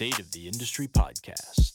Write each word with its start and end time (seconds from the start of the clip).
State 0.00 0.18
of 0.18 0.30
the 0.32 0.46
Industry 0.46 0.88
podcast. 0.88 1.72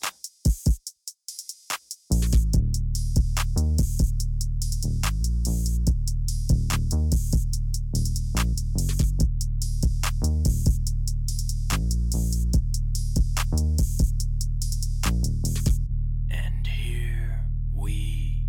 And 16.31 16.65
here 16.65 17.45
we 17.75 18.47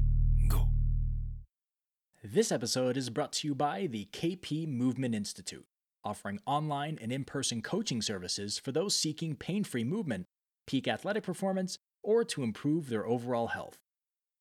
go. 0.48 0.70
This 2.24 2.50
episode 2.50 2.96
is 2.96 3.10
brought 3.10 3.32
to 3.32 3.48
you 3.48 3.54
by 3.54 3.88
the 3.88 4.08
KP 4.10 4.66
Movement 4.66 5.14
Institute, 5.14 5.66
offering 6.06 6.38
online 6.46 6.98
and 7.02 7.10
in 7.10 7.24
person 7.24 7.60
coaching 7.60 8.00
services 8.00 8.58
for 8.58 8.70
those 8.70 8.94
seeking 8.94 9.34
pain 9.34 9.64
free 9.64 9.82
movement, 9.82 10.26
peak 10.66 10.86
athletic 10.86 11.24
performance, 11.24 11.78
or 12.04 12.22
to 12.22 12.44
improve 12.44 12.88
their 12.88 13.04
overall 13.04 13.48
health. 13.48 13.76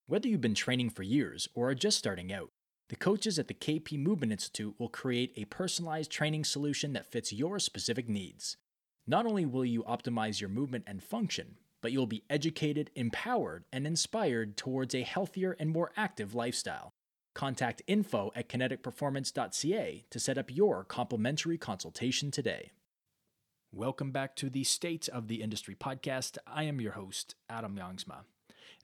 Whether 0.06 0.28
you've 0.28 0.42
been 0.42 0.54
training 0.54 0.92
for 0.92 1.02
years 1.02 1.50
or 1.56 1.70
are 1.70 1.76
just 1.76 1.98
starting 1.98 2.32
out, 2.32 2.50
the 2.90 2.96
coaches 2.96 3.40
at 3.40 3.48
the 3.48 3.56
KP 3.56 3.98
Movement 3.98 4.32
Institute 4.32 4.76
will 4.78 4.90
create 4.90 5.34
a 5.36 5.46
personalized 5.46 6.12
training 6.12 6.44
solution 6.44 6.94
that 6.94 7.12
fits 7.12 7.34
your 7.34 7.58
specific 7.58 8.08
needs. 8.08 8.58
Not 9.08 9.26
only 9.26 9.48
will 9.48 9.66
you 9.66 9.82
optimize 9.84 10.40
your 10.40 10.52
movement 10.52 10.84
and 10.86 11.04
function, 11.04 11.58
but 11.82 11.92
you'll 11.92 12.06
be 12.06 12.24
educated, 12.30 12.92
empowered, 12.96 13.64
and 13.74 13.88
inspired 13.88 14.58
towards 14.58 14.94
a 14.94 15.02
healthier 15.02 15.56
and 15.60 15.72
more 15.72 15.92
active 15.98 16.36
lifestyle. 16.36 16.94
Contact 17.36 17.82
info 17.86 18.32
at 18.34 18.48
kineticperformance.ca 18.48 20.06
to 20.10 20.20
set 20.20 20.38
up 20.38 20.56
your 20.56 20.86
complimentary 20.86 21.58
consultation 21.58 22.32
today. 22.32 22.72
Welcome 23.74 24.12
back 24.12 24.38
to 24.38 24.50
the 24.50 24.64
State 24.64 25.10
of 25.10 25.28
the 25.28 25.42
Industry 25.42 25.76
podcast. 25.76 26.38
I 26.48 26.64
am 26.64 26.80
your 26.80 26.94
host, 26.94 27.36
Adam 27.50 27.76
Youngsma. 27.76 28.20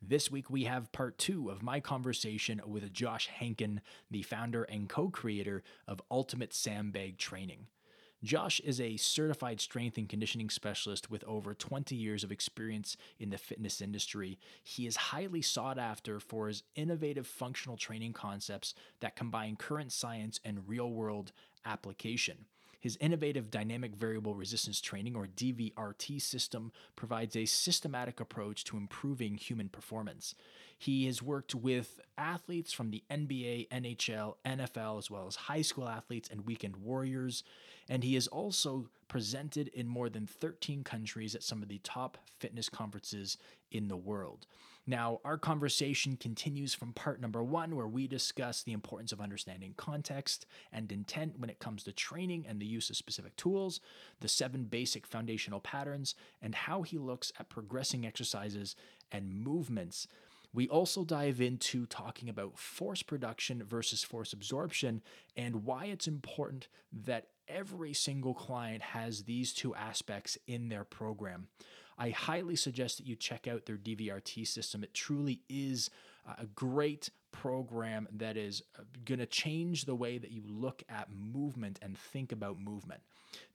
This 0.02 0.30
week 0.30 0.50
we 0.50 0.66
have 0.66 0.92
part 0.92 1.18
two 1.18 1.50
of 1.50 1.64
my 1.64 1.80
conversation 1.80 2.60
with 2.66 2.92
Josh 2.92 3.30
Henkin, 3.40 3.80
the 4.10 4.22
founder 4.22 4.64
and 4.64 4.90
co 4.90 5.08
creator 5.08 5.64
of 5.88 6.02
Ultimate 6.12 6.54
Sandbag 6.54 7.18
Training. 7.18 7.68
Josh 8.24 8.60
is 8.60 8.80
a 8.80 8.98
certified 8.98 9.60
strength 9.60 9.98
and 9.98 10.08
conditioning 10.08 10.52
specialist 10.52 11.10
with 11.10 11.24
over 11.24 11.56
20 11.56 11.96
years 11.96 12.24
of 12.24 12.32
experience 12.32 12.96
in 13.20 13.32
the 13.32 13.38
fitness 13.38 13.82
industry. 13.82 14.38
He 14.64 14.86
is 14.86 14.96
highly 14.96 15.42
sought 15.42 15.80
after 15.80 16.20
for 16.20 16.48
his 16.48 16.62
innovative 16.76 17.26
functional 17.26 17.78
training 17.78 18.14
concepts 18.14 18.76
that 19.00 19.16
combine 19.16 19.56
current 19.56 19.92
science 19.92 20.40
and 20.46 20.68
real 20.68 20.92
world 20.92 21.32
application. 21.66 22.46
His 22.80 22.98
innovative 23.00 23.52
dynamic 23.52 23.96
variable 23.96 24.34
resistance 24.34 24.82
training, 24.82 25.16
or 25.16 25.28
DVRT 25.28 26.20
system, 26.20 26.72
provides 26.96 27.36
a 27.36 27.46
systematic 27.46 28.20
approach 28.20 28.64
to 28.66 28.78
improving 28.78 29.36
human 29.38 29.70
performance. 29.70 30.34
He 30.82 31.06
has 31.06 31.22
worked 31.22 31.54
with 31.54 32.00
athletes 32.18 32.74
from 32.74 32.90
the 32.90 33.04
NBA, 33.12 33.70
NHL, 33.70 34.38
NFL, 34.44 34.98
as 34.98 35.12
well 35.12 35.28
as 35.28 35.36
high 35.36 35.62
school 35.62 35.88
athletes 35.88 36.28
and 36.32 36.44
weekend 36.48 36.76
warriors. 36.76 37.44
And 37.88 38.04
he 38.04 38.16
has 38.16 38.26
also 38.26 38.90
presented 39.08 39.68
in 39.68 39.88
more 39.88 40.10
than 40.10 40.26
13 40.26 40.84
countries 40.84 41.36
at 41.36 41.44
some 41.44 41.62
of 41.62 41.70
the 41.70 41.78
top 41.84 42.18
fitness 42.40 42.68
conferences 42.68 43.38
in 43.70 43.90
the 43.90 43.96
world. 43.96 44.48
Now, 44.88 45.20
our 45.24 45.38
conversation 45.38 46.18
continues 46.18 46.74
from 46.74 46.94
part 46.94 47.22
number 47.22 47.44
one, 47.44 47.76
where 47.76 47.88
we 47.88 48.08
discuss 48.08 48.64
the 48.64 48.74
importance 48.74 49.12
of 49.12 49.22
understanding 49.22 49.76
context 49.78 50.48
and 50.74 50.92
intent 50.92 51.38
when 51.38 51.52
it 51.52 51.60
comes 51.60 51.84
to 51.84 51.92
training 51.92 52.48
and 52.50 52.60
the 52.60 52.66
use 52.66 52.90
of 52.90 52.98
specific 52.98 53.36
tools, 53.36 53.82
the 54.20 54.28
seven 54.28 54.64
basic 54.64 55.06
foundational 55.06 55.60
patterns, 55.60 56.16
and 56.42 56.56
how 56.56 56.82
he 56.82 56.98
looks 56.98 57.32
at 57.40 57.50
progressing 57.50 58.04
exercises 58.04 58.76
and 59.12 59.32
movements. 59.32 60.08
We 60.54 60.68
also 60.68 61.06
dive 61.06 61.40
into 61.40 61.86
talking 61.86 62.28
about 62.28 62.60
force 62.60 63.04
production 63.04 63.64
versus 63.64 64.04
force 64.04 64.34
absorption 64.34 65.02
and 65.38 65.64
why 65.64 65.86
it's 65.86 66.08
important 66.08 66.68
that 67.06 67.28
every 67.48 67.94
single 67.94 68.34
client 68.34 68.82
has 68.82 69.24
these 69.24 69.54
two 69.54 69.74
aspects 69.76 70.38
in 70.48 70.70
their 70.70 70.84
program. 70.84 71.48
I 71.98 72.10
highly 72.10 72.56
suggest 72.56 72.98
that 72.98 73.08
you 73.08 73.16
check 73.16 73.48
out 73.48 73.66
their 73.66 73.78
DVRT 73.78 74.48
system. 74.48 74.84
It 74.84 74.94
truly 74.94 75.42
is 75.50 75.90
a 76.38 76.46
great 76.48 77.10
program 77.32 78.08
that 78.12 78.38
is 78.38 78.62
uh, 78.78 78.84
going 79.06 79.20
to 79.20 79.26
change 79.26 79.86
the 79.86 79.96
way 79.96 80.18
that 80.18 80.32
you 80.32 80.44
look 80.46 80.84
at 80.90 81.10
movement 81.12 81.80
and 81.82 81.98
think 81.98 82.32
about 82.32 82.60
movement. 82.60 83.02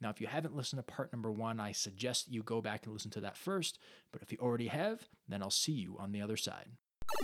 Now, 0.01 0.11
if 0.11 0.21
you 0.21 0.27
haven't 0.27 0.57
listened 0.57 0.79
to 0.79 0.83
part 0.83 1.13
number 1.13 1.31
one, 1.31 1.61
I 1.61 1.73
suggest 1.73 2.31
you 2.31 2.43
go 2.43 2.61
back 2.61 2.85
and 2.85 2.93
listen 2.93 3.11
to 3.13 3.21
that 3.21 3.37
first. 3.37 3.79
But 4.13 4.23
if 4.23 4.33
you 4.33 4.39
already 4.41 4.69
have, 4.69 5.09
then 5.29 5.43
I'll 5.43 5.51
see 5.51 5.73
you 5.73 5.97
on 5.99 6.13
the 6.13 6.23
other 6.23 6.37
side. 6.37 6.69
All 7.09 7.23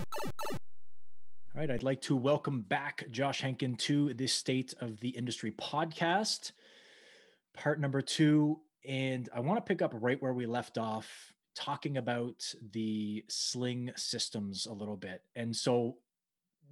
right, 1.55 1.69
I'd 1.69 1.83
like 1.83 2.01
to 2.01 2.15
welcome 2.15 2.61
back 2.61 3.05
Josh 3.11 3.41
Henkin 3.41 3.77
to 3.79 4.13
this 4.13 4.33
State 4.33 4.73
of 4.81 4.99
the 4.99 5.09
Industry 5.09 5.51
podcast, 5.51 6.51
part 7.53 7.79
number 7.79 8.01
two. 8.01 8.59
And 8.87 9.29
I 9.33 9.39
want 9.39 9.57
to 9.57 9.67
pick 9.67 9.81
up 9.81 9.93
right 9.95 10.21
where 10.21 10.33
we 10.33 10.45
left 10.45 10.77
off, 10.77 11.33
talking 11.55 11.97
about 11.97 12.53
the 12.71 13.23
sling 13.29 13.91
systems 13.95 14.65
a 14.65 14.73
little 14.73 14.97
bit. 14.97 15.21
And 15.35 15.55
so, 15.55 15.97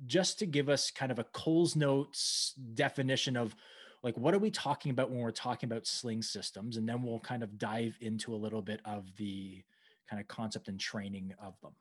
just 0.08 0.40
to 0.40 0.46
give 0.46 0.68
us 0.68 0.90
kind 0.90 1.12
of 1.12 1.20
a 1.20 1.26
Coles 1.26 1.76
Notes 1.76 2.56
definition 2.74 3.38
of 3.38 3.56
like, 4.04 4.18
what 4.18 4.34
are 4.34 4.40
we 4.40 4.50
talking 4.50 4.92
about 4.92 5.12
when 5.12 5.20
we're 5.20 5.32
talking 5.32 5.70
about 5.70 5.86
sling 5.86 6.24
systems? 6.24 6.78
And 6.78 6.90
then 6.90 7.04
we'll 7.04 7.20
kind 7.20 7.44
of 7.44 7.60
dive 7.60 7.98
into 8.02 8.34
a 8.34 8.36
little 8.36 8.64
bit 8.64 8.82
of 8.84 9.16
the 9.18 9.64
kind 10.10 10.20
of 10.20 10.28
concept 10.28 10.68
and 10.70 10.80
training 10.80 11.34
of 11.40 11.54
them. 11.62 11.74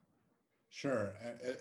Sure. 0.70 1.12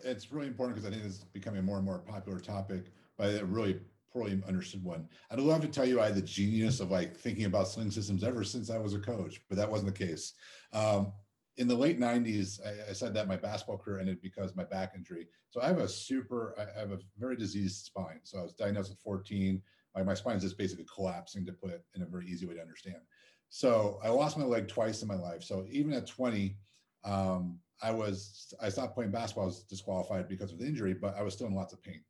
It's 0.03 0.31
really 0.31 0.47
important 0.47 0.75
because 0.75 0.89
I 0.89 0.93
think 0.93 1.05
it's 1.05 1.23
becoming 1.25 1.59
a 1.59 1.63
more 1.63 1.77
and 1.77 1.85
more 1.85 1.99
popular 1.99 2.39
topic, 2.39 2.91
but 3.17 3.41
a 3.41 3.43
really 3.43 3.79
poorly 4.13 4.41
understood 4.47 4.83
one. 4.83 5.09
I'd 5.31 5.39
love 5.39 5.61
to 5.61 5.67
tell 5.67 5.85
you 5.85 5.99
I 5.99 6.05
had 6.05 6.15
the 6.15 6.21
genius 6.21 6.79
of 6.79 6.91
like 6.91 7.15
thinking 7.15 7.45
about 7.45 7.67
sling 7.67 7.91
systems 7.91 8.23
ever 8.23 8.43
since 8.43 8.69
I 8.69 8.77
was 8.77 8.93
a 8.93 8.99
coach, 8.99 9.41
but 9.49 9.57
that 9.57 9.69
wasn't 9.69 9.93
the 9.95 10.05
case. 10.05 10.33
Um, 10.73 11.11
in 11.57 11.67
the 11.67 11.75
late 11.75 11.99
90s, 11.99 12.59
I, 12.65 12.91
I, 12.91 12.93
said 12.93 13.13
that 13.15 13.27
my 13.27 13.35
basketball 13.35 13.77
career 13.77 13.99
ended 13.99 14.21
because 14.21 14.55
my 14.55 14.63
back 14.63 14.93
injury. 14.95 15.27
So 15.49 15.61
I 15.61 15.67
have 15.67 15.79
a 15.79 15.89
super, 15.89 16.55
I 16.57 16.79
have 16.79 16.91
a 16.91 16.99
very 17.17 17.35
diseased 17.35 17.85
spine. 17.85 18.19
So 18.23 18.39
I 18.39 18.43
was 18.43 18.53
diagnosed 18.53 18.91
at 18.91 18.99
14. 18.99 19.61
My, 19.95 20.03
my 20.03 20.13
spine 20.13 20.37
is 20.37 20.43
just 20.43 20.57
basically 20.57 20.85
collapsing 20.93 21.45
to 21.47 21.51
put 21.51 21.71
it 21.71 21.83
in 21.95 22.03
a 22.03 22.05
very 22.05 22.27
easy 22.27 22.45
way 22.45 22.53
to 22.53 22.61
understand. 22.61 23.01
So 23.49 23.99
I 24.03 24.09
lost 24.09 24.37
my 24.37 24.45
leg 24.45 24.67
twice 24.67 25.01
in 25.01 25.07
my 25.07 25.15
life. 25.15 25.43
So 25.43 25.65
even 25.69 25.91
at 25.91 26.07
20, 26.07 26.55
um, 27.03 27.59
I 27.81 27.91
was 27.91 28.53
I 28.61 28.69
stopped 28.69 28.95
playing 28.95 29.11
basketball. 29.11 29.45
I 29.45 29.47
was 29.47 29.63
disqualified 29.63 30.27
because 30.27 30.51
of 30.51 30.59
the 30.59 30.65
injury, 30.65 30.93
but 30.93 31.15
I 31.17 31.21
was 31.21 31.33
still 31.33 31.47
in 31.47 31.55
lots 31.55 31.73
of 31.73 31.81
pain. 31.81 32.01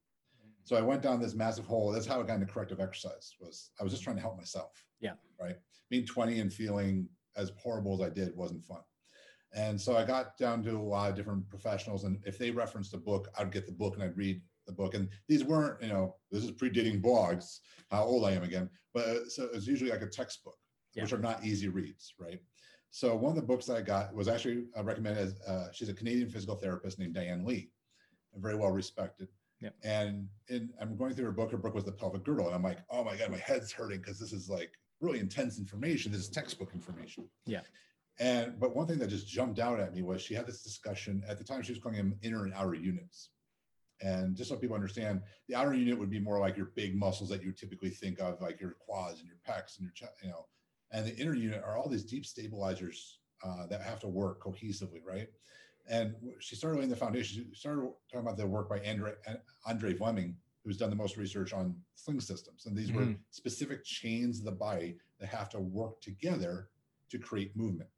So 0.63 0.75
I 0.75 0.81
went 0.81 1.01
down 1.01 1.19
this 1.19 1.33
massive 1.33 1.65
hole. 1.65 1.91
That's 1.91 2.05
how 2.05 2.19
I 2.19 2.23
got 2.23 2.35
into 2.35 2.45
corrective 2.45 2.79
exercise. 2.79 3.33
Was 3.39 3.71
I 3.79 3.83
was 3.83 3.91
just 3.91 4.03
trying 4.03 4.17
to 4.17 4.21
help 4.21 4.37
myself. 4.37 4.71
Yeah. 4.99 5.13
Right. 5.41 5.55
Being 5.89 6.05
20 6.05 6.39
and 6.39 6.53
feeling 6.53 7.07
as 7.35 7.51
horrible 7.57 7.93
as 7.95 8.11
I 8.11 8.13
did 8.13 8.35
wasn't 8.35 8.63
fun. 8.65 8.81
And 9.55 9.81
so 9.81 9.97
I 9.97 10.05
got 10.05 10.37
down 10.37 10.63
to 10.63 10.77
a 10.77 10.79
lot 10.79 11.09
of 11.09 11.15
different 11.15 11.49
professionals, 11.49 12.03
and 12.03 12.19
if 12.23 12.37
they 12.37 12.51
referenced 12.51 12.93
a 12.93 12.97
book, 12.97 13.29
I'd 13.37 13.51
get 13.51 13.65
the 13.65 13.71
book 13.71 13.95
and 13.95 14.03
I'd 14.03 14.15
read 14.17 14.41
the 14.67 14.73
book. 14.73 14.93
And 14.93 15.09
these 15.27 15.43
weren't, 15.43 15.81
you 15.81 15.89
know, 15.89 16.15
this 16.31 16.43
is 16.43 16.51
predating 16.51 17.01
blogs. 17.01 17.59
How 17.89 18.03
old 18.03 18.25
I 18.25 18.33
am 18.33 18.43
again, 18.43 18.69
but 18.93 19.05
uh, 19.07 19.27
so 19.27 19.49
it's 19.53 19.65
usually 19.65 19.89
like 19.89 20.03
a 20.03 20.07
textbook, 20.07 20.57
yeah. 20.93 21.01
which 21.01 21.13
are 21.13 21.17
not 21.17 21.43
easy 21.43 21.67
reads, 21.67 22.13
right? 22.19 22.39
So 22.91 23.15
one 23.15 23.31
of 23.31 23.35
the 23.35 23.47
books 23.47 23.65
that 23.67 23.77
I 23.77 23.81
got 23.81 24.13
was 24.13 24.27
actually 24.27 24.65
uh, 24.77 24.83
recommended 24.83 25.23
as 25.23 25.39
uh, 25.47 25.71
she's 25.71 25.89
a 25.89 25.93
Canadian 25.93 26.29
physical 26.29 26.55
therapist 26.55 26.99
named 26.99 27.13
Diane 27.13 27.45
Lee, 27.45 27.69
very 28.35 28.55
well 28.55 28.71
respected. 28.71 29.27
Yep. 29.61 29.75
And 29.83 30.27
in, 30.47 30.69
I'm 30.81 30.95
going 30.95 31.13
through 31.13 31.25
her 31.25 31.31
book. 31.31 31.51
Her 31.51 31.57
book 31.57 31.75
was 31.75 31.83
the 31.83 31.91
pelvic 31.91 32.23
girdle, 32.23 32.47
and 32.47 32.55
I'm 32.55 32.63
like, 32.63 32.79
oh 32.89 33.03
my 33.03 33.15
god, 33.15 33.29
my 33.29 33.37
head's 33.37 33.71
hurting 33.71 33.99
because 33.99 34.19
this 34.19 34.33
is 34.33 34.49
like 34.49 34.71
really 35.01 35.19
intense 35.19 35.59
information. 35.59 36.11
This 36.11 36.21
is 36.21 36.29
textbook 36.29 36.73
information. 36.73 37.29
Yeah. 37.45 37.61
And 38.19 38.59
but 38.59 38.75
one 38.75 38.87
thing 38.87 38.99
that 38.99 39.09
just 39.09 39.27
jumped 39.27 39.59
out 39.59 39.79
at 39.79 39.93
me 39.93 40.01
was 40.01 40.21
she 40.21 40.33
had 40.33 40.47
this 40.47 40.63
discussion 40.63 41.23
at 41.27 41.37
the 41.37 41.43
time. 41.43 41.61
She 41.61 41.71
was 41.71 41.81
calling 41.81 41.97
them 41.97 42.15
inner 42.21 42.43
and 42.43 42.53
outer 42.53 42.73
units. 42.73 43.29
And 44.01 44.35
just 44.35 44.49
so 44.49 44.55
people 44.55 44.75
understand, 44.75 45.21
the 45.49 45.55
outer 45.55 45.73
unit 45.73 45.99
would 45.99 46.09
be 46.09 46.19
more 46.19 46.39
like 46.39 46.55
your 46.55 46.71
big 46.75 46.95
muscles 46.95 47.29
that 47.29 47.43
you 47.43 47.51
typically 47.51 47.89
think 47.89 48.19
of, 48.19 48.41
like 48.41 48.61
your 48.61 48.75
quads 48.79 49.19
and 49.19 49.27
your 49.27 49.37
pecs 49.45 49.77
and 49.77 49.83
your 49.85 49.91
chest, 49.93 50.13
you 50.23 50.29
know, 50.29 50.45
and 50.91 51.05
the 51.05 51.15
inner 51.17 51.33
unit 51.33 51.61
are 51.65 51.77
all 51.77 51.89
these 51.89 52.03
deep 52.03 52.25
stabilizers 52.25 53.19
uh, 53.43 53.67
that 53.67 53.81
have 53.81 53.99
to 53.99 54.07
work 54.07 54.41
cohesively, 54.41 55.01
right? 55.05 55.27
And 55.89 56.15
she 56.39 56.55
started 56.55 56.77
laying 56.77 56.89
the 56.89 56.95
foundation. 56.95 57.47
She 57.51 57.59
started 57.59 57.89
talking 58.11 58.25
about 58.25 58.37
the 58.37 58.45
work 58.45 58.69
by 58.69 58.79
Andre, 58.87 59.13
Andre 59.65 59.93
Vleeming, 59.93 60.35
who's 60.63 60.77
done 60.77 60.89
the 60.89 60.95
most 60.95 61.17
research 61.17 61.53
on 61.53 61.75
sling 61.95 62.19
systems. 62.21 62.65
And 62.65 62.77
these 62.77 62.89
mm-hmm. 62.89 63.11
were 63.11 63.15
specific 63.31 63.83
chains 63.83 64.39
of 64.39 64.45
the 64.45 64.51
body 64.51 64.97
that 65.19 65.27
have 65.27 65.49
to 65.49 65.59
work 65.59 66.01
together 66.01 66.69
to 67.09 67.17
create 67.17 67.55
movement. 67.55 67.89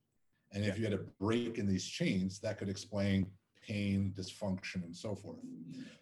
And 0.53 0.63
if 0.63 0.77
you 0.77 0.83
had 0.83 0.93
a 0.93 0.99
break 1.19 1.57
in 1.57 1.67
these 1.67 1.85
chains, 1.85 2.39
that 2.39 2.57
could 2.57 2.69
explain 2.69 3.27
pain, 3.65 4.13
dysfunction, 4.17 4.83
and 4.83 4.95
so 4.95 5.15
forth. 5.15 5.37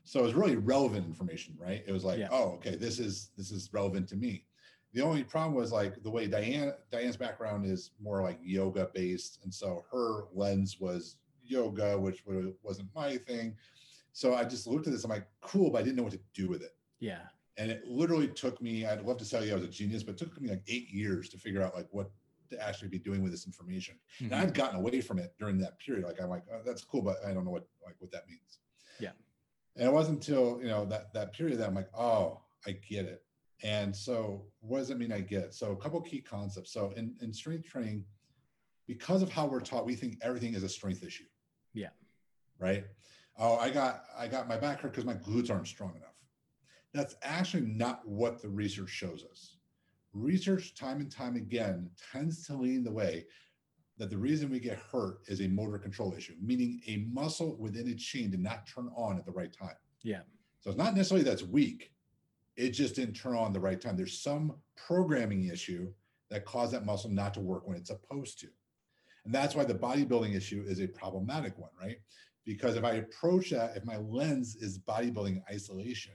So 0.03 0.19
it 0.19 0.23
was 0.23 0.33
really 0.33 0.55
relevant 0.55 1.05
information, 1.05 1.55
right? 1.59 1.83
It 1.85 1.91
was 1.91 2.03
like, 2.03 2.19
yeah. 2.19 2.29
oh, 2.31 2.53
okay, 2.53 2.75
this 2.75 2.99
is 2.99 3.29
this 3.37 3.51
is 3.51 3.69
relevant 3.73 4.07
to 4.09 4.15
me. 4.15 4.45
The 4.93 5.01
only 5.01 5.23
problem 5.23 5.53
was 5.53 5.71
like 5.71 6.01
the 6.03 6.09
way 6.09 6.27
Diane 6.27 6.73
Diane's 6.91 7.17
background 7.17 7.65
is 7.65 7.91
more 8.01 8.21
like 8.23 8.39
yoga 8.41 8.89
based, 8.93 9.39
and 9.43 9.53
so 9.53 9.83
her 9.91 10.25
lens 10.33 10.79
was 10.79 11.17
yoga, 11.43 11.97
which 11.99 12.23
wasn't 12.63 12.89
my 12.95 13.17
thing. 13.17 13.55
So 14.13 14.33
I 14.33 14.43
just 14.43 14.65
looked 14.67 14.87
at 14.87 14.93
this. 14.93 15.03
I'm 15.03 15.11
like, 15.11 15.27
cool, 15.41 15.69
but 15.71 15.79
I 15.79 15.81
didn't 15.83 15.95
know 15.97 16.03
what 16.03 16.13
to 16.13 16.19
do 16.33 16.47
with 16.47 16.61
it. 16.63 16.75
Yeah. 16.99 17.21
And 17.57 17.69
it 17.69 17.85
literally 17.87 18.27
took 18.27 18.61
me. 18.61 18.85
I'd 18.85 19.01
love 19.05 19.17
to 19.17 19.29
tell 19.29 19.43
you 19.45 19.51
I 19.51 19.55
was 19.55 19.63
a 19.63 19.67
genius, 19.67 20.01
but 20.03 20.13
it 20.13 20.17
took 20.17 20.39
me 20.41 20.49
like 20.49 20.63
eight 20.67 20.89
years 20.89 21.29
to 21.29 21.37
figure 21.37 21.61
out 21.61 21.75
like 21.75 21.87
what 21.91 22.09
to 22.49 22.59
actually 22.65 22.87
be 22.89 22.97
doing 22.97 23.21
with 23.21 23.31
this 23.31 23.45
information. 23.45 23.95
And 24.19 24.31
Mhm. 24.31 24.35
I've 24.37 24.53
gotten 24.53 24.79
away 24.79 25.01
from 25.01 25.19
it 25.19 25.35
during 25.37 25.59
that 25.59 25.77
period. 25.79 26.05
Like 26.05 26.19
I'm 26.21 26.29
like, 26.29 26.43
oh, 26.51 26.61
that's 26.65 26.83
cool, 26.83 27.01
but 27.03 27.17
I 27.23 27.33
don't 27.33 27.45
know 27.45 27.51
what 27.51 27.67
like 27.85 27.95
what 27.99 28.11
that 28.11 28.27
means. 28.27 28.59
Yeah. 28.99 29.11
And 29.75 29.87
it 29.87 29.93
wasn't 29.93 30.17
until 30.25 30.59
you 30.61 30.67
know 30.67 30.85
that 30.85 31.13
that 31.13 31.33
period 31.33 31.59
that 31.59 31.67
I'm 31.67 31.75
like, 31.75 31.89
oh, 31.95 32.41
I 32.65 32.71
get 32.71 33.05
it. 33.05 33.23
And 33.63 33.95
so 33.95 34.45
what 34.61 34.79
does 34.79 34.89
it 34.89 34.97
mean 34.97 35.11
I 35.11 35.21
get? 35.21 35.53
So 35.53 35.71
a 35.71 35.75
couple 35.75 35.99
key 36.01 36.21
concepts. 36.21 36.71
So 36.71 36.93
in, 36.95 37.15
in 37.21 37.33
strength 37.33 37.67
training, 37.67 38.05
because 38.87 39.21
of 39.21 39.31
how 39.31 39.45
we're 39.45 39.59
taught, 39.59 39.85
we 39.85 39.95
think 39.95 40.17
everything 40.21 40.53
is 40.53 40.63
a 40.63 40.69
strength 40.69 41.03
issue. 41.03 41.25
Yeah. 41.73 41.89
Right. 42.57 42.85
Oh, 43.37 43.57
I 43.57 43.69
got 43.69 44.03
I 44.17 44.27
got 44.27 44.47
my 44.47 44.57
back 44.57 44.81
hurt 44.81 44.91
because 44.91 45.05
my 45.05 45.13
glutes 45.13 45.49
aren't 45.49 45.67
strong 45.67 45.95
enough. 45.95 46.15
That's 46.93 47.15
actually 47.21 47.67
not 47.67 48.05
what 48.07 48.41
the 48.41 48.49
research 48.49 48.89
shows 48.89 49.23
us. 49.29 49.57
Research 50.13 50.75
time 50.75 50.99
and 50.99 51.11
time 51.11 51.35
again 51.35 51.89
tends 52.11 52.45
to 52.47 52.55
lean 52.55 52.83
the 52.83 52.91
way 52.91 53.25
that 53.99 54.09
the 54.09 54.17
reason 54.17 54.49
we 54.49 54.59
get 54.59 54.79
hurt 54.91 55.19
is 55.27 55.41
a 55.41 55.47
motor 55.47 55.77
control 55.77 56.13
issue, 56.17 56.33
meaning 56.41 56.81
a 56.87 57.05
muscle 57.11 57.57
within 57.59 57.89
a 57.89 57.95
chain 57.95 58.31
did 58.31 58.39
not 58.39 58.65
turn 58.65 58.89
on 58.95 59.17
at 59.17 59.25
the 59.25 59.31
right 59.31 59.53
time. 59.53 59.75
Yeah. 60.03 60.21
So 60.61 60.71
it's 60.71 60.79
not 60.79 60.95
necessarily 60.95 61.23
that's 61.23 61.43
weak. 61.43 61.91
It 62.59 62.71
just 62.71 62.93
didn't 62.93 63.13
turn 63.13 63.37
on 63.37 63.53
the 63.53 63.59
right 63.59 63.79
time. 63.79 63.95
There's 63.95 64.19
some 64.19 64.53
programming 64.75 65.45
issue 65.45 65.93
that 66.29 66.43
caused 66.43 66.73
that 66.73 66.85
muscle 66.85 67.09
not 67.09 67.33
to 67.35 67.39
work 67.39 67.65
when 67.65 67.77
it's 67.77 67.89
supposed 67.89 68.37
to. 68.41 68.47
And 69.23 69.33
that's 69.33 69.55
why 69.55 69.63
the 69.63 69.73
bodybuilding 69.73 70.35
issue 70.35 70.65
is 70.67 70.81
a 70.81 70.87
problematic 70.87 71.57
one, 71.57 71.69
right? 71.81 71.99
Because 72.45 72.75
if 72.75 72.83
I 72.83 72.95
approach 72.95 73.51
that, 73.51 73.77
if 73.77 73.85
my 73.85 73.95
lens 73.95 74.57
is 74.57 74.77
bodybuilding 74.77 75.41
isolation, 75.49 76.11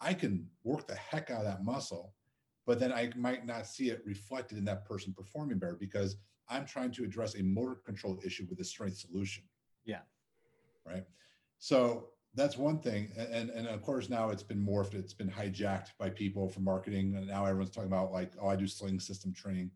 I 0.00 0.14
can 0.14 0.46
work 0.62 0.86
the 0.86 0.94
heck 0.94 1.32
out 1.32 1.40
of 1.40 1.46
that 1.46 1.64
muscle, 1.64 2.14
but 2.64 2.78
then 2.78 2.92
I 2.92 3.10
might 3.16 3.44
not 3.44 3.66
see 3.66 3.90
it 3.90 4.00
reflected 4.06 4.56
in 4.56 4.64
that 4.66 4.84
person 4.84 5.12
performing 5.12 5.58
better 5.58 5.76
because 5.80 6.16
I'm 6.48 6.64
trying 6.64 6.92
to 6.92 7.02
address 7.02 7.34
a 7.34 7.42
motor 7.42 7.74
control 7.84 8.20
issue 8.24 8.46
with 8.48 8.60
a 8.60 8.64
strength 8.64 8.98
solution. 8.98 9.42
Yeah. 9.84 10.02
Right. 10.86 11.04
So 11.58 12.10
that's 12.38 12.56
one 12.56 12.78
thing. 12.78 13.10
And, 13.16 13.50
and 13.50 13.66
of 13.66 13.82
course, 13.82 14.08
now 14.08 14.30
it's 14.30 14.42
been 14.42 14.64
morphed, 14.64 14.94
it's 14.94 15.14
been 15.14 15.30
hijacked 15.30 15.88
by 15.98 16.10
people 16.10 16.48
for 16.48 16.60
marketing. 16.60 17.16
And 17.16 17.26
now 17.26 17.44
everyone's 17.44 17.70
talking 17.70 17.88
about, 17.88 18.12
like, 18.12 18.32
oh, 18.40 18.48
I 18.48 18.56
do 18.56 18.66
sling 18.66 19.00
system 19.00 19.32
training. 19.32 19.70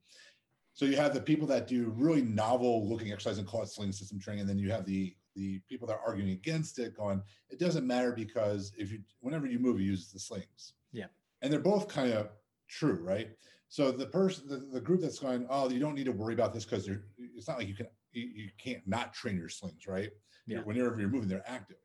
So 0.75 0.85
you 0.87 0.97
have 0.97 1.13
the 1.13 1.21
people 1.21 1.47
that 1.49 1.67
do 1.67 1.93
really 1.97 2.23
novel 2.23 2.89
looking 2.89 3.13
exercise 3.13 3.39
and 3.39 3.47
call 3.47 3.63
it 3.63 3.69
sling 3.69 3.93
system 3.93 4.19
training. 4.19 4.41
And 4.43 4.49
then 4.49 4.59
you 4.59 4.71
have 4.71 4.87
the 4.87 5.15
the 5.35 5.61
people 5.67 5.89
that 5.89 5.95
are 5.95 6.07
arguing 6.07 6.33
against 6.33 6.79
it 6.79 6.95
going, 6.95 7.23
it 7.49 7.59
doesn't 7.59 7.87
matter 7.87 8.13
because 8.13 8.73
if 8.77 8.93
you 8.93 9.01
whenever 9.21 9.47
you 9.47 9.59
move, 9.59 9.81
you 9.81 9.91
use 9.91 10.13
the 10.13 10.19
slings. 10.19 10.75
Yeah. 10.93 11.07
And 11.41 11.53
they're 11.53 11.61
both 11.61 11.89
kind 11.89 12.13
of 12.13 12.29
true, 12.69 13.01
right? 13.03 13.31
So 13.69 13.91
the 13.91 14.07
person, 14.07 14.47
the, 14.49 14.69
the 14.71 14.81
group 14.81 15.01
that's 15.01 15.19
going, 15.19 15.47
oh, 15.49 15.71
you 15.71 15.81
don't 15.81 15.95
need 15.95 16.05
to 16.05 16.13
worry 16.13 16.35
about 16.35 16.53
this 16.53 16.67
because 16.67 16.89
it's 17.19 17.49
not 17.49 17.59
like 17.59 17.69
you 17.69 17.75
can 17.75 17.87
you, 18.13 18.29
you 18.35 18.51
can't 18.59 18.87
not 18.87 19.15
train 19.15 19.37
your 19.37 19.49
slings, 19.49 19.87
right? 19.87 20.11
Yeah. 20.47 20.59
Whenever 20.59 21.01
you're 21.01 21.09
moving, 21.09 21.29
they're 21.29 21.45
active. 21.47 21.79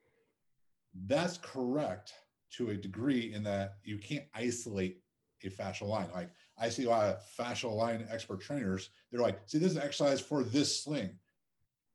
That's 1.05 1.37
correct 1.37 2.13
to 2.53 2.69
a 2.69 2.75
degree 2.75 3.33
in 3.33 3.43
that 3.43 3.75
you 3.83 3.97
can't 3.97 4.25
isolate 4.33 5.01
a 5.43 5.49
fascial 5.49 5.87
line. 5.87 6.07
Like 6.13 6.29
I 6.57 6.69
see 6.69 6.85
a 6.85 6.89
lot 6.89 7.05
of 7.05 7.17
fascial 7.37 7.75
line 7.75 8.07
expert 8.09 8.41
trainers, 8.41 8.89
they're 9.11 9.21
like, 9.21 9.39
see, 9.45 9.59
this 9.59 9.71
is 9.71 9.77
an 9.77 9.83
exercise 9.83 10.19
for 10.19 10.43
this 10.43 10.83
sling. 10.83 11.11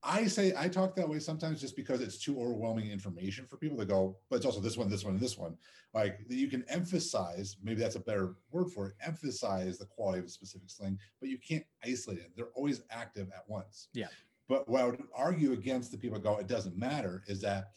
I 0.04 0.26
say 0.26 0.52
I 0.58 0.68
talk 0.68 0.96
that 0.96 1.08
way 1.08 1.20
sometimes 1.20 1.60
just 1.60 1.76
because 1.76 2.00
it's 2.00 2.18
too 2.18 2.40
overwhelming 2.40 2.90
information 2.90 3.46
for 3.46 3.56
people 3.56 3.78
to 3.78 3.84
go, 3.84 4.16
but 4.28 4.36
it's 4.36 4.46
also 4.46 4.60
this 4.60 4.76
one, 4.76 4.88
this 4.88 5.04
one, 5.04 5.14
and 5.14 5.22
this 5.22 5.38
one. 5.38 5.56
Like 5.94 6.18
you 6.28 6.48
can 6.48 6.64
emphasize, 6.68 7.56
maybe 7.62 7.80
that's 7.80 7.94
a 7.94 8.00
better 8.00 8.34
word 8.50 8.70
for 8.72 8.88
it, 8.88 8.94
emphasize 9.04 9.78
the 9.78 9.86
quality 9.86 10.18
of 10.18 10.24
a 10.24 10.28
specific 10.28 10.70
sling, 10.70 10.98
but 11.20 11.28
you 11.28 11.38
can't 11.38 11.64
isolate 11.84 12.18
it. 12.18 12.32
They're 12.36 12.50
always 12.56 12.82
active 12.90 13.28
at 13.28 13.44
once. 13.48 13.88
Yeah. 13.92 14.08
But 14.48 14.68
what 14.68 14.82
I 14.82 14.86
would 14.86 15.02
argue 15.14 15.52
against 15.52 15.92
the 15.92 15.98
people 15.98 16.18
go, 16.18 16.36
it 16.36 16.48
doesn't 16.48 16.76
matter, 16.76 17.22
is 17.28 17.40
that 17.42 17.70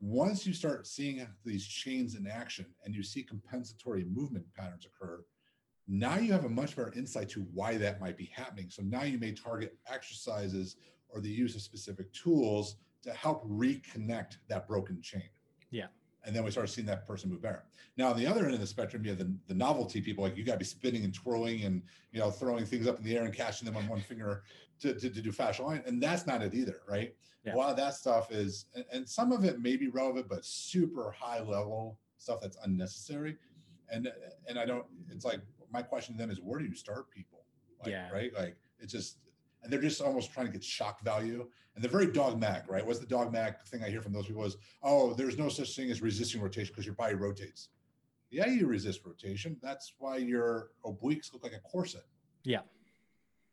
once 0.00 0.46
you 0.46 0.52
start 0.52 0.86
seeing 0.86 1.26
these 1.44 1.66
chains 1.66 2.14
in 2.14 2.26
action 2.26 2.66
and 2.84 2.94
you 2.94 3.02
see 3.02 3.22
compensatory 3.22 4.04
movement 4.04 4.44
patterns 4.54 4.86
occur, 4.86 5.24
now 5.88 6.16
you 6.16 6.32
have 6.32 6.44
a 6.44 6.48
much 6.48 6.76
better 6.76 6.92
insight 6.96 7.28
to 7.30 7.46
why 7.54 7.76
that 7.76 8.00
might 8.00 8.16
be 8.16 8.30
happening. 8.34 8.68
So 8.70 8.82
now 8.82 9.04
you 9.04 9.18
may 9.18 9.32
target 9.32 9.76
exercises 9.90 10.76
or 11.08 11.20
the 11.20 11.30
use 11.30 11.54
of 11.54 11.62
specific 11.62 12.12
tools 12.12 12.76
to 13.02 13.12
help 13.12 13.48
reconnect 13.48 14.38
that 14.48 14.66
broken 14.66 15.00
chain. 15.00 15.28
Yeah. 15.70 15.86
And 16.26 16.34
then 16.34 16.44
we 16.44 16.50
start 16.50 16.68
seeing 16.68 16.86
that 16.88 17.06
person 17.06 17.30
move 17.30 17.40
better. 17.40 17.62
Now, 17.96 18.10
on 18.10 18.18
the 18.18 18.26
other 18.26 18.44
end 18.44 18.54
of 18.54 18.60
the 18.60 18.66
spectrum, 18.66 19.04
you 19.04 19.10
have 19.10 19.18
the, 19.18 19.32
the 19.46 19.54
novelty 19.54 20.00
people, 20.00 20.24
like 20.24 20.36
you 20.36 20.44
got 20.44 20.54
to 20.54 20.58
be 20.58 20.64
spinning 20.64 21.04
and 21.04 21.14
twirling 21.14 21.62
and, 21.62 21.82
you 22.10 22.18
know, 22.18 22.32
throwing 22.32 22.66
things 22.66 22.88
up 22.88 22.98
in 22.98 23.04
the 23.04 23.16
air 23.16 23.24
and 23.24 23.32
catching 23.32 23.64
them 23.64 23.76
on 23.76 23.86
one 23.88 24.00
finger 24.00 24.42
to, 24.80 24.92
to, 24.94 25.08
to 25.08 25.22
do 25.22 25.30
fascial 25.30 25.66
line. 25.66 25.82
And 25.86 26.02
that's 26.02 26.26
not 26.26 26.42
it 26.42 26.52
either, 26.52 26.80
right? 26.88 27.14
Yeah. 27.44 27.54
A 27.54 27.56
lot 27.56 27.70
of 27.70 27.76
that 27.76 27.94
stuff 27.94 28.32
is, 28.32 28.66
and, 28.74 28.84
and 28.92 29.08
some 29.08 29.30
of 29.30 29.44
it 29.44 29.60
may 29.62 29.76
be 29.76 29.86
relevant, 29.88 30.28
but 30.28 30.44
super 30.44 31.12
high 31.12 31.40
level 31.40 31.98
stuff 32.18 32.40
that's 32.42 32.58
unnecessary. 32.64 33.36
And, 33.88 34.10
and 34.48 34.58
I 34.58 34.66
don't, 34.66 34.84
it's 35.10 35.24
like, 35.24 35.40
my 35.72 35.82
question 35.82 36.16
to 36.16 36.18
them 36.18 36.30
is, 36.30 36.40
where 36.40 36.58
do 36.58 36.64
you 36.64 36.74
start 36.74 37.08
people? 37.10 37.44
Like, 37.80 37.92
Yeah. 37.92 38.10
Right. 38.10 38.32
Like 38.36 38.56
it's 38.80 38.92
just, 38.92 39.18
and 39.66 39.72
they're 39.72 39.82
just 39.82 40.00
almost 40.00 40.32
trying 40.32 40.46
to 40.46 40.52
get 40.52 40.62
shock 40.62 41.02
value 41.02 41.44
and 41.74 41.82
they're 41.82 41.90
very 41.90 42.06
dogmatic, 42.06 42.70
right? 42.70 42.86
What's 42.86 43.00
the 43.00 43.06
dogmatic 43.06 43.66
thing 43.66 43.82
I 43.82 43.90
hear 43.90 44.00
from 44.00 44.12
those 44.12 44.28
people 44.28 44.44
is, 44.44 44.56
oh, 44.84 45.12
there's 45.12 45.36
no 45.36 45.48
such 45.48 45.74
thing 45.74 45.90
as 45.90 46.00
resisting 46.00 46.40
rotation 46.40 46.72
because 46.72 46.86
your 46.86 46.94
body 46.94 47.16
rotates. 47.16 47.70
Yeah, 48.30 48.46
you 48.46 48.68
resist 48.68 49.00
rotation. 49.04 49.56
That's 49.60 49.94
why 49.98 50.18
your 50.18 50.70
obliques 50.84 51.32
look 51.32 51.42
like 51.42 51.52
a 51.52 51.58
corset. 51.60 52.04
Yeah. 52.44 52.60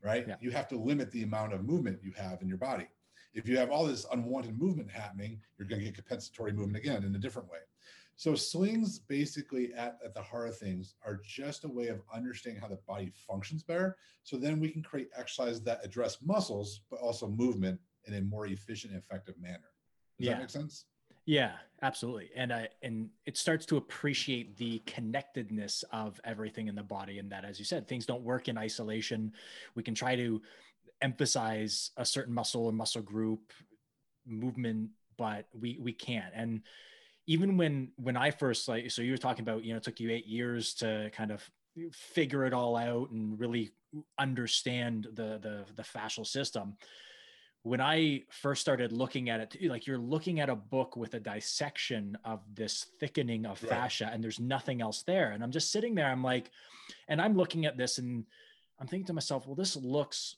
Right. 0.04 0.24
Yeah. 0.28 0.36
You 0.40 0.52
have 0.52 0.68
to 0.68 0.78
limit 0.78 1.12
the 1.12 1.24
amount 1.24 1.54
of 1.54 1.66
movement 1.66 2.00
you 2.04 2.12
have 2.16 2.44
in 2.44 2.48
your 2.48 2.58
body. 2.58 2.88
If 3.34 3.48
you 3.48 3.58
have 3.58 3.72
all 3.72 3.88
this 3.88 4.06
unwanted 4.12 4.60
movement 4.60 4.92
happening, 4.92 5.40
you're 5.58 5.68
going 5.68 5.80
to 5.80 5.86
get 5.86 5.96
compensatory 5.96 6.54
movement 6.54 6.78
again 6.78 7.04
in 7.04 7.16
a 7.16 7.18
different 7.20 7.50
way. 7.50 7.58
So 8.16 8.36
slings 8.36 9.00
basically 9.00 9.74
at, 9.74 9.98
at 10.04 10.14
the 10.14 10.22
heart 10.22 10.50
of 10.50 10.58
things 10.58 10.96
are 11.06 11.20
just 11.26 11.66
a 11.66 11.68
way 11.68 11.88
of 11.88 12.02
understanding 12.14 12.62
how 12.62 12.68
the 12.68 12.80
body 12.88 13.12
functions 13.28 13.64
better. 13.64 13.98
So 14.24 14.38
then 14.38 14.60
we 14.60 14.70
can 14.70 14.84
create 14.84 15.10
exercises 15.18 15.62
that 15.64 15.84
address 15.84 16.18
muscles, 16.22 16.82
but 16.90 17.00
also 17.00 17.28
movement 17.28 17.80
in 18.06 18.14
a 18.14 18.22
more 18.22 18.46
efficient 18.46 18.94
and 18.94 19.02
effective 19.02 19.36
manner. 19.40 19.72
Does 20.20 20.28
Yeah. 20.28 20.34
that 20.34 20.42
make 20.42 20.50
sense? 20.50 20.86
Yeah, 21.26 21.54
absolutely. 21.82 22.32
And 22.36 22.52
I 22.52 22.68
and 22.82 23.10
it 23.26 23.38
starts 23.38 23.66
to 23.68 23.78
appreciate 23.78 24.58
the 24.58 24.80
connectedness 24.80 25.84
of 25.92 26.20
everything 26.26 26.68
in 26.68 26.76
the 26.76 26.84
body 26.84 27.20
and 27.20 27.32
that 27.32 27.46
as 27.46 27.60
you 27.60 27.66
said, 27.66 27.88
things 27.88 28.06
don't 28.06 28.24
work 28.24 28.50
in 28.50 28.58
isolation. 28.58 29.34
We 29.74 29.84
can 29.84 29.96
try 29.96 30.18
to 30.18 30.42
emphasize 31.02 31.92
a 31.98 32.06
certain 32.06 32.34
muscle 32.34 32.66
or 32.66 32.74
muscle 32.74 33.02
group 33.02 33.54
movement, 34.26 34.90
but 35.18 35.48
we 35.58 35.80
we 35.80 35.94
can't. 35.94 36.34
And 36.36 36.62
even 37.26 37.58
when 37.58 37.92
when 37.96 38.18
I 38.18 38.32
first 38.32 38.68
like 38.68 38.92
so 38.92 39.02
you 39.02 39.12
were 39.12 39.18
talking 39.18 39.44
about, 39.44 39.64
you 39.64 39.74
know, 39.74 39.78
it 39.78 39.84
took 39.84 40.00
you 40.00 40.12
8 40.12 40.26
years 40.26 40.74
to 40.76 41.10
kind 41.14 41.32
of 41.32 41.50
figure 41.92 42.46
it 42.46 42.54
all 42.54 42.76
out 42.76 43.12
and 43.12 43.40
really 43.40 43.72
understand 44.20 45.08
the 45.14 45.40
the 45.42 45.66
the 45.76 45.84
fascial 45.84 46.26
system 46.26 46.76
when 47.64 47.80
I 47.80 48.24
first 48.30 48.60
started 48.60 48.92
looking 48.92 49.30
at 49.30 49.40
it, 49.40 49.70
like 49.70 49.88
you're 49.88 49.98
looking 49.98 50.42
at 50.42 50.50
a 50.50 50.56
book 50.56 50.98
with 50.98 51.14
a 51.14 51.20
dissection 51.20 52.18
of 52.26 52.42
this 52.54 52.88
thickening 53.00 53.46
of 53.46 53.58
fascia, 53.58 54.10
and 54.12 54.22
there's 54.22 54.40
nothing 54.40 54.82
else 54.82 55.04
there. 55.04 55.32
And 55.32 55.42
I'm 55.42 55.52
just 55.52 55.72
sitting 55.72 55.96
there, 55.96 56.08
I'm 56.08 56.24
like, 56.24 56.52
and 57.08 57.22
I'm 57.22 57.38
looking 57.38 57.66
at 57.66 57.78
this 57.78 58.00
and 58.00 58.26
I'm 58.80 58.88
thinking 58.88 59.08
to 59.08 59.14
myself, 59.14 59.48
well, 59.48 59.56
this 59.56 59.78
looks 59.78 60.36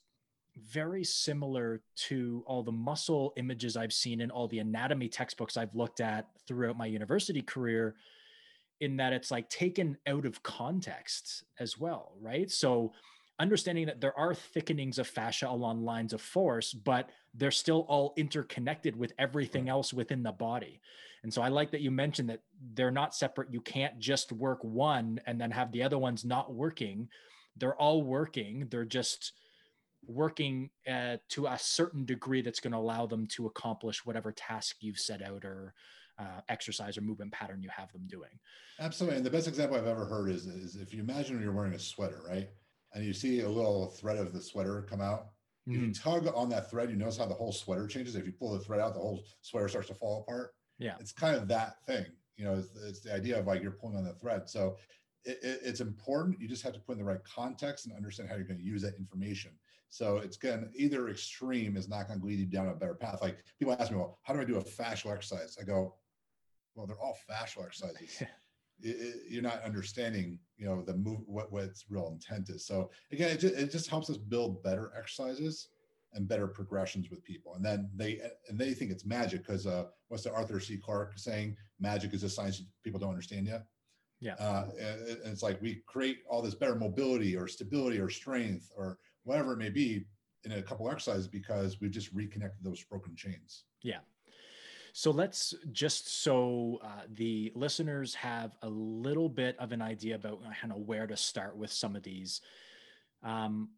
very 0.56 1.04
similar 1.04 1.82
to 1.94 2.42
all 2.46 2.62
the 2.62 2.72
muscle 2.72 3.32
images 3.36 3.76
I've 3.76 3.92
seen 3.92 4.20
in 4.20 4.30
all 4.30 4.48
the 4.48 4.58
anatomy 4.58 5.08
textbooks 5.08 5.56
I've 5.56 5.74
looked 5.74 6.00
at 6.00 6.28
throughout 6.46 6.78
my 6.78 6.86
university 6.86 7.42
career, 7.42 7.96
in 8.80 8.96
that 8.96 9.12
it's 9.12 9.30
like 9.30 9.48
taken 9.48 9.96
out 10.06 10.26
of 10.26 10.42
context 10.42 11.44
as 11.58 11.78
well, 11.78 12.12
right? 12.20 12.50
So 12.50 12.92
understanding 13.38 13.86
that 13.86 14.00
there 14.00 14.18
are 14.18 14.34
thickenings 14.34 14.98
of 14.98 15.06
fascia 15.06 15.48
along 15.48 15.84
lines 15.84 16.12
of 16.12 16.20
force, 16.20 16.72
but 16.72 17.10
they're 17.34 17.50
still 17.50 17.84
all 17.88 18.14
interconnected 18.16 18.96
with 18.96 19.12
everything 19.18 19.68
else 19.68 19.92
within 19.92 20.22
the 20.22 20.32
body. 20.32 20.80
And 21.22 21.32
so 21.32 21.42
I 21.42 21.48
like 21.48 21.70
that 21.72 21.80
you 21.80 21.90
mentioned 21.90 22.30
that 22.30 22.42
they're 22.74 22.90
not 22.90 23.14
separate. 23.14 23.52
You 23.52 23.60
can't 23.60 23.98
just 23.98 24.32
work 24.32 24.62
one 24.62 25.20
and 25.26 25.40
then 25.40 25.50
have 25.50 25.72
the 25.72 25.82
other 25.82 25.98
ones 25.98 26.24
not 26.24 26.54
working. 26.54 27.08
They're 27.56 27.74
all 27.76 28.02
working. 28.02 28.68
They're 28.70 28.84
just 28.84 29.32
working 30.08 30.70
uh, 30.88 31.16
to 31.30 31.46
a 31.46 31.58
certain 31.58 32.04
degree 32.04 32.42
that's 32.42 32.60
going 32.60 32.72
to 32.72 32.78
allow 32.78 33.06
them 33.06 33.26
to 33.28 33.46
accomplish 33.46 34.04
whatever 34.06 34.32
task 34.32 34.76
you've 34.80 34.98
set 34.98 35.22
out 35.22 35.44
or 35.44 35.74
uh, 36.18 36.40
exercise 36.48 36.96
or 36.96 37.02
movement 37.02 37.32
pattern 37.32 37.62
you 37.62 37.68
have 37.68 37.92
them 37.92 38.06
doing. 38.06 38.30
Absolutely. 38.78 39.16
And 39.18 39.26
the 39.26 39.30
best 39.30 39.48
example 39.48 39.76
I've 39.76 39.86
ever 39.86 40.06
heard 40.06 40.30
is, 40.30 40.46
is 40.46 40.76
if 40.76 40.92
you 40.94 41.00
imagine 41.00 41.40
you're 41.40 41.52
wearing 41.52 41.74
a 41.74 41.78
sweater, 41.78 42.22
right? 42.26 42.48
And 42.94 43.04
you 43.04 43.12
see 43.12 43.40
a 43.40 43.48
little 43.48 43.88
thread 43.90 44.16
of 44.16 44.32
the 44.32 44.40
sweater 44.40 44.82
come 44.82 45.00
out. 45.00 45.28
If 45.66 45.74
you 45.74 45.88
Mhm. 45.88 46.00
tug 46.02 46.26
on 46.28 46.48
that 46.50 46.70
thread, 46.70 46.90
you 46.90 46.96
notice 46.96 47.18
how 47.18 47.26
the 47.26 47.34
whole 47.34 47.52
sweater 47.52 47.86
changes. 47.86 48.14
If 48.14 48.24
you 48.24 48.32
pull 48.32 48.52
the 48.52 48.60
thread 48.64 48.80
out, 48.80 48.94
the 48.94 49.00
whole 49.00 49.24
sweater 49.42 49.68
starts 49.68 49.88
to 49.88 49.94
fall 49.94 50.22
apart. 50.22 50.54
Yeah. 50.78 50.96
It's 51.00 51.12
kind 51.12 51.34
of 51.36 51.48
that 51.48 51.84
thing. 51.86 52.06
You 52.36 52.44
know, 52.44 52.54
it's, 52.54 52.74
it's 52.76 53.00
the 53.00 53.12
idea 53.14 53.38
of 53.38 53.46
like 53.46 53.62
you're 53.62 53.72
pulling 53.72 53.96
on 53.96 54.04
the 54.04 54.14
thread. 54.14 54.48
So 54.48 54.78
it, 55.24 55.38
it- 55.42 55.60
it's 55.64 55.80
important. 55.80 56.40
You 56.40 56.46
just 56.48 56.62
have 56.62 56.72
to 56.74 56.80
put 56.80 56.92
in 56.92 56.98
the 56.98 57.04
right 57.04 57.22
context 57.24 57.86
and 57.86 57.96
understand 57.96 58.28
how 58.28 58.36
you're 58.36 58.44
going 58.46 58.60
to 58.60 58.64
use 58.64 58.82
that 58.82 58.94
information. 58.96 59.58
So 59.88 60.18
it's 60.18 60.36
going 60.36 60.60
to 60.60 60.68
either 60.74 61.08
extreme 61.08 61.76
is 61.76 61.88
not 61.88 62.08
going 62.08 62.20
to 62.20 62.26
lead 62.26 62.38
you 62.38 62.46
down 62.46 62.68
a 62.68 62.74
better 62.74 62.94
path. 62.94 63.20
Like 63.22 63.38
people 63.58 63.76
ask 63.78 63.90
me, 63.90 63.98
well, 63.98 64.18
how 64.22 64.34
do 64.34 64.40
I 64.40 64.44
do 64.44 64.56
a 64.56 64.64
fascial 64.64 65.12
exercise? 65.12 65.56
I 65.60 65.64
go, 65.64 65.94
well, 66.74 66.86
they're 66.86 67.00
all 67.00 67.16
fascial 67.30 67.64
exercises. 67.64 68.22
You're 68.78 69.42
not 69.42 69.62
understanding, 69.62 70.38
you 70.58 70.66
know, 70.66 70.82
the 70.82 70.94
move, 70.94 71.20
what, 71.26 71.50
what 71.50 71.64
its 71.64 71.86
real 71.88 72.08
intent 72.08 72.50
is. 72.50 72.66
So 72.66 72.90
again, 73.10 73.30
it 73.30 73.40
just, 73.40 73.54
it 73.54 73.72
just 73.72 73.88
helps 73.88 74.10
us 74.10 74.18
build 74.18 74.62
better 74.62 74.92
exercises 74.96 75.68
and 76.12 76.28
better 76.28 76.46
progressions 76.46 77.10
with 77.10 77.24
people. 77.24 77.54
And 77.54 77.64
then 77.64 77.88
they, 77.94 78.20
and 78.48 78.58
they 78.58 78.74
think 78.74 78.90
it's 78.90 79.06
magic 79.06 79.46
because 79.46 79.66
uh, 79.66 79.86
what's 80.08 80.24
the 80.24 80.32
Arthur 80.32 80.60
C. 80.60 80.76
Clarke 80.76 81.14
saying? 81.16 81.56
Magic 81.80 82.12
is 82.12 82.22
a 82.22 82.28
science 82.28 82.62
people 82.84 83.00
don't 83.00 83.10
understand 83.10 83.46
yet. 83.46 83.64
Yeah. 84.20 84.34
Uh, 84.34 84.68
and 84.80 85.18
it's 85.24 85.42
like 85.42 85.60
we 85.60 85.82
create 85.86 86.18
all 86.28 86.40
this 86.42 86.54
better 86.54 86.74
mobility 86.74 87.36
or 87.36 87.46
stability 87.46 87.98
or 87.98 88.08
strength 88.08 88.70
or 88.76 88.98
whatever 89.26 89.52
it 89.52 89.58
may 89.58 89.68
be 89.68 90.06
in 90.44 90.52
a 90.52 90.62
couple 90.62 90.88
exercises 90.88 91.28
because 91.28 91.80
we've 91.80 91.90
just 91.90 92.12
reconnected 92.12 92.64
those 92.64 92.82
broken 92.84 93.14
chains. 93.16 93.64
Yeah. 93.82 93.98
So 94.92 95.10
let's 95.10 95.52
just 95.72 96.22
so 96.22 96.78
uh, 96.82 97.02
the 97.12 97.52
listeners 97.54 98.14
have 98.14 98.52
a 98.62 98.68
little 98.68 99.28
bit 99.28 99.56
of 99.58 99.72
an 99.72 99.82
idea 99.82 100.14
about 100.14 100.40
kind 100.58 100.72
of 100.72 100.78
where 100.78 101.06
to 101.06 101.16
start 101.16 101.56
with 101.56 101.70
some 101.70 101.96
of 101.96 102.02
these. 102.02 102.40
Um, 103.22 103.70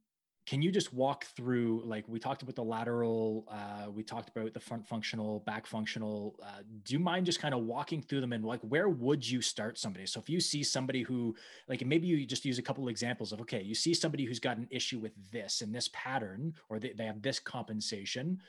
can 0.48 0.62
you 0.62 0.72
just 0.72 0.94
walk 0.94 1.26
through, 1.36 1.82
like 1.84 2.08
we 2.08 2.18
talked 2.18 2.40
about 2.40 2.54
the 2.54 2.64
lateral, 2.64 3.44
uh, 3.50 3.90
we 3.90 4.02
talked 4.02 4.30
about 4.30 4.54
the 4.54 4.60
front 4.60 4.86
functional, 4.86 5.40
back 5.40 5.66
functional. 5.66 6.36
Uh, 6.42 6.62
do 6.84 6.94
you 6.94 6.98
mind 6.98 7.26
just 7.26 7.38
kind 7.38 7.52
of 7.52 7.64
walking 7.64 8.00
through 8.00 8.22
them 8.22 8.32
and 8.32 8.42
like 8.42 8.60
where 8.62 8.88
would 8.88 9.28
you 9.28 9.42
start 9.42 9.76
somebody? 9.76 10.06
So 10.06 10.18
if 10.18 10.30
you 10.30 10.40
see 10.40 10.62
somebody 10.62 11.02
who, 11.02 11.36
like 11.68 11.84
maybe 11.84 12.06
you 12.06 12.24
just 12.24 12.46
use 12.46 12.58
a 12.58 12.62
couple 12.62 12.88
examples 12.88 13.30
of, 13.30 13.42
okay, 13.42 13.60
you 13.60 13.74
see 13.74 13.92
somebody 13.92 14.24
who's 14.24 14.40
got 14.40 14.56
an 14.56 14.68
issue 14.70 14.98
with 14.98 15.12
this 15.30 15.60
and 15.60 15.74
this 15.74 15.90
pattern, 15.92 16.54
or 16.70 16.78
they, 16.78 16.94
they 16.96 17.04
have 17.04 17.20
this 17.20 17.38
compensation, 17.38 18.40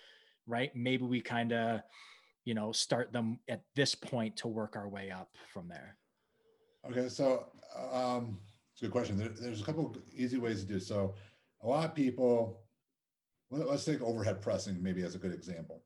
right? 0.48 0.74
Maybe 0.74 1.04
we 1.04 1.20
kind 1.20 1.52
of, 1.52 1.82
you 2.46 2.54
know 2.54 2.72
start 2.72 3.12
them 3.12 3.38
at 3.50 3.62
this 3.76 3.94
point 3.94 4.38
to 4.38 4.48
work 4.48 4.78
our 4.78 4.88
way 4.88 5.12
up 5.12 5.30
from 5.54 5.68
there 5.68 5.98
Okay, 6.90 7.10
so 7.10 7.48
um, 7.92 8.38
it's 8.72 8.82
a 8.82 8.86
good 8.86 8.92
question. 8.92 9.18
There, 9.18 9.30
there's 9.30 9.62
a 9.62 9.66
couple 9.66 9.96
easy 10.16 10.38
ways 10.38 10.62
to 10.62 10.68
do. 10.68 10.80
So, 10.80 11.14
a 11.62 11.68
lot 11.68 11.86
of 11.86 11.96
people, 11.96 12.62
let, 13.52 13.68
us 13.68 13.86
take 13.86 14.02
overhead 14.02 14.42
pressing 14.42 14.82
maybe 14.82 15.04
as 15.04 15.16
a 15.16 15.18
good 15.18 15.34
example. 15.34 15.84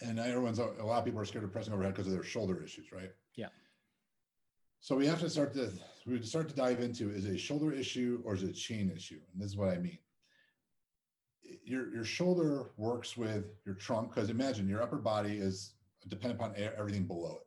And 0.00 0.18
everyone's 0.18 0.58
a 0.58 0.64
lot 0.64 0.98
of 0.98 1.04
people 1.04 1.20
are 1.20 1.24
scared 1.24 1.44
of 1.44 1.52
pressing 1.52 1.72
overhead 1.72 1.94
because 1.94 2.08
of 2.08 2.12
their 2.12 2.24
shoulder 2.24 2.62
issues, 2.62 2.90
right? 2.92 3.10
Yeah. 3.36 3.48
So 4.80 4.96
we 4.96 5.06
have 5.06 5.20
to 5.20 5.30
start 5.30 5.54
to 5.54 5.70
we 6.06 6.20
start 6.22 6.48
to 6.48 6.56
dive 6.56 6.80
into 6.80 7.10
is 7.10 7.24
it 7.24 7.34
a 7.34 7.38
shoulder 7.38 7.72
issue 7.72 8.20
or 8.24 8.34
is 8.34 8.42
it 8.42 8.50
a 8.50 8.52
chain 8.52 8.90
issue? 8.94 9.20
And 9.32 9.40
this 9.40 9.50
is 9.52 9.56
what 9.56 9.68
I 9.68 9.78
mean. 9.78 9.98
Your 11.64 11.94
your 11.94 12.04
shoulder 12.04 12.70
works 12.76 13.16
with 13.16 13.44
your 13.64 13.76
trunk 13.76 14.12
because 14.12 14.28
imagine 14.28 14.68
your 14.68 14.82
upper 14.82 14.96
body 14.98 15.38
is 15.38 15.74
dependent 16.08 16.40
upon 16.40 16.56
everything 16.56 17.06
below 17.06 17.36
it 17.36 17.46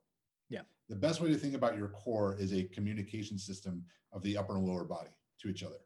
Yeah. 0.49 0.61
the 0.87 0.95
best 0.95 1.19
way 1.19 1.27
to 1.29 1.37
think 1.37 1.55
about 1.55 1.77
your 1.77 1.89
core 1.89 2.37
is 2.39 2.53
a 2.53 2.63
communication 2.63 3.37
system 3.37 3.83
of 4.13 4.21
the 4.21 4.37
upper 4.37 4.55
and 4.55 4.65
lower 4.65 4.85
body 4.85 5.09
to 5.41 5.49
each 5.49 5.61
other. 5.63 5.79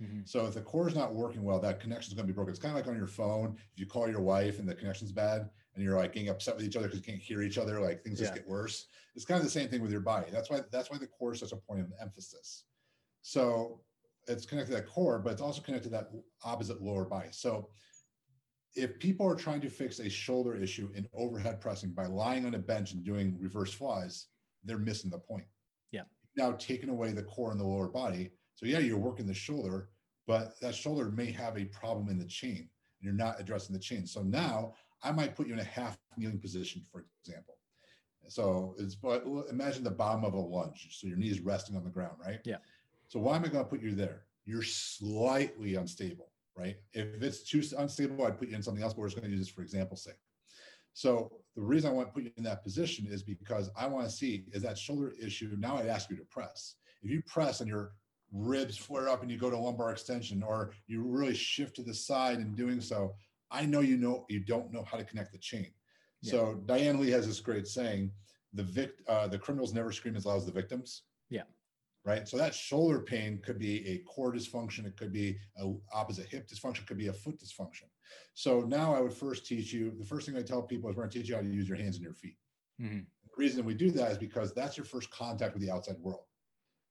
Mhm. 0.00 0.28
So 0.28 0.46
if 0.46 0.54
the 0.54 0.62
core 0.62 0.88
is 0.88 0.94
not 0.94 1.14
working 1.14 1.42
well, 1.42 1.60
that 1.60 1.80
connection 1.80 2.10
is 2.10 2.14
going 2.14 2.26
to 2.26 2.32
be 2.32 2.34
broken. 2.34 2.50
It's 2.50 2.60
kind 2.60 2.76
of 2.76 2.76
like 2.76 2.88
on 2.88 2.96
your 2.96 3.06
phone. 3.06 3.56
If 3.72 3.78
you 3.78 3.86
call 3.86 4.08
your 4.08 4.20
wife 4.20 4.58
and 4.58 4.68
the 4.68 4.74
connection's 4.74 5.12
bad 5.12 5.50
and 5.74 5.84
you're 5.84 5.96
like 5.96 6.12
getting 6.12 6.28
upset 6.28 6.56
with 6.56 6.64
each 6.64 6.76
other 6.76 6.88
because 6.88 6.98
you 6.98 7.04
can't 7.04 7.22
hear 7.22 7.42
each 7.42 7.58
other, 7.58 7.80
like 7.80 8.02
things 8.02 8.18
just 8.18 8.34
get 8.34 8.48
worse. 8.48 8.88
It's 9.14 9.24
kind 9.24 9.38
of 9.38 9.44
the 9.44 9.50
same 9.50 9.68
thing 9.68 9.82
with 9.82 9.92
your 9.92 10.00
body. 10.00 10.30
That's 10.30 10.50
why 10.50 10.62
that's 10.70 10.90
why 10.90 10.98
the 10.98 11.06
core 11.06 11.32
is 11.32 11.40
such 11.40 11.52
a 11.52 11.56
point 11.56 11.80
of 11.80 11.92
emphasis. 12.00 12.64
So 13.22 13.84
it's 14.26 14.46
connected 14.46 14.72
to 14.72 14.76
that 14.78 14.88
core, 14.88 15.18
but 15.18 15.32
it's 15.32 15.42
also 15.42 15.62
connected 15.62 15.90
to 15.90 15.96
that 15.96 16.10
opposite 16.42 16.82
lower 16.82 17.04
body. 17.04 17.28
So 17.30 17.70
if 18.74 18.98
people 18.98 19.26
are 19.26 19.36
trying 19.36 19.60
to 19.60 19.70
fix 19.70 20.00
a 20.00 20.10
shoulder 20.10 20.56
issue 20.56 20.90
in 20.94 21.08
overhead 21.14 21.60
pressing 21.60 21.92
by 21.92 22.06
lying 22.06 22.44
on 22.44 22.54
a 22.54 22.58
bench 22.58 22.92
and 22.92 23.04
doing 23.04 23.38
reverse 23.38 23.72
flies, 23.72 24.26
they're 24.64 24.78
missing 24.78 25.10
the 25.10 25.18
point. 25.18 25.46
Yeah. 25.92 26.04
Now 26.36 26.52
taking 26.52 26.88
away 26.88 27.12
the 27.12 27.22
core 27.22 27.52
and 27.52 27.60
the 27.60 27.64
lower 27.64 27.88
body. 27.88 28.32
So 28.54 28.66
yeah, 28.66 28.78
you're 28.78 28.98
working 28.98 29.26
the 29.26 29.34
shoulder, 29.34 29.88
but 30.26 30.58
that 30.60 30.74
shoulder 30.74 31.10
may 31.10 31.30
have 31.32 31.58
a 31.58 31.64
problem 31.66 32.08
in 32.08 32.18
the 32.18 32.24
chain. 32.24 32.56
And 32.58 33.02
you're 33.02 33.12
not 33.12 33.40
addressing 33.40 33.74
the 33.74 33.80
chain. 33.80 34.06
So 34.06 34.22
now 34.22 34.74
I 35.02 35.12
might 35.12 35.36
put 35.36 35.46
you 35.46 35.52
in 35.52 35.60
a 35.60 35.64
half 35.64 35.98
kneeling 36.16 36.38
position, 36.38 36.82
for 36.90 37.04
example. 37.22 37.56
So 38.28 38.74
it's 38.78 38.94
but 38.94 39.24
imagine 39.50 39.84
the 39.84 39.90
bottom 39.90 40.24
of 40.24 40.34
a 40.34 40.38
lunge. 40.38 40.88
So 40.92 41.06
your 41.06 41.18
knees 41.18 41.40
resting 41.40 41.76
on 41.76 41.84
the 41.84 41.90
ground, 41.90 42.16
right? 42.24 42.40
Yeah. 42.44 42.56
So 43.08 43.20
why 43.20 43.36
am 43.36 43.44
I 43.44 43.48
going 43.48 43.64
to 43.64 43.68
put 43.70 43.82
you 43.82 43.94
there? 43.94 44.22
You're 44.46 44.62
slightly 44.62 45.74
unstable, 45.74 46.28
right? 46.56 46.76
If 46.92 47.22
it's 47.22 47.42
too 47.42 47.62
unstable, 47.76 48.24
I'd 48.24 48.38
put 48.38 48.48
you 48.48 48.56
in 48.56 48.62
something 48.62 48.82
else, 48.82 48.94
but 48.94 49.00
we're 49.00 49.08
just 49.08 49.16
going 49.16 49.30
to 49.30 49.36
use 49.36 49.46
this 49.46 49.54
for 49.54 49.62
example's 49.62 50.04
sake. 50.04 50.18
So 50.94 51.32
the 51.56 51.62
reason 51.62 51.90
I 51.90 51.92
want 51.92 52.08
to 52.08 52.12
put 52.14 52.22
you 52.22 52.30
in 52.36 52.44
that 52.44 52.62
position 52.62 53.06
is 53.10 53.22
because 53.22 53.70
I 53.76 53.86
want 53.86 54.06
to 54.06 54.12
see 54.12 54.46
is 54.52 54.62
that 54.62 54.78
shoulder 54.78 55.12
issue. 55.20 55.54
Now 55.58 55.76
I'd 55.76 55.88
ask 55.88 56.08
you 56.08 56.16
to 56.16 56.24
press. 56.24 56.76
If 57.02 57.10
you 57.10 57.22
press 57.26 57.60
and 57.60 57.68
your 57.68 57.92
ribs 58.34 58.76
flare 58.76 59.08
up 59.08 59.22
and 59.22 59.30
you 59.30 59.38
go 59.38 59.48
to 59.48 59.56
lumbar 59.56 59.92
extension, 59.92 60.42
or 60.42 60.72
you 60.86 61.02
really 61.02 61.34
shift 61.34 61.76
to 61.76 61.82
the 61.82 61.94
side 61.94 62.38
in 62.38 62.54
doing 62.54 62.80
so, 62.80 63.14
I 63.50 63.64
know 63.64 63.80
you 63.80 63.96
know 63.96 64.26
you 64.28 64.40
don't 64.40 64.72
know 64.72 64.82
how 64.82 64.98
to 64.98 65.04
connect 65.04 65.32
the 65.32 65.38
chain. 65.38 65.70
Yeah. 66.20 66.30
So 66.32 66.62
Diane 66.66 67.00
Lee 67.00 67.10
has 67.10 67.26
this 67.26 67.40
great 67.40 67.66
saying: 67.66 68.10
the 68.52 68.64
vict, 68.64 69.08
uh, 69.08 69.28
the 69.28 69.38
criminals 69.38 69.72
never 69.72 69.92
scream 69.92 70.16
as 70.16 70.26
loud 70.26 70.38
as 70.38 70.46
the 70.46 70.52
victims. 70.52 71.02
Yeah. 71.30 71.44
Right. 72.04 72.28
So 72.28 72.36
that 72.36 72.54
shoulder 72.54 73.00
pain 73.00 73.40
could 73.42 73.58
be 73.58 73.86
a 73.88 73.98
core 74.00 74.32
dysfunction. 74.32 74.84
It 74.84 74.96
could 74.96 75.12
be 75.12 75.38
a 75.58 75.72
opposite 75.92 76.26
hip 76.26 76.46
dysfunction. 76.46 76.80
It 76.80 76.86
could 76.86 76.98
be 76.98 77.06
a 77.06 77.12
foot 77.14 77.40
dysfunction. 77.40 77.84
So 78.34 78.60
now 78.60 78.94
I 78.94 79.00
would 79.00 79.14
first 79.14 79.46
teach 79.46 79.72
you. 79.72 79.92
The 79.98 80.04
first 80.04 80.26
thing 80.26 80.36
I 80.36 80.42
tell 80.42 80.60
people 80.60 80.90
is 80.90 80.96
we're 80.96 81.04
going 81.04 81.10
to 81.10 81.18
teach 81.18 81.28
you 81.30 81.36
how 81.36 81.40
to 81.40 81.48
use 81.48 81.66
your 81.66 81.78
hands 81.78 81.96
and 81.96 82.04
your 82.04 82.12
feet. 82.12 82.36
Mhm. 82.78 83.06
The 83.22 83.30
reason 83.38 83.64
we 83.64 83.74
do 83.74 83.90
that 83.92 84.12
is 84.12 84.18
because 84.18 84.52
that's 84.52 84.76
your 84.76 84.84
first 84.84 85.10
contact 85.10 85.54
with 85.54 85.62
the 85.62 85.70
outside 85.70 85.96
world. 85.98 86.24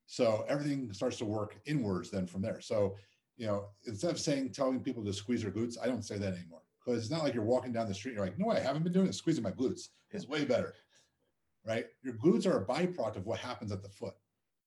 So 0.05 0.45
everything 0.47 0.91
starts 0.93 1.17
to 1.17 1.25
work 1.25 1.59
inwards 1.65 2.09
then 2.11 2.27
from 2.27 2.41
there. 2.41 2.61
So, 2.61 2.95
you 3.37 3.47
know, 3.47 3.67
instead 3.85 4.11
of 4.11 4.19
saying, 4.19 4.51
telling 4.51 4.79
people 4.79 5.03
to 5.05 5.13
squeeze 5.13 5.41
their 5.41 5.51
glutes, 5.51 5.75
I 5.81 5.87
don't 5.87 6.05
say 6.05 6.17
that 6.17 6.33
anymore 6.33 6.61
because 6.83 7.01
it's 7.01 7.11
not 7.11 7.23
like 7.23 7.33
you're 7.33 7.43
walking 7.43 7.71
down 7.71 7.87
the 7.87 7.93
street. 7.93 8.15
You're 8.15 8.25
like, 8.25 8.37
no, 8.37 8.49
I 8.49 8.59
haven't 8.59 8.83
been 8.83 8.93
doing 8.93 9.07
it. 9.07 9.15
Squeezing 9.15 9.43
my 9.43 9.51
glutes. 9.51 9.89
It's 10.11 10.27
way 10.27 10.45
better, 10.45 10.73
right? 11.65 11.87
Your 12.03 12.13
glutes 12.15 12.45
are 12.45 12.57
a 12.57 12.65
byproduct 12.65 13.15
of 13.15 13.25
what 13.25 13.39
happens 13.39 13.71
at 13.71 13.81
the 13.81 13.89
foot. 13.89 14.13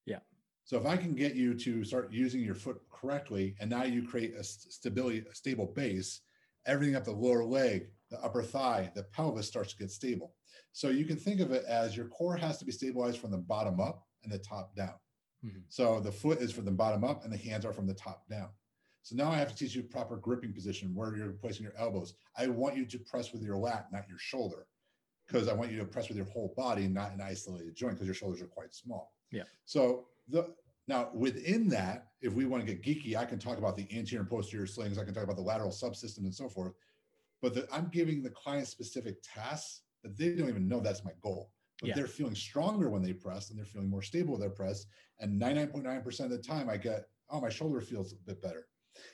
Yeah. 0.06 0.20
So 0.64 0.76
if 0.78 0.86
I 0.86 0.96
can 0.96 1.14
get 1.14 1.34
you 1.34 1.54
to 1.54 1.84
start 1.84 2.12
using 2.12 2.42
your 2.42 2.54
foot 2.54 2.80
correctly, 2.90 3.54
and 3.60 3.70
now 3.70 3.84
you 3.84 4.02
create 4.02 4.34
a 4.34 4.42
stability, 4.42 5.24
a 5.30 5.34
stable 5.34 5.66
base, 5.66 6.22
everything 6.66 6.96
up 6.96 7.04
the 7.04 7.12
lower 7.12 7.44
leg, 7.44 7.88
the 8.10 8.20
upper 8.20 8.42
thigh, 8.42 8.90
the 8.94 9.04
pelvis 9.04 9.46
starts 9.46 9.72
to 9.72 9.78
get 9.78 9.90
stable. 9.90 10.34
So 10.72 10.88
you 10.88 11.04
can 11.04 11.16
think 11.16 11.40
of 11.40 11.52
it 11.52 11.64
as 11.66 11.96
your 11.96 12.08
core 12.08 12.36
has 12.36 12.58
to 12.58 12.64
be 12.64 12.72
stabilized 12.72 13.18
from 13.18 13.30
the 13.30 13.38
bottom 13.38 13.80
up 13.80 14.06
and 14.24 14.32
the 14.32 14.38
top 14.38 14.74
down. 14.74 14.94
Mhm. 15.46 15.62
So 15.68 16.00
the 16.00 16.12
foot 16.12 16.40
is 16.40 16.52
from 16.52 16.64
the 16.64 16.72
bottom 16.72 17.04
up 17.04 17.24
and 17.24 17.32
the 17.32 17.36
hands 17.36 17.64
are 17.64 17.72
from 17.72 17.86
the 17.86 17.94
top 17.94 18.28
down. 18.28 18.50
So 19.02 19.14
now 19.14 19.30
I 19.30 19.36
have 19.36 19.48
to 19.50 19.54
teach 19.54 19.74
you 19.74 19.84
proper 19.84 20.16
gripping 20.16 20.52
position 20.52 20.94
where 20.94 21.16
you're 21.16 21.32
placing 21.32 21.62
your 21.62 21.76
elbows. 21.76 22.14
I 22.36 22.48
want 22.48 22.76
you 22.76 22.84
to 22.86 22.98
press 22.98 23.32
with 23.32 23.42
your 23.42 23.56
lat, 23.56 23.92
not 23.92 24.08
your 24.08 24.18
shoulder, 24.18 24.66
because 25.26 25.46
I 25.46 25.52
want 25.52 25.70
you 25.70 25.78
to 25.78 25.84
press 25.84 26.08
with 26.08 26.16
your 26.16 26.26
whole 26.26 26.52
body, 26.56 26.88
not 26.88 27.12
an 27.12 27.20
isolated 27.20 27.76
joint, 27.76 27.94
because 27.94 28.06
your 28.06 28.14
shoulders 28.14 28.42
are 28.42 28.48
quite 28.48 28.74
small. 28.74 29.14
Yeah. 29.30 29.44
So 29.64 30.08
the 30.28 30.54
now 30.88 31.10
within 31.14 31.68
that, 31.68 32.08
if 32.20 32.32
we 32.32 32.46
want 32.46 32.66
to 32.66 32.74
get 32.74 32.82
geeky, 32.82 33.16
I 33.16 33.24
can 33.24 33.38
talk 33.38 33.58
about 33.58 33.76
the 33.76 33.86
anterior 33.96 34.22
and 34.22 34.30
posterior 34.30 34.66
slings. 34.66 34.98
I 34.98 35.04
can 35.04 35.14
talk 35.14 35.24
about 35.24 35.36
the 35.36 35.42
lateral 35.42 35.70
subsystem 35.70 36.18
and 36.18 36.34
so 36.34 36.48
forth. 36.48 36.74
But 37.42 37.54
the, 37.54 37.68
I'm 37.72 37.88
giving 37.88 38.22
the 38.22 38.30
client 38.30 38.66
specific 38.66 39.16
tasks 39.22 39.82
that 40.02 40.16
they 40.16 40.30
don't 40.30 40.48
even 40.48 40.68
know 40.68 40.80
that's 40.80 41.04
my 41.04 41.12
goal. 41.20 41.50
But 41.80 41.88
Yeah. 41.88 41.94
they're 41.94 42.06
feeling 42.06 42.34
stronger 42.34 42.88
when 42.88 43.02
they 43.02 43.12
press 43.12 43.50
and 43.50 43.58
they're 43.58 43.66
feeling 43.66 43.90
more 43.90 44.02
stable 44.02 44.32
with 44.32 44.40
their 44.40 44.50
press. 44.50 44.86
And 45.20 45.38
99.9% 45.40 46.24
of 46.24 46.30
the 46.30 46.38
time, 46.38 46.68
I 46.68 46.76
get, 46.76 47.08
oh, 47.28 47.40
my 47.40 47.50
shoulder 47.50 47.80
feels 47.80 48.12
a 48.12 48.16
bit 48.16 48.40
better. 48.40 48.68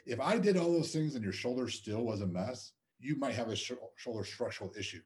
If 0.06 0.20
I 0.20 0.38
did 0.38 0.56
all 0.56 0.72
those 0.72 0.92
things 0.92 1.14
and 1.14 1.24
your 1.24 1.32
shoulder 1.32 1.68
still 1.68 2.04
was 2.04 2.20
a 2.20 2.26
mess, 2.26 2.72
you 3.00 3.16
might 3.16 3.34
have 3.34 3.48
a 3.48 3.56
sh- 3.56 3.72
shoulder 3.96 4.24
structural 4.24 4.72
issue. 4.78 5.02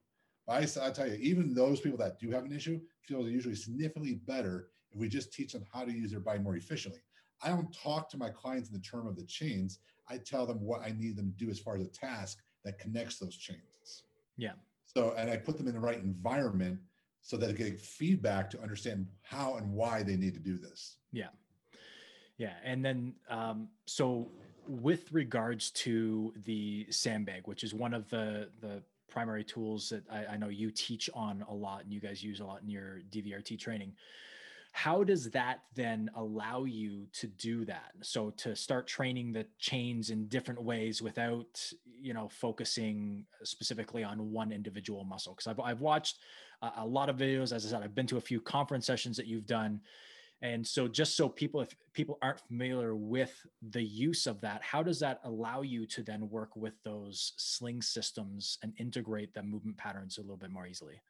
But 0.46 0.78
I, 0.78 0.86
I 0.86 0.90
tell 0.90 1.08
you, 1.08 1.14
even 1.14 1.54
those 1.54 1.80
people 1.80 1.98
that 1.98 2.18
do 2.18 2.30
have 2.30 2.44
an 2.44 2.52
issue 2.52 2.80
feel 3.00 3.28
usually 3.28 3.54
significantly 3.54 4.16
better 4.26 4.68
if 4.92 4.98
we 5.00 5.08
just 5.08 5.32
teach 5.32 5.52
them 5.52 5.64
how 5.72 5.84
to 5.84 5.92
use 5.92 6.10
their 6.10 6.20
body 6.20 6.38
more 6.40 6.56
efficiently. 6.56 7.00
I 7.42 7.48
don't 7.48 7.72
talk 7.72 8.08
to 8.10 8.18
my 8.18 8.30
clients 8.30 8.68
in 8.68 8.74
the 8.74 8.82
term 8.82 9.06
of 9.06 9.16
the 9.16 9.24
chains. 9.24 9.80
I 10.08 10.18
tell 10.18 10.46
them 10.46 10.60
what 10.60 10.82
I 10.82 10.92
need 10.92 11.16
them 11.16 11.32
to 11.32 11.44
do 11.44 11.50
as 11.50 11.58
far 11.58 11.76
as 11.76 11.82
a 11.82 11.88
task 11.88 12.42
that 12.64 12.78
connects 12.78 13.18
those 13.18 13.36
chains. 13.36 14.04
Yeah. 14.36 14.52
So, 14.84 15.14
and 15.16 15.30
I 15.30 15.36
put 15.36 15.56
them 15.56 15.68
in 15.68 15.74
the 15.74 15.80
right 15.80 15.98
environment 15.98 16.80
so 17.26 17.36
that 17.36 17.48
they 17.48 17.70
get 17.70 17.80
feedback 17.80 18.48
to 18.48 18.62
understand 18.62 19.04
how 19.22 19.56
and 19.56 19.72
why 19.72 20.00
they 20.00 20.14
need 20.14 20.32
to 20.32 20.38
do 20.38 20.56
this. 20.56 20.98
Yeah. 21.10 21.30
Yeah. 22.38 22.52
And 22.62 22.84
then, 22.84 23.14
um, 23.28 23.66
so 23.84 24.28
with 24.68 25.10
regards 25.10 25.72
to 25.72 26.32
the 26.44 26.86
sandbag, 26.90 27.42
which 27.46 27.64
is 27.64 27.74
one 27.74 27.94
of 27.94 28.08
the, 28.10 28.48
the 28.60 28.80
primary 29.08 29.42
tools 29.42 29.88
that 29.88 30.04
I, 30.08 30.34
I 30.34 30.36
know 30.36 30.50
you 30.50 30.70
teach 30.70 31.10
on 31.14 31.44
a 31.48 31.52
lot 31.52 31.82
and 31.82 31.92
you 31.92 31.98
guys 31.98 32.22
use 32.22 32.38
a 32.38 32.44
lot 32.44 32.62
in 32.62 32.70
your 32.70 33.00
DVRT 33.10 33.58
training, 33.58 33.94
how 34.70 35.02
does 35.02 35.30
that 35.30 35.62
then 35.74 36.08
allow 36.14 36.62
you 36.62 37.06
to 37.14 37.26
do 37.26 37.64
that 37.64 37.92
so 38.02 38.28
to 38.36 38.54
start 38.54 38.86
training 38.86 39.32
the 39.32 39.46
chains 39.58 40.10
in 40.10 40.28
different 40.28 40.62
ways 40.62 41.00
without 41.00 41.72
you 41.98 42.12
know 42.12 42.28
focusing 42.28 43.24
specifically 43.42 44.04
on 44.04 44.30
one 44.30 44.52
individual 44.52 45.02
muscle 45.02 45.32
because 45.32 45.46
I've, 45.46 45.60
I've 45.60 45.80
watched 45.80 46.18
a, 46.62 46.72
a 46.78 46.86
lot 46.86 47.08
of 47.08 47.16
videos 47.16 47.52
as 47.52 47.66
i 47.66 47.68
said 47.70 47.82
i've 47.82 47.94
been 47.94 48.06
to 48.06 48.16
a 48.16 48.20
few 48.20 48.40
conference 48.40 48.86
sessions 48.86 49.16
that 49.16 49.26
you've 49.26 49.46
done 49.46 49.80
and 50.42 50.66
so 50.66 50.86
just 50.86 51.16
so 51.16 51.28
people 51.28 51.60
if 51.60 51.74
people 51.92 52.18
aren't 52.22 52.40
familiar 52.40 52.94
with 52.94 53.46
the 53.70 53.82
use 53.82 54.26
of 54.26 54.40
that 54.40 54.62
how 54.62 54.82
does 54.82 55.00
that 55.00 55.20
allow 55.24 55.62
you 55.62 55.86
to 55.86 56.02
then 56.02 56.28
work 56.28 56.54
with 56.56 56.74
those 56.84 57.32
sling 57.36 57.80
systems 57.80 58.58
and 58.62 58.72
integrate 58.78 59.32
the 59.34 59.42
movement 59.42 59.76
patterns 59.76 60.18
a 60.18 60.20
little 60.20 60.36
bit 60.36 60.50
more 60.50 60.66
easily 60.66 61.00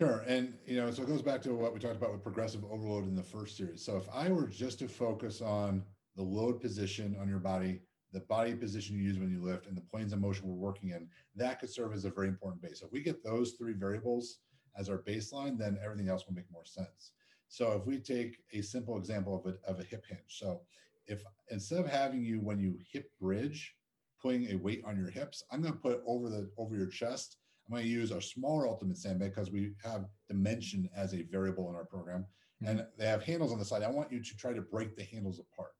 Sure. 0.00 0.22
And, 0.28 0.54
you 0.64 0.76
know, 0.76 0.92
so 0.92 1.02
it 1.02 1.08
goes 1.08 1.22
back 1.22 1.42
to 1.42 1.54
what 1.54 1.74
we 1.74 1.80
talked 1.80 1.96
about 1.96 2.12
with 2.12 2.22
progressive 2.22 2.64
overload 2.70 3.08
in 3.08 3.16
the 3.16 3.22
first 3.22 3.56
series. 3.56 3.84
So 3.84 3.96
if 3.96 4.08
I 4.14 4.28
were 4.28 4.46
just 4.46 4.78
to 4.78 4.88
focus 4.88 5.40
on 5.40 5.82
the 6.14 6.22
load 6.22 6.60
position 6.60 7.16
on 7.20 7.28
your 7.28 7.40
body, 7.40 7.80
the 8.12 8.20
body 8.20 8.54
position 8.54 8.96
you 8.96 9.02
use 9.02 9.18
when 9.18 9.30
you 9.30 9.42
lift, 9.42 9.66
and 9.66 9.76
the 9.76 9.82
planes 9.82 10.12
of 10.12 10.20
motion 10.20 10.48
we're 10.48 10.54
working 10.54 10.90
in, 10.90 11.08
that 11.36 11.60
could 11.60 11.70
serve 11.70 11.92
as 11.92 12.04
a 12.04 12.10
very 12.10 12.28
important 12.28 12.62
base. 12.62 12.80
So 12.80 12.86
if 12.86 12.92
we 12.92 13.02
get 13.02 13.22
those 13.22 13.52
three 13.52 13.74
variables 13.74 14.38
as 14.76 14.88
our 14.88 14.98
baseline, 14.98 15.58
then 15.58 15.78
everything 15.84 16.08
else 16.08 16.26
will 16.26 16.34
make 16.34 16.50
more 16.50 16.64
sense. 16.64 17.12
So 17.48 17.72
if 17.72 17.86
we 17.86 17.98
take 17.98 18.38
a 18.52 18.62
simple 18.62 18.96
example 18.96 19.42
of 19.44 19.52
a, 19.52 19.70
of 19.70 19.80
a 19.80 19.84
hip 19.84 20.04
hinge. 20.08 20.20
So 20.26 20.62
if 21.06 21.22
instead 21.50 21.80
of 21.80 21.86
having 21.86 22.22
you 22.22 22.40
when 22.40 22.58
you 22.58 22.78
hip 22.90 23.10
bridge, 23.20 23.74
putting 24.20 24.50
a 24.50 24.56
weight 24.56 24.82
on 24.86 24.96
your 24.96 25.10
hips, 25.10 25.42
I'm 25.50 25.62
going 25.62 25.72
to 25.72 25.78
put 25.78 26.02
over 26.06 26.28
the 26.28 26.50
over 26.58 26.76
your 26.76 26.86
chest 26.86 27.38
I'm 27.68 27.74
going 27.74 27.84
to 27.84 27.90
use 27.90 28.12
a 28.12 28.20
smaller 28.20 28.66
ultimate 28.66 28.96
sandbag 28.96 29.34
because 29.34 29.50
we 29.50 29.72
have 29.84 30.06
dimension 30.26 30.88
as 30.96 31.12
a 31.12 31.22
variable 31.24 31.68
in 31.68 31.76
our 31.76 31.84
program. 31.84 32.24
Mm-hmm. 32.62 32.78
And 32.78 32.86
they 32.98 33.06
have 33.06 33.22
handles 33.22 33.52
on 33.52 33.58
the 33.58 33.64
side. 33.64 33.82
I 33.82 33.90
want 33.90 34.10
you 34.10 34.22
to 34.22 34.36
try 34.36 34.54
to 34.54 34.62
break 34.62 34.96
the 34.96 35.04
handles 35.04 35.38
apart. 35.38 35.72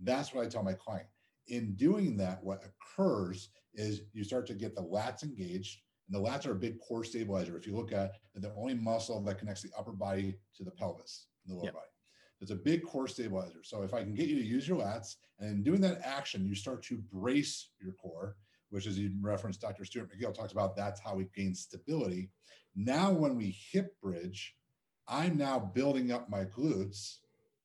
That's 0.00 0.34
what 0.34 0.44
I 0.44 0.48
tell 0.48 0.62
my 0.62 0.74
client. 0.74 1.06
In 1.48 1.74
doing 1.74 2.16
that, 2.18 2.42
what 2.42 2.64
occurs 2.64 3.48
is 3.74 4.02
you 4.12 4.24
start 4.24 4.46
to 4.46 4.54
get 4.54 4.74
the 4.74 4.82
lats 4.82 5.22
engaged. 5.22 5.80
And 6.08 6.14
the 6.14 6.28
lats 6.28 6.46
are 6.46 6.52
a 6.52 6.56
big 6.56 6.78
core 6.80 7.04
stabilizer. 7.04 7.56
If 7.56 7.66
you 7.66 7.76
look 7.76 7.92
at 7.92 8.12
the 8.34 8.52
only 8.54 8.74
muscle 8.74 9.20
that 9.22 9.38
connects 9.38 9.62
the 9.62 9.70
upper 9.78 9.92
body 9.92 10.38
to 10.56 10.64
the 10.64 10.70
pelvis, 10.70 11.26
the 11.46 11.54
lower 11.54 11.64
yep. 11.64 11.74
body. 11.74 11.86
It's 12.40 12.50
a 12.50 12.56
big 12.56 12.84
core 12.84 13.06
stabilizer. 13.06 13.60
So 13.62 13.82
if 13.82 13.92
I 13.92 14.02
can 14.02 14.14
get 14.14 14.28
you 14.28 14.36
to 14.36 14.44
use 14.44 14.66
your 14.66 14.78
lats, 14.78 15.16
and 15.38 15.50
in 15.50 15.62
doing 15.62 15.80
that 15.82 16.00
action, 16.02 16.46
you 16.46 16.54
start 16.54 16.82
to 16.84 16.96
brace 17.12 17.70
your 17.80 17.92
core 17.92 18.36
which 18.70 18.86
is 18.86 18.98
you 18.98 19.12
referenced 19.20 19.60
Dr. 19.60 19.84
Stuart 19.84 20.10
McGill 20.10 20.34
talks 20.34 20.52
about 20.52 20.76
that's 20.76 21.00
how 21.00 21.14
we 21.14 21.28
gain 21.34 21.54
stability. 21.54 22.30
Now, 22.74 23.10
when 23.10 23.36
we 23.36 23.56
hip 23.72 24.00
bridge, 24.00 24.54
I'm 25.06 25.36
now 25.36 25.58
building 25.58 26.12
up 26.12 26.30
my 26.30 26.44
glutes, 26.44 27.16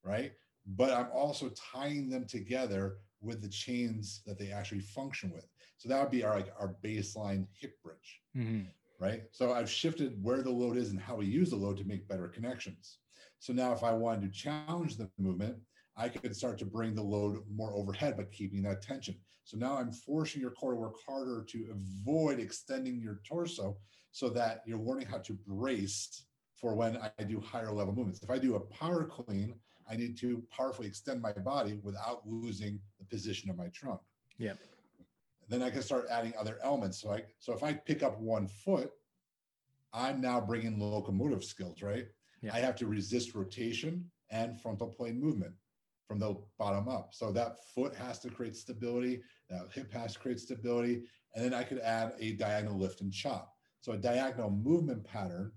right? 0.04 0.34
But 0.66 0.92
I'm 0.92 1.10
also 1.14 1.52
tying 1.74 2.10
them 2.10 2.26
together 2.26 2.98
with 3.22 3.42
the 3.42 3.50
chains 3.50 4.22
that 4.26 4.38
they 4.38 4.52
actually 4.52 4.82
function 4.82 5.32
with. 5.32 5.48
So 5.78 5.90
that 5.90 6.02
would 6.02 6.12
be 6.12 6.24
our 6.24 6.36
like 6.36 6.54
our 6.60 6.76
baseline 6.84 7.48
hip 7.60 7.82
bridge, 7.84 8.22
mm-hmm. 8.36 8.62
right? 9.00 9.24
So 9.32 9.54
I've 9.54 9.70
shifted 9.70 10.22
where 10.24 10.42
the 10.42 10.52
load 10.52 10.78
is 10.78 10.92
and 10.92 11.00
how 11.00 11.16
we 11.16 11.26
use 11.26 11.50
the 11.50 11.56
load 11.56 11.78
to 11.78 11.84
make 11.84 12.08
better 12.08 12.28
connections. 12.28 13.00
So 13.40 13.54
now, 13.54 13.74
if 13.74 13.84
I 13.84 13.92
wanted 13.92 14.22
to 14.22 14.40
challenge 14.40 14.98
the 14.98 15.10
movement, 15.18 15.58
I 15.98 16.10
could 16.10 16.36
start 16.36 16.58
to 16.60 16.66
bring 16.66 16.94
the 16.94 17.04
load 17.04 17.44
more 17.54 17.74
overhead, 17.74 18.16
but 18.18 18.32
keeping 18.32 18.64
that 18.64 18.82
tension. 18.82 19.16
So 19.44 19.58
now 19.58 19.78
I'm 19.78 19.92
forcing 19.92 20.42
your 20.42 20.52
core 20.52 20.72
to 20.72 20.78
work 20.78 20.96
harder 21.08 21.44
to 21.50 21.68
avoid 21.72 22.40
extending 22.40 23.00
your 23.00 23.22
torso 23.24 23.78
so 24.12 24.30
that 24.30 24.62
you're 24.66 24.80
learning 24.80 25.08
how 25.08 25.20
to 25.20 25.34
brace 25.48 26.26
for 26.56 26.74
when 26.74 26.98
I 26.98 27.24
do 27.24 27.40
higher 27.40 27.72
level 27.72 27.94
movements. 27.94 28.24
If 28.24 28.30
I 28.30 28.40
do 28.40 28.56
a 28.56 28.60
power 28.60 29.06
clean, 29.06 29.54
I 29.90 29.96
need 29.96 30.18
to 30.20 30.44
powerfully 30.50 30.88
extend 30.88 31.22
my 31.22 31.32
body 31.32 31.80
without 31.84 32.22
losing 32.26 32.80
the 33.00 33.06
position 33.06 33.50
of 33.50 33.58
my 33.58 33.68
trunk. 33.68 34.02
Yeah. 34.38 34.54
Then 35.48 35.62
I 35.62 35.70
can 35.70 35.84
start 35.84 36.08
adding 36.10 36.34
other 36.40 36.58
elements. 36.64 37.02
So 37.02 37.12
I, 37.12 37.24
so 37.40 37.54
if 37.54 37.64
I 37.64 37.74
pick 37.74 38.02
up 38.02 38.20
one 38.20 38.48
foot, 38.48 38.92
I'm 39.94 40.20
now 40.20 40.42
bringing 40.42 40.80
locomotive 40.80 41.44
skills, 41.44 41.82
right? 41.82 42.08
Yeah. 42.42 42.54
I 42.54 42.60
have 42.60 42.76
to 42.78 42.88
resist 42.88 43.36
rotation 43.36 44.10
and 44.30 44.60
frontal 44.60 44.88
plane 44.88 45.20
movement 45.22 45.54
from 46.08 46.20
the 46.20 46.36
bottom 46.58 46.88
up. 46.88 47.14
So 47.14 47.32
that 47.32 47.58
foot 47.74 47.96
has 47.96 48.20
to 48.20 48.30
create 48.30 48.56
stability, 48.56 49.22
that 49.50 49.68
hip 49.72 49.92
has 49.94 50.14
to 50.14 50.20
create 50.20 50.40
stability, 50.40 51.04
and 51.34 51.44
then 51.44 51.54
I 51.54 51.64
could 51.64 51.80
add 51.80 52.14
a 52.20 52.34
diagonal 52.34 52.78
lift 52.78 53.02
and 53.02 53.12
chop. 53.12 53.54
So 53.82 53.94
a 53.94 53.98
diagonal 53.98 54.50
movement 54.50 55.04
pattern, 55.04 55.52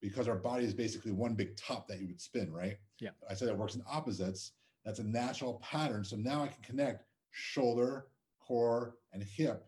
because 0.00 0.28
our 0.28 0.36
body 0.36 0.64
is 0.64 0.74
basically 0.74 1.12
one 1.12 1.34
big 1.34 1.56
top 1.56 1.88
that 1.88 2.00
you 2.00 2.06
would 2.06 2.20
spin, 2.20 2.52
right? 2.52 2.76
Yeah. 3.00 3.10
I 3.28 3.34
said 3.34 3.48
it 3.48 3.56
works 3.56 3.74
in 3.74 3.82
opposites. 3.90 4.52
That's 4.84 4.98
a 4.98 5.04
natural 5.04 5.60
pattern. 5.62 6.04
So 6.04 6.16
now 6.16 6.42
I 6.42 6.48
can 6.48 6.62
connect 6.62 7.04
shoulder, 7.30 8.06
core, 8.40 8.96
and 9.12 9.22
hip 9.22 9.66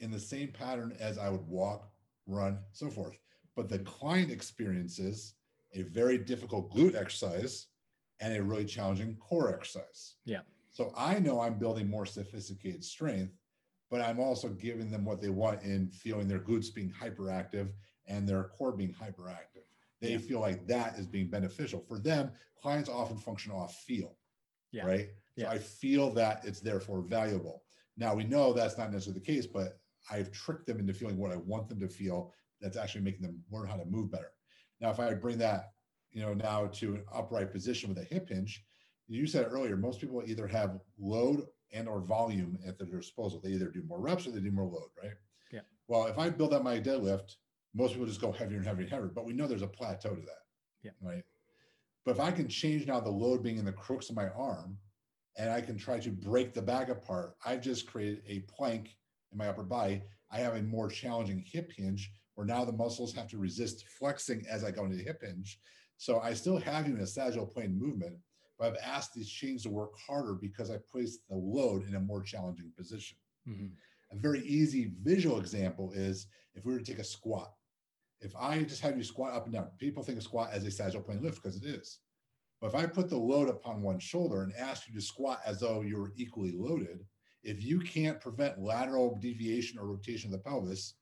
in 0.00 0.10
the 0.10 0.18
same 0.18 0.48
pattern 0.48 0.96
as 1.00 1.18
I 1.18 1.28
would 1.28 1.46
walk, 1.46 1.90
run, 2.26 2.58
so 2.72 2.90
forth. 2.90 3.18
But 3.56 3.68
the 3.68 3.78
client 3.80 4.30
experiences 4.30 5.34
a 5.74 5.82
very 5.82 6.18
difficult 6.18 6.72
glute 6.74 6.94
exercise 6.94 7.68
and 8.20 8.36
a 8.36 8.42
really 8.42 8.64
challenging 8.64 9.16
core 9.16 9.54
exercise. 9.54 10.16
Yeah. 10.24 10.40
So 10.70 10.92
I 10.96 11.18
know 11.18 11.40
I'm 11.40 11.58
building 11.58 11.88
more 11.88 12.06
sophisticated 12.06 12.84
strength, 12.84 13.34
but 13.90 14.00
I'm 14.00 14.18
also 14.18 14.48
giving 14.48 14.90
them 14.90 15.04
what 15.04 15.20
they 15.20 15.28
want 15.28 15.62
in 15.62 15.90
feeling 15.90 16.28
their 16.28 16.38
glutes 16.38 16.74
being 16.74 16.90
hyperactive 16.90 17.68
and 18.06 18.26
their 18.26 18.44
core 18.44 18.72
being 18.72 18.94
hyperactive. 18.94 19.51
They 20.02 20.12
yeah. 20.12 20.18
feel 20.18 20.40
like 20.40 20.66
that 20.66 20.98
is 20.98 21.06
being 21.06 21.30
beneficial. 21.30 21.80
For 21.88 21.98
them, 21.98 22.32
clients 22.60 22.90
often 22.90 23.16
function 23.16 23.52
off 23.52 23.74
feel. 23.86 24.16
Yeah. 24.70 24.86
Right. 24.86 25.08
So 25.38 25.44
yeah. 25.44 25.50
I 25.50 25.58
feel 25.58 26.12
that 26.14 26.44
it's 26.44 26.60
therefore 26.60 27.00
valuable. 27.00 27.62
Now 27.96 28.14
we 28.14 28.24
know 28.24 28.52
that's 28.52 28.76
not 28.76 28.92
necessarily 28.92 29.20
the 29.20 29.26
case, 29.26 29.46
but 29.46 29.78
I've 30.10 30.30
tricked 30.32 30.66
them 30.66 30.78
into 30.78 30.92
feeling 30.92 31.16
what 31.16 31.32
I 31.32 31.36
want 31.36 31.68
them 31.68 31.80
to 31.80 31.88
feel 31.88 32.34
that's 32.60 32.76
actually 32.76 33.02
making 33.02 33.22
them 33.22 33.40
learn 33.50 33.66
how 33.66 33.76
to 33.76 33.84
move 33.86 34.10
better. 34.10 34.32
Now, 34.80 34.90
if 34.90 35.00
I 35.00 35.14
bring 35.14 35.38
that 35.38 35.72
you 36.12 36.22
know, 36.22 36.34
now 36.34 36.66
to 36.66 36.94
an 36.94 37.04
upright 37.12 37.50
position 37.50 37.88
with 37.88 37.98
a 37.98 38.04
hip 38.04 38.28
hinge. 38.28 38.64
You 39.08 39.26
said 39.26 39.46
earlier, 39.50 39.76
most 39.76 40.00
people 40.00 40.22
either 40.24 40.46
have 40.46 40.78
load 40.98 41.46
and 41.72 41.88
or 41.88 42.00
volume 42.00 42.58
at 42.66 42.78
their 42.78 42.86
disposal. 42.86 43.40
They 43.42 43.50
either 43.50 43.70
do 43.70 43.82
more 43.86 44.00
reps 44.00 44.26
or 44.26 44.30
they 44.30 44.40
do 44.40 44.50
more 44.50 44.66
load, 44.66 44.88
right? 45.02 45.12
Yeah. 45.50 45.60
Well, 45.88 46.06
if 46.06 46.18
I 46.18 46.30
build 46.30 46.52
up 46.52 46.62
my 46.62 46.78
deadlift, 46.78 47.36
most 47.74 47.92
people 47.92 48.06
just 48.06 48.20
go 48.20 48.32
heavier 48.32 48.58
and 48.58 48.66
heavier 48.66 48.82
and 48.82 48.92
heavier, 48.92 49.12
but 49.14 49.24
we 49.24 49.32
know 49.32 49.46
there's 49.46 49.62
a 49.62 49.66
plateau 49.66 50.14
to 50.14 50.20
that. 50.20 50.42
Yeah. 50.82 50.90
Right. 51.00 51.22
But 52.04 52.12
if 52.12 52.20
I 52.20 52.32
can 52.32 52.48
change 52.48 52.86
now 52.86 53.00
the 53.00 53.10
load 53.10 53.42
being 53.42 53.58
in 53.58 53.64
the 53.64 53.72
crooks 53.72 54.10
of 54.10 54.16
my 54.16 54.28
arm 54.28 54.76
and 55.38 55.50
I 55.50 55.60
can 55.60 55.78
try 55.78 55.98
to 56.00 56.10
break 56.10 56.52
the 56.52 56.62
bag 56.62 56.90
apart, 56.90 57.34
I've 57.44 57.60
just 57.60 57.86
created 57.86 58.22
a 58.26 58.40
plank 58.40 58.96
in 59.30 59.38
my 59.38 59.48
upper 59.48 59.62
body. 59.62 60.02
I 60.30 60.38
have 60.38 60.56
a 60.56 60.62
more 60.62 60.88
challenging 60.88 61.44
hip 61.46 61.70
hinge 61.76 62.10
where 62.34 62.46
now 62.46 62.64
the 62.64 62.72
muscles 62.72 63.14
have 63.14 63.28
to 63.28 63.38
resist 63.38 63.86
flexing 63.98 64.44
as 64.50 64.64
I 64.64 64.70
go 64.70 64.84
into 64.84 64.96
the 64.96 65.04
hip 65.04 65.22
hinge. 65.22 65.60
So 65.96 66.18
I 66.20 66.34
still 66.34 66.58
have 66.58 66.88
you 66.88 66.94
in 66.94 67.00
a 67.00 67.06
sagittal 67.06 67.46
plane 67.46 67.78
movement, 67.78 68.16
but 68.58 68.66
I've 68.66 68.82
asked 68.84 69.14
these 69.14 69.30
chains 69.30 69.62
to 69.62 69.70
work 69.70 69.92
harder 69.98 70.34
because 70.34 70.70
I 70.70 70.78
placed 70.90 71.20
the 71.28 71.36
load 71.36 71.86
in 71.86 71.94
a 71.94 72.00
more 72.00 72.22
challenging 72.22 72.72
position. 72.76 73.16
Mm-hmm. 73.48 73.66
A 74.16 74.20
very 74.20 74.40
easy 74.40 74.92
visual 75.02 75.38
example 75.38 75.92
is 75.94 76.26
if 76.54 76.64
we 76.64 76.72
were 76.72 76.78
to 76.78 76.84
take 76.84 76.98
a 76.98 77.04
squat. 77.04 77.52
If 78.22 78.34
I 78.36 78.62
just 78.62 78.80
have 78.82 78.96
you 78.96 79.02
squat 79.02 79.34
up 79.34 79.44
and 79.44 79.52
down, 79.52 79.68
people 79.78 80.02
think 80.02 80.18
of 80.18 80.24
squat 80.24 80.50
as 80.52 80.64
a 80.64 80.70
sagittal 80.70 81.02
plane 81.02 81.22
lift 81.22 81.42
because 81.42 81.56
it 81.56 81.64
is. 81.64 81.98
But 82.60 82.68
if 82.68 82.74
I 82.76 82.86
put 82.86 83.10
the 83.10 83.18
load 83.18 83.48
upon 83.48 83.82
one 83.82 83.98
shoulder 83.98 84.42
and 84.42 84.54
ask 84.56 84.88
you 84.88 84.94
to 84.94 85.00
squat 85.00 85.40
as 85.44 85.58
though 85.58 85.82
you 85.82 85.98
were 85.98 86.12
equally 86.16 86.52
loaded, 86.52 87.04
if 87.42 87.64
you 87.64 87.80
can't 87.80 88.20
prevent 88.20 88.62
lateral 88.62 89.18
deviation 89.20 89.78
or 89.78 89.86
rotation 89.86 90.28
of 90.28 90.32
the 90.32 90.48
pelvis, 90.48 90.94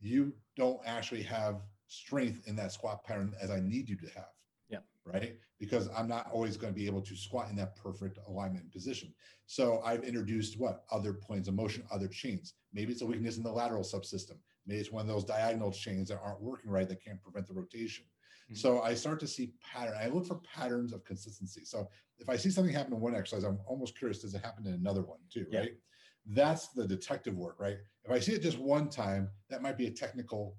you 0.00 0.32
don't 0.56 0.80
actually 0.86 1.22
have 1.22 1.60
strength 1.88 2.46
in 2.46 2.56
that 2.56 2.72
squat 2.72 3.04
pattern 3.04 3.34
as 3.40 3.50
I 3.50 3.60
need 3.60 3.88
you 3.88 3.96
to 3.96 4.06
have. 4.14 4.30
Yeah. 4.70 4.78
Right. 5.04 5.36
Because 5.58 5.90
I'm 5.94 6.08
not 6.08 6.30
always 6.32 6.56
going 6.56 6.72
to 6.72 6.78
be 6.78 6.86
able 6.86 7.02
to 7.02 7.16
squat 7.16 7.50
in 7.50 7.56
that 7.56 7.76
perfect 7.76 8.18
alignment 8.26 8.72
position. 8.72 9.12
So 9.46 9.82
I've 9.84 10.04
introduced 10.04 10.58
what 10.58 10.84
other 10.90 11.12
planes 11.12 11.48
of 11.48 11.54
motion, 11.54 11.84
other 11.90 12.08
chains. 12.08 12.54
Maybe 12.72 12.92
it's 12.92 13.02
a 13.02 13.06
weakness 13.06 13.36
in 13.36 13.42
the 13.42 13.52
lateral 13.52 13.82
subsystem. 13.82 14.36
Maybe 14.68 14.80
it's 14.80 14.92
one 14.92 15.00
of 15.00 15.08
those 15.08 15.24
diagonal 15.24 15.72
chains 15.72 16.10
that 16.10 16.20
aren't 16.22 16.42
working 16.42 16.70
right 16.70 16.88
that 16.88 17.02
can't 17.02 17.20
prevent 17.22 17.46
the 17.46 17.54
rotation. 17.54 18.04
Mm-hmm. 18.44 18.54
So 18.56 18.82
I 18.82 18.94
start 18.94 19.18
to 19.20 19.26
see 19.26 19.54
pattern. 19.62 19.96
I 20.00 20.08
look 20.08 20.26
for 20.26 20.40
patterns 20.54 20.92
of 20.92 21.04
consistency. 21.04 21.64
So 21.64 21.88
if 22.18 22.28
I 22.28 22.36
see 22.36 22.50
something 22.50 22.74
happen 22.74 22.92
in 22.92 23.00
one 23.00 23.14
exercise, 23.14 23.44
I'm 23.44 23.58
almost 23.66 23.98
curious, 23.98 24.20
does 24.20 24.34
it 24.34 24.44
happen 24.44 24.66
in 24.66 24.74
another 24.74 25.02
one 25.02 25.18
too? 25.32 25.46
Yeah. 25.50 25.60
Right. 25.60 25.72
That's 26.26 26.68
the 26.68 26.86
detective 26.86 27.34
work, 27.34 27.56
right? 27.58 27.78
If 28.04 28.10
I 28.10 28.20
see 28.20 28.32
it 28.32 28.42
just 28.42 28.58
one 28.58 28.90
time, 28.90 29.30
that 29.48 29.62
might 29.62 29.78
be 29.78 29.86
a 29.86 29.90
technical 29.90 30.56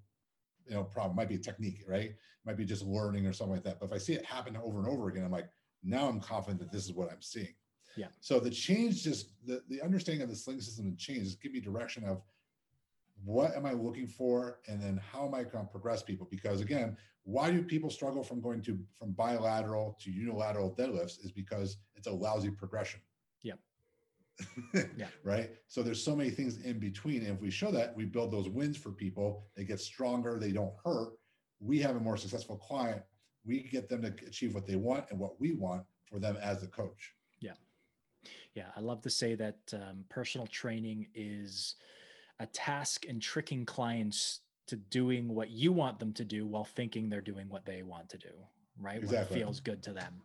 you 0.66 0.76
know 0.76 0.84
problem. 0.84 1.16
Might 1.16 1.30
be 1.30 1.36
a 1.36 1.40
technique, 1.40 1.84
right? 1.88 2.14
Might 2.46 2.58
be 2.58 2.66
just 2.66 2.84
learning 2.84 3.28
or 3.28 3.34
something 3.34 3.54
like 3.54 3.64
that. 3.64 3.80
But 3.80 3.88
if 3.88 3.94
I 3.94 3.98
see 3.98 4.14
it 4.14 4.26
happen 4.26 4.58
over 4.58 4.80
and 4.80 4.88
over 4.88 5.10
again, 5.10 5.24
I'm 5.24 5.32
like, 5.32 5.50
now 5.84 6.08
I'm 6.08 6.20
confident 6.20 6.60
that 6.62 6.72
this 6.72 6.86
is 6.86 6.94
what 6.94 7.12
I'm 7.12 7.22
seeing. 7.22 7.54
Yeah. 7.98 8.08
So 8.22 8.40
the 8.40 8.50
change 8.50 9.04
just 9.04 9.32
the, 9.46 9.62
the 9.70 9.82
understanding 9.82 10.22
of 10.22 10.30
the 10.30 10.36
sling 10.36 10.62
system 10.62 10.86
and 10.86 10.98
change 10.98 11.24
just 11.24 11.42
give 11.42 11.52
me 11.52 11.60
direction 11.60 12.04
of 12.04 12.22
what 13.24 13.56
am 13.56 13.66
I 13.66 13.74
looking 13.74 14.08
for 14.08 14.60
and 14.68 14.82
then 14.82 15.00
how 15.12 15.26
am 15.26 15.34
I 15.34 15.44
going 15.44 15.66
to 15.66 15.72
progress 15.72 16.04
people? 16.04 16.28
Because 16.30 16.62
again, 16.62 16.96
why 17.24 17.52
do 17.52 17.62
people 17.62 17.90
struggle 17.90 18.24
from 18.24 18.42
going 18.42 18.62
to 18.64 18.80
from 18.98 19.12
bilateral 19.12 19.98
to 20.02 20.12
unilateral 20.12 20.74
deadlifts 20.76 21.24
is 21.24 21.32
because 21.32 21.78
it's 21.96 22.08
a 22.08 22.12
lousy 22.12 22.50
progression. 22.50 23.02
Yep. 23.44 23.60
yeah. 24.98 25.08
Right. 25.24 25.52
So 25.68 25.84
there's 25.84 26.04
so 26.04 26.16
many 26.16 26.30
things 26.30 26.62
in 26.64 26.80
between. 26.80 27.24
And 27.24 27.36
if 27.36 27.42
we 27.42 27.52
show 27.52 27.72
that, 27.72 27.96
we 27.96 28.06
build 28.06 28.32
those 28.32 28.50
wins 28.50 28.78
for 28.78 28.92
people. 28.92 29.44
They 29.56 29.64
get 29.64 29.80
stronger. 29.80 30.40
They 30.40 30.52
don't 30.52 30.74
hurt. 30.84 31.14
We 31.60 31.80
have 31.80 31.96
a 31.96 32.00
more 32.00 32.18
successful 32.18 32.58
client. 32.58 33.02
We 33.46 33.64
get 33.64 33.90
them 33.90 34.02
to 34.02 34.14
achieve 34.26 34.56
what 34.56 34.66
they 34.66 34.76
want 34.76 35.06
and 35.10 35.20
what 35.20 35.40
we 35.40 35.54
want 35.54 35.84
for 36.06 36.20
them 36.20 36.38
as 36.42 36.62
the 36.62 36.68
coach. 36.68 37.14
Yeah. 37.40 37.54
Yeah. 38.54 38.68
I 38.76 38.80
love 38.80 39.02
to 39.02 39.10
say 39.10 39.36
that 39.36 39.60
um, 39.74 40.06
personal 40.10 40.48
training 40.48 41.08
is 41.14 41.76
a 42.40 42.46
task 42.46 43.06
and 43.08 43.22
tricking 43.22 43.66
clients 43.66 44.42
to 44.68 44.76
doing 44.76 45.28
what 45.30 45.50
you 45.50 45.72
want 45.72 46.00
them 46.00 46.14
to 46.14 46.24
do 46.24 46.46
while 46.46 46.64
thinking 46.64 47.10
they're 47.10 47.22
doing 47.22 47.50
what 47.50 47.66
they 47.66 47.84
want 47.84 48.10
to 48.10 48.18
do, 48.18 48.34
right? 48.80 48.98
Exactly. 48.98 49.18
When 49.18 49.26
it 49.26 49.46
feels 49.46 49.60
good 49.60 49.82
to 49.84 49.94
them. 49.94 50.22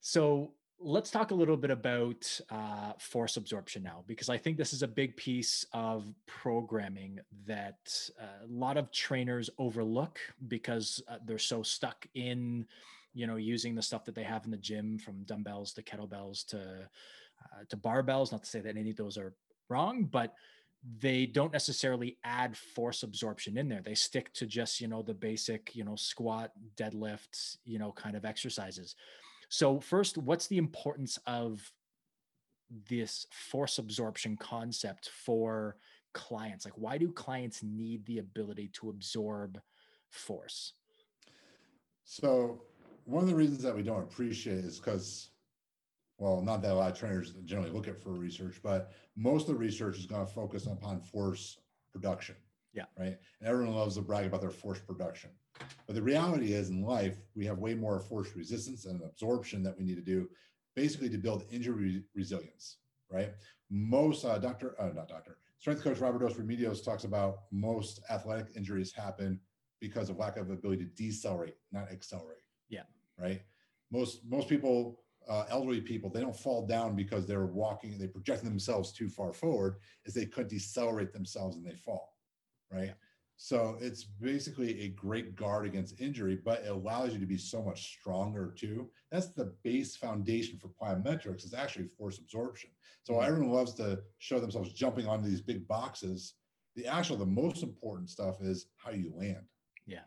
So 0.00 0.52
let's 0.78 1.10
talk 1.10 1.30
a 1.30 1.34
little 1.34 1.58
bit 1.58 1.70
about 1.70 2.40
uh, 2.50 2.92
force 2.98 3.36
absorption 3.36 3.82
now, 3.82 4.04
because 4.06 4.30
I 4.30 4.38
think 4.38 4.56
this 4.56 4.72
is 4.72 4.82
a 4.82 4.88
big 4.88 5.16
piece 5.16 5.66
of 5.72 6.14
programming 6.26 7.18
that 7.46 8.10
uh, 8.18 8.46
a 8.46 8.48
lot 8.48 8.78
of 8.78 8.90
trainers 8.90 9.50
overlook 9.58 10.18
because 10.48 11.02
uh, 11.08 11.18
they're 11.26 11.38
so 11.38 11.62
stuck 11.62 12.06
in, 12.14 12.64
you 13.12 13.26
know, 13.26 13.36
using 13.36 13.74
the 13.74 13.82
stuff 13.82 14.04
that 14.06 14.14
they 14.14 14.22
have 14.22 14.44
in 14.46 14.50
the 14.50 14.56
gym 14.56 14.98
from 14.98 15.24
dumbbells 15.24 15.74
to 15.74 15.82
kettlebells 15.82 16.46
to 16.46 16.58
uh, 16.58 17.64
to 17.68 17.76
barbells. 17.76 18.32
Not 18.32 18.44
to 18.44 18.48
say 18.48 18.60
that 18.60 18.76
any 18.76 18.90
of 18.90 18.96
those 18.96 19.18
are 19.18 19.34
wrong, 19.68 20.04
but 20.04 20.32
they 20.98 21.26
don't 21.26 21.52
necessarily 21.52 22.16
add 22.24 22.56
force 22.56 23.02
absorption 23.02 23.58
in 23.58 23.68
there. 23.68 23.82
They 23.82 23.94
stick 23.94 24.32
to 24.34 24.46
just, 24.46 24.80
you 24.80 24.88
know, 24.88 25.02
the 25.02 25.14
basic, 25.14 25.74
you 25.76 25.84
know, 25.84 25.96
squat, 25.96 26.52
deadlifts, 26.76 27.58
you 27.64 27.78
know, 27.78 27.92
kind 27.92 28.16
of 28.16 28.24
exercises. 28.24 28.94
So, 29.50 29.80
first, 29.80 30.16
what's 30.16 30.46
the 30.46 30.58
importance 30.58 31.18
of 31.26 31.70
this 32.88 33.26
force 33.32 33.78
absorption 33.78 34.36
concept 34.36 35.10
for 35.10 35.76
clients? 36.14 36.64
Like, 36.64 36.78
why 36.78 36.96
do 36.96 37.12
clients 37.12 37.62
need 37.62 38.06
the 38.06 38.18
ability 38.18 38.70
to 38.74 38.88
absorb 38.88 39.60
force? 40.08 40.74
So, 42.04 42.62
one 43.04 43.22
of 43.22 43.28
the 43.28 43.36
reasons 43.36 43.62
that 43.62 43.76
we 43.76 43.82
don't 43.82 44.02
appreciate 44.02 44.64
is 44.64 44.78
because 44.78 45.30
well, 46.20 46.42
not 46.42 46.60
that 46.60 46.72
a 46.72 46.74
lot 46.74 46.92
of 46.92 46.98
trainers 46.98 47.32
generally 47.46 47.70
look 47.70 47.88
at 47.88 47.98
for 47.98 48.10
research, 48.10 48.60
but 48.62 48.92
most 49.16 49.48
of 49.48 49.54
the 49.54 49.58
research 49.58 49.98
is 49.98 50.04
going 50.04 50.24
to 50.24 50.30
focus 50.30 50.66
upon 50.66 51.00
force 51.00 51.58
production. 51.90 52.36
Yeah. 52.74 52.84
Right. 52.96 53.16
And 53.40 53.48
everyone 53.48 53.74
loves 53.74 53.96
to 53.96 54.02
brag 54.02 54.26
about 54.26 54.42
their 54.42 54.50
force 54.50 54.78
production. 54.78 55.30
But 55.86 55.96
the 55.96 56.02
reality 56.02 56.52
is 56.52 56.68
in 56.68 56.82
life, 56.82 57.16
we 57.34 57.46
have 57.46 57.58
way 57.58 57.74
more 57.74 57.98
force 57.98 58.36
resistance 58.36 58.84
and 58.84 59.02
absorption 59.02 59.62
that 59.62 59.76
we 59.76 59.82
need 59.82 59.96
to 59.96 60.02
do 60.02 60.28
basically 60.76 61.08
to 61.08 61.18
build 61.18 61.44
injury 61.50 62.04
resilience. 62.14 62.76
Right. 63.10 63.32
Most 63.70 64.24
uh, 64.26 64.38
doctor, 64.38 64.76
uh, 64.78 64.90
not 64.94 65.08
doctor, 65.08 65.38
strength 65.58 65.82
coach 65.82 65.98
Robert 66.00 66.20
Dos 66.20 66.34
Remedios 66.34 66.84
talks 66.84 67.04
about 67.04 67.44
most 67.50 68.00
athletic 68.10 68.48
injuries 68.54 68.92
happen 68.92 69.40
because 69.80 70.10
of 70.10 70.18
lack 70.18 70.36
of 70.36 70.50
ability 70.50 70.84
to 70.84 70.90
decelerate, 70.90 71.56
not 71.72 71.90
accelerate. 71.90 72.44
Yeah. 72.68 72.82
Right. 73.18 73.40
Most 73.90 74.20
most 74.28 74.48
people 74.48 75.00
uh, 75.30 75.44
elderly 75.48 75.80
people, 75.80 76.10
they 76.10 76.20
don't 76.20 76.36
fall 76.36 76.66
down 76.66 76.96
because 76.96 77.24
they're 77.24 77.46
walking, 77.46 77.96
they 77.96 78.08
project 78.08 78.42
themselves 78.42 78.92
too 78.92 79.08
far 79.08 79.32
forward, 79.32 79.76
is 80.04 80.12
they 80.12 80.26
could 80.26 80.48
decelerate 80.48 81.12
themselves 81.12 81.56
and 81.56 81.64
they 81.64 81.76
fall, 81.76 82.16
right? 82.72 82.94
So 83.36 83.78
it's 83.80 84.04
basically 84.04 84.82
a 84.82 84.88
great 84.88 85.36
guard 85.36 85.64
against 85.64 86.00
injury, 86.00 86.38
but 86.44 86.62
it 86.64 86.70
allows 86.70 87.14
you 87.14 87.20
to 87.20 87.26
be 87.26 87.38
so 87.38 87.62
much 87.62 87.96
stronger 87.98 88.52
too. 88.58 88.90
That's 89.10 89.28
the 89.28 89.54
base 89.62 89.96
foundation 89.96 90.58
for 90.58 90.68
plyometrics 90.68 91.44
is 91.44 91.54
actually 91.54 91.86
force 91.86 92.18
absorption. 92.18 92.70
So 93.04 93.14
mm-hmm. 93.14 93.26
everyone 93.26 93.54
loves 93.54 93.72
to 93.74 94.00
show 94.18 94.40
themselves 94.40 94.72
jumping 94.72 95.06
onto 95.06 95.26
these 95.30 95.40
big 95.40 95.66
boxes. 95.68 96.34
The 96.76 96.86
actual, 96.86 97.16
the 97.16 97.24
most 97.24 97.62
important 97.62 98.10
stuff 98.10 98.42
is 98.42 98.66
how 98.76 98.90
you 98.90 99.12
land. 99.16 99.44
Yeah. 99.86 100.02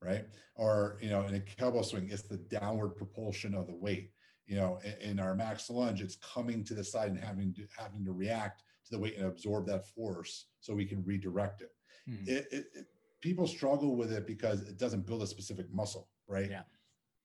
Right. 0.00 0.26
Or, 0.54 0.98
you 1.00 1.10
know, 1.10 1.22
in 1.22 1.34
a 1.34 1.40
kettlebell 1.40 1.84
swing, 1.84 2.08
it's 2.10 2.22
the 2.22 2.36
downward 2.36 2.90
propulsion 2.90 3.54
of 3.54 3.66
the 3.66 3.74
weight 3.74 4.12
you 4.50 4.56
know, 4.56 4.80
in, 4.84 5.10
in, 5.10 5.20
our 5.20 5.36
max 5.36 5.70
lunge, 5.70 6.02
it's 6.02 6.16
coming 6.16 6.64
to 6.64 6.74
the 6.74 6.82
side 6.82 7.08
and 7.08 7.20
having 7.20 7.54
to 7.54 7.62
having 7.78 8.04
to 8.04 8.10
react 8.10 8.64
to 8.84 8.90
the 8.90 8.98
weight 8.98 9.16
and 9.16 9.26
absorb 9.26 9.64
that 9.68 9.86
force 9.86 10.46
so 10.58 10.74
we 10.74 10.84
can 10.84 11.04
redirect 11.04 11.62
it. 11.62 11.70
Mm-hmm. 12.08 12.28
It, 12.28 12.48
it, 12.50 12.64
it, 12.74 12.86
people 13.20 13.46
struggle 13.46 13.94
with 13.94 14.12
it 14.12 14.26
because 14.26 14.62
it 14.62 14.76
doesn't 14.76 15.06
build 15.06 15.22
a 15.22 15.26
specific 15.26 15.72
muscle, 15.72 16.08
right? 16.26 16.50
Yeah. 16.50 16.62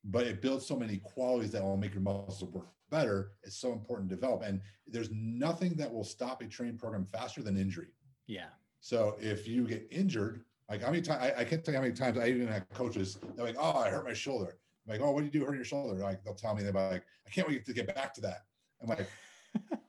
But 0.03 0.27
it 0.27 0.39
builds 0.39 0.67
so 0.67 0.75
many 0.75 0.97
qualities 0.97 1.49
that 1.53 1.63
will 1.63 1.77
make 1.77 1.95
your 1.95 2.03
muscles 2.03 2.43
work 2.43 2.67
better. 2.91 3.31
It's 3.41 3.57
so 3.57 3.73
important 3.73 4.07
to 4.09 4.15
develop. 4.15 4.43
And 4.43 4.61
there's 4.85 5.09
nothing 5.11 5.73
that 5.77 5.91
will 5.91 6.03
stop 6.03 6.43
a 6.43 6.45
training 6.45 6.77
program 6.77 7.05
faster 7.05 7.41
than 7.41 7.57
injury. 7.57 7.87
Yeah. 8.27 8.49
So 8.81 9.15
if 9.19 9.47
you 9.47 9.65
get 9.65 9.87
injured, 9.89 10.43
like 10.69 10.83
how 10.83 10.91
many 10.91 11.01
times 11.01 11.23
I, 11.23 11.41
I, 11.41 11.43
can't 11.43 11.65
tell 11.65 11.73
you 11.73 11.79
how 11.79 11.81
many 11.81 11.95
times 11.95 12.19
I 12.19 12.27
even 12.27 12.47
had 12.47 12.69
coaches, 12.69 13.17
they're 13.35 13.45
like, 13.45 13.55
oh, 13.57 13.79
I 13.79 13.89
hurt 13.89 14.05
my 14.05 14.13
shoulder. 14.13 14.57
Like, 14.87 15.01
oh, 15.01 15.11
what 15.11 15.19
do 15.19 15.25
you 15.25 15.31
do 15.31 15.45
hurt 15.45 15.55
your 15.55 15.65
shoulder? 15.65 15.99
Like 16.01 16.23
they'll 16.23 16.35
tell 16.35 16.55
me 16.55 16.63
they're 16.63 16.71
like, 16.71 17.03
I 17.25 17.29
can't 17.29 17.47
wait 17.47 17.65
to 17.65 17.73
get 17.73 17.93
back 17.93 18.13
to 18.15 18.21
that. 18.21 18.43
I'm 18.81 18.89
like, 18.89 19.09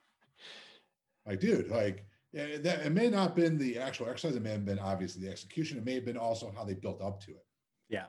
like, 1.27 1.41
dude, 1.41 1.69
like 1.69 2.07
yeah, 2.33 2.59
that 2.59 2.85
it 2.85 2.93
may 2.93 3.09
not 3.09 3.29
have 3.29 3.37
been 3.37 3.59
the 3.59 3.79
actual 3.79 4.09
exercise, 4.09 4.37
it 4.37 4.43
may 4.43 4.51
have 4.51 4.65
been 4.65 4.79
obviously 4.79 5.25
the 5.25 5.31
execution, 5.31 5.79
it 5.79 5.85
may 5.85 5.95
have 5.95 6.05
been 6.05 6.17
also 6.17 6.53
how 6.55 6.65
they 6.65 6.75
built 6.75 7.03
up 7.03 7.21
to 7.23 7.31
it. 7.31 7.47
Yeah. 7.89 8.07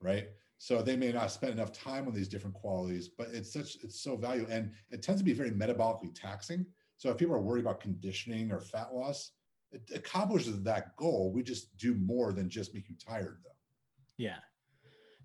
Right. 0.00 0.28
So 0.58 0.80
they 0.80 0.96
may 0.96 1.10
not 1.10 1.30
spend 1.30 1.52
enough 1.52 1.72
time 1.72 2.06
on 2.06 2.14
these 2.14 2.28
different 2.28 2.54
qualities, 2.54 3.08
but 3.08 3.28
it's 3.32 3.52
such 3.52 3.76
it's 3.82 4.00
so 4.00 4.16
valuable 4.16 4.52
and 4.52 4.72
it 4.90 5.02
tends 5.02 5.20
to 5.20 5.24
be 5.24 5.32
very 5.32 5.50
metabolically 5.50 6.14
taxing. 6.14 6.66
So 6.98 7.10
if 7.10 7.16
people 7.16 7.34
are 7.34 7.40
worried 7.40 7.62
about 7.62 7.80
conditioning 7.80 8.52
or 8.52 8.60
fat 8.60 8.94
loss, 8.94 9.32
it 9.72 9.90
accomplishes 9.94 10.62
that 10.62 10.94
goal. 10.96 11.32
We 11.32 11.42
just 11.42 11.76
do 11.78 11.94
more 11.94 12.32
than 12.32 12.48
just 12.48 12.74
make 12.74 12.88
you 12.88 12.94
tired 12.94 13.38
though. 13.42 13.50
Yeah. 14.18 14.38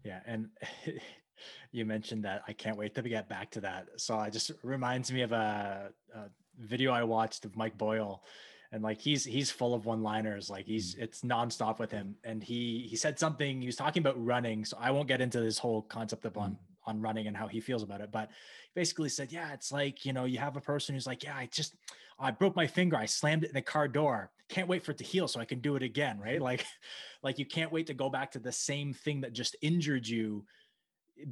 Yeah, 0.07 0.21
and 0.25 0.47
you 1.71 1.85
mentioned 1.85 2.23
that 2.23 2.43
I 2.47 2.53
can't 2.53 2.77
wait 2.77 2.95
to 2.95 3.01
get 3.01 3.27
back 3.27 3.51
to 3.51 3.61
that. 3.61 3.87
So 3.97 4.19
it 4.21 4.31
just 4.31 4.51
reminds 4.63 5.11
me 5.11 5.21
of 5.21 5.33
a, 5.33 5.91
a 6.15 6.21
video 6.57 6.93
I 6.93 7.03
watched 7.03 7.43
of 7.43 7.57
Mike 7.57 7.77
Boyle, 7.77 8.23
and 8.71 8.81
like 8.81 9.01
he's 9.01 9.25
he's 9.25 9.51
full 9.51 9.73
of 9.73 9.85
one-liners. 9.85 10.49
Like 10.49 10.65
he's 10.65 10.95
mm. 10.95 11.01
it's 11.01 11.21
nonstop 11.21 11.77
with 11.77 11.91
him. 11.91 12.15
And 12.23 12.41
he 12.41 12.87
he 12.89 12.95
said 12.95 13.19
something. 13.19 13.59
He 13.59 13.67
was 13.67 13.75
talking 13.75 14.01
about 14.01 14.23
running. 14.23 14.63
So 14.63 14.77
I 14.79 14.91
won't 14.91 15.09
get 15.09 15.19
into 15.19 15.41
this 15.41 15.57
whole 15.57 15.81
concept 15.81 16.23
of 16.25 16.37
on 16.37 16.51
mm. 16.51 16.57
on 16.85 17.01
running 17.01 17.27
and 17.27 17.35
how 17.35 17.47
he 17.47 17.59
feels 17.59 17.83
about 17.83 17.99
it. 17.99 18.09
But 18.11 18.29
basically 18.75 19.09
said, 19.09 19.33
yeah, 19.33 19.51
it's 19.53 19.73
like 19.73 20.05
you 20.05 20.13
know 20.13 20.23
you 20.23 20.39
have 20.39 20.55
a 20.55 20.61
person 20.61 20.95
who's 20.95 21.07
like, 21.07 21.23
yeah, 21.23 21.35
I 21.35 21.47
just 21.51 21.75
I 22.19 22.31
broke 22.31 22.55
my 22.55 22.67
finger. 22.67 22.97
I 22.97 23.05
slammed 23.05 23.43
it 23.43 23.49
in 23.49 23.53
the 23.53 23.61
car 23.61 23.87
door 23.87 24.31
can't 24.49 24.67
wait 24.67 24.83
for 24.83 24.91
it 24.91 24.97
to 24.97 25.03
heal 25.03 25.27
so 25.27 25.39
I 25.39 25.45
can 25.45 25.59
do 25.59 25.75
it 25.75 25.83
again, 25.83 26.19
right? 26.19 26.41
Like, 26.47 26.65
like 27.21 27.39
you 27.39 27.45
can't 27.45 27.71
wait 27.71 27.87
to 27.87 27.93
go 27.93 28.09
back 28.09 28.31
to 28.31 28.39
the 28.39 28.51
same 28.51 28.93
thing 28.93 29.21
that 29.21 29.33
just 29.33 29.57
injured 29.61 30.07
you 30.07 30.45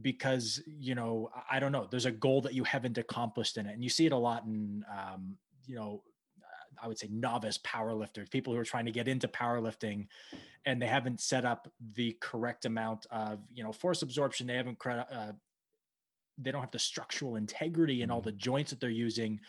because 0.01 0.61
you 0.65 0.95
know 0.95 1.29
I 1.49 1.59
don't 1.59 1.71
know. 1.71 1.87
There's 1.89 2.05
a 2.05 2.11
goal 2.11 2.41
that 2.41 2.53
you 2.53 2.65
haven't 2.65 2.97
accomplished 2.97 3.57
in 3.57 3.65
it, 3.65 3.73
and 3.73 3.83
you 3.83 3.89
see 3.89 4.05
it 4.05 4.11
a 4.11 4.17
lot 4.17 4.43
in 4.43 4.83
um, 4.91 5.37
you 5.65 5.75
know 5.75 6.03
I 6.81 6.87
would 6.87 6.97
say 6.97 7.07
novice 7.09 7.57
powerlifters, 7.59 8.29
people 8.29 8.51
who 8.51 8.59
are 8.59 8.65
trying 8.65 8.85
to 8.85 8.91
get 8.91 9.07
into 9.07 9.29
powerlifting, 9.29 10.07
and 10.65 10.81
they 10.81 10.87
haven't 10.87 11.21
set 11.21 11.45
up 11.45 11.71
the 11.93 12.17
correct 12.19 12.65
amount 12.65 13.05
of 13.09 13.39
you 13.53 13.63
know 13.63 13.71
force 13.71 14.01
absorption. 14.01 14.47
They 14.47 14.55
haven't 14.55 14.85
uh, 14.85 15.31
they 16.37 16.51
don't 16.51 16.61
have 16.61 16.71
the 16.71 16.79
structural 16.79 17.37
integrity 17.37 18.01
in 18.01 18.11
all 18.11 18.19
mm-hmm. 18.19 18.29
the 18.29 18.33
joints 18.33 18.71
that 18.71 18.81
they're 18.81 18.89
using 18.89 19.39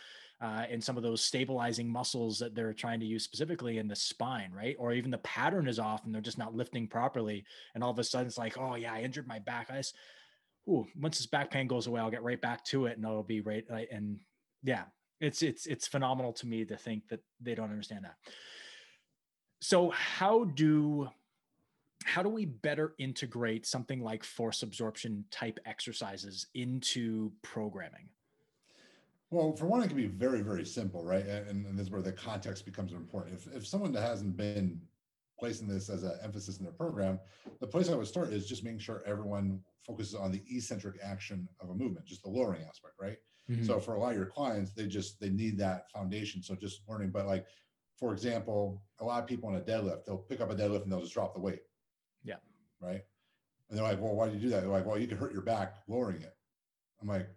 uh, 0.40 0.64
and 0.70 0.82
some 0.82 0.96
of 0.96 1.02
those 1.02 1.24
stabilizing 1.24 1.88
muscles 1.88 2.38
that 2.38 2.54
they're 2.54 2.74
trying 2.74 3.00
to 3.00 3.06
use 3.06 3.24
specifically 3.24 3.78
in 3.78 3.88
the 3.88 3.96
spine, 3.96 4.50
right? 4.52 4.76
Or 4.78 4.92
even 4.92 5.10
the 5.10 5.18
pattern 5.18 5.66
is 5.66 5.78
off 5.78 6.04
and 6.04 6.14
they're 6.14 6.20
just 6.20 6.38
not 6.38 6.54
lifting 6.54 6.86
properly. 6.86 7.44
And 7.74 7.82
all 7.82 7.90
of 7.90 7.98
a 7.98 8.04
sudden 8.04 8.26
it's 8.26 8.38
like, 8.38 8.58
oh 8.58 8.74
yeah, 8.74 8.92
I 8.92 9.00
injured 9.00 9.26
my 9.26 9.38
back. 9.38 9.68
I 9.70 9.76
just, 9.76 9.94
ooh, 10.68 10.86
once 11.00 11.18
this 11.18 11.26
back 11.26 11.50
pain 11.50 11.66
goes 11.66 11.86
away, 11.86 12.00
I'll 12.00 12.10
get 12.10 12.22
right 12.22 12.40
back 12.40 12.64
to 12.66 12.86
it 12.86 12.96
and 12.96 13.04
it'll 13.04 13.22
be 13.22 13.40
right. 13.40 13.64
And 13.90 14.18
yeah, 14.62 14.84
it's 15.20 15.42
it's 15.42 15.66
it's 15.66 15.86
phenomenal 15.86 16.32
to 16.34 16.46
me 16.46 16.64
to 16.66 16.76
think 16.76 17.08
that 17.08 17.20
they 17.40 17.54
don't 17.54 17.70
understand 17.70 18.04
that. 18.04 18.16
So 19.62 19.90
how 19.90 20.44
do 20.44 21.08
how 22.04 22.22
do 22.22 22.28
we 22.28 22.44
better 22.44 22.94
integrate 22.98 23.66
something 23.66 24.00
like 24.00 24.22
force 24.22 24.62
absorption 24.62 25.24
type 25.30 25.58
exercises 25.64 26.46
into 26.54 27.32
programming? 27.42 28.10
Well, 29.30 29.54
for 29.56 29.66
one, 29.66 29.82
it 29.82 29.88
can 29.88 29.96
be 29.96 30.06
very, 30.06 30.40
very 30.40 30.64
simple, 30.64 31.04
right? 31.04 31.26
And, 31.26 31.66
and 31.66 31.76
this 31.76 31.86
is 31.86 31.92
where 31.92 32.02
the 32.02 32.12
context 32.12 32.64
becomes 32.64 32.92
important. 32.92 33.34
If, 33.34 33.54
if 33.54 33.66
someone 33.66 33.92
that 33.92 34.02
hasn't 34.02 34.36
been 34.36 34.80
placing 35.38 35.68
this 35.68 35.90
as 35.90 36.04
an 36.04 36.12
emphasis 36.22 36.58
in 36.58 36.64
their 36.64 36.72
program, 36.72 37.18
the 37.60 37.66
place 37.66 37.90
I 37.90 37.94
would 37.96 38.06
start 38.06 38.32
is 38.32 38.46
just 38.46 38.64
making 38.64 38.78
sure 38.78 39.02
everyone 39.04 39.60
focuses 39.84 40.14
on 40.14 40.32
the 40.32 40.42
eccentric 40.48 40.96
action 41.02 41.48
of 41.60 41.70
a 41.70 41.74
movement, 41.74 42.06
just 42.06 42.22
the 42.22 42.28
lowering 42.30 42.62
aspect, 42.62 42.94
right? 43.00 43.18
Mhm. 43.50 43.66
So 43.66 43.78
for 43.78 43.94
a 43.94 44.00
lot 44.00 44.12
of 44.12 44.16
your 44.16 44.26
clients, 44.26 44.72
they 44.72 44.86
just 44.86 45.20
they 45.20 45.30
need 45.30 45.58
that 45.58 45.90
foundation. 45.90 46.42
So 46.42 46.54
just 46.54 46.82
learning, 46.88 47.10
but 47.10 47.26
like 47.26 47.46
for 47.96 48.12
example, 48.12 48.82
a 49.00 49.04
lot 49.04 49.22
of 49.22 49.28
people 49.28 49.48
on 49.48 49.56
a 49.56 49.60
deadlift, 49.60 50.04
they'll 50.04 50.18
pick 50.18 50.40
up 50.40 50.50
a 50.50 50.54
deadlift 50.54 50.82
and 50.82 50.92
they'll 50.92 51.00
just 51.00 51.14
drop 51.14 51.34
the 51.34 51.40
weight. 51.40 51.62
Yeah. 52.24 52.36
Right. 52.80 53.02
And 53.68 53.78
they're 53.78 53.84
like, 53.86 54.00
well, 54.00 54.14
why 54.14 54.28
do 54.28 54.34
you 54.34 54.40
do 54.40 54.48
that? 54.50 54.60
They're 54.60 54.70
like, 54.70 54.86
well, 54.86 54.98
you 54.98 55.06
can 55.06 55.18
hurt 55.18 55.32
your 55.32 55.42
back 55.42 55.76
lowering 55.88 56.22
it. 56.22 56.36
I'm 57.00 57.08
like, 57.08 57.28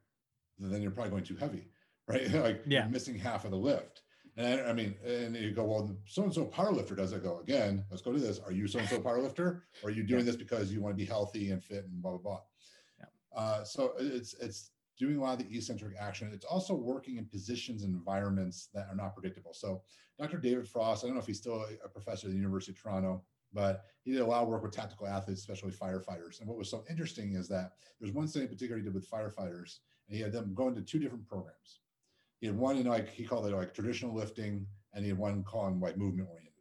then 0.59 0.81
you're 0.81 0.91
probably 0.91 1.11
going 1.11 1.23
too 1.23 1.35
heavy, 1.35 1.67
right? 2.09 2.31
like 2.33 2.61
Yeah. 2.65 2.83
you're 2.83 2.89
missing 2.91 3.17
half 3.17 3.45
of 3.45 3.51
the 3.51 3.57
lift. 3.57 4.01
And 4.37 4.61
I, 4.61 4.69
I 4.69 4.73
mean, 4.73 4.95
and 5.05 5.35
you 5.35 5.51
go, 5.51 5.65
well, 5.65 5.95
so 6.05 6.23
and 6.23 6.33
so 6.33 6.45
power 6.45 6.71
lifter 6.71 6.95
does 6.95 7.11
it. 7.11 7.23
Go 7.23 7.39
again. 7.39 7.83
Let's 7.89 8.01
go 8.01 8.11
to 8.13 8.19
this. 8.19 8.39
Are 8.39 8.51
you 8.51 8.67
so 8.67 8.79
and 8.79 8.87
so 8.87 8.99
power 8.99 9.21
lifter? 9.21 9.63
Or 9.83 9.89
are 9.89 9.91
you 9.91 10.03
doing 10.03 10.21
Yeah. 10.21 10.25
this 10.31 10.35
because 10.35 10.71
you 10.71 10.81
want 10.81 10.93
to 10.93 10.97
be 10.97 11.05
healthy 11.05 11.51
and 11.51 11.63
fit 11.63 11.85
and 11.85 12.01
blah 12.01 12.11
blah 12.11 12.19
blah? 12.19 12.41
Yeah. 12.99 13.05
Uh, 13.39 13.63
so 13.63 13.93
it's 13.99 14.33
it's 14.35 14.71
doing 14.97 15.17
a 15.17 15.21
lot 15.21 15.39
of 15.41 15.47
the 15.49 15.57
eccentric 15.57 15.95
action. 15.99 16.29
It's 16.33 16.45
also 16.45 16.73
working 16.73 17.17
in 17.17 17.25
positions 17.25 17.83
and 17.83 17.93
environments 17.93 18.67
that 18.73 18.87
are 18.89 18.95
not 18.95 19.13
predictable. 19.15 19.53
So 19.53 19.81
Dr. 20.19 20.37
David 20.37 20.67
Frost, 20.67 21.03
I 21.03 21.07
don't 21.07 21.15
know 21.15 21.21
if 21.21 21.27
he's 21.27 21.37
still 21.37 21.61
a, 21.63 21.85
a 21.85 21.89
professor 21.89 22.27
at 22.27 22.31
the 22.31 22.37
University 22.37 22.73
of 22.73 22.81
Toronto, 22.81 23.23
but 23.53 23.85
he 24.03 24.11
did 24.11 24.19
a 24.21 24.25
lot 24.25 24.43
of 24.43 24.49
work 24.49 24.61
with 24.61 24.73
tactical 24.73 25.07
athletes, 25.07 25.39
especially 25.39 25.71
firefighters. 25.71 26.39
And 26.41 26.49
what 26.49 26.57
was 26.57 26.69
so 26.69 26.83
interesting 26.89 27.35
is 27.35 27.47
that 27.47 27.71
there's 27.99 28.13
one 28.13 28.27
study 28.27 28.43
in 28.43 28.49
particular 28.49 28.77
he 28.77 28.83
did 28.83 28.93
with 28.93 29.09
firefighters, 29.09 29.77
and 30.07 30.17
he 30.17 30.21
had 30.21 30.33
them 30.33 30.53
go 30.53 30.67
into 30.67 30.81
two 30.81 30.99
different 30.99 31.25
programs. 31.25 31.79
He 32.39 32.47
had 32.47 32.57
one 32.57 32.77
in 32.77 32.85
like 32.85 33.09
he 33.09 33.25
called 33.25 33.45
it 33.47 33.55
like 33.55 33.73
traditional 33.73 34.13
lifting, 34.15 34.65
and 34.93 35.03
he 35.03 35.09
had 35.09 35.17
one 35.17 35.43
calling 35.43 35.79
like 35.79 35.97
movement 35.97 36.29
oriented. 36.29 36.53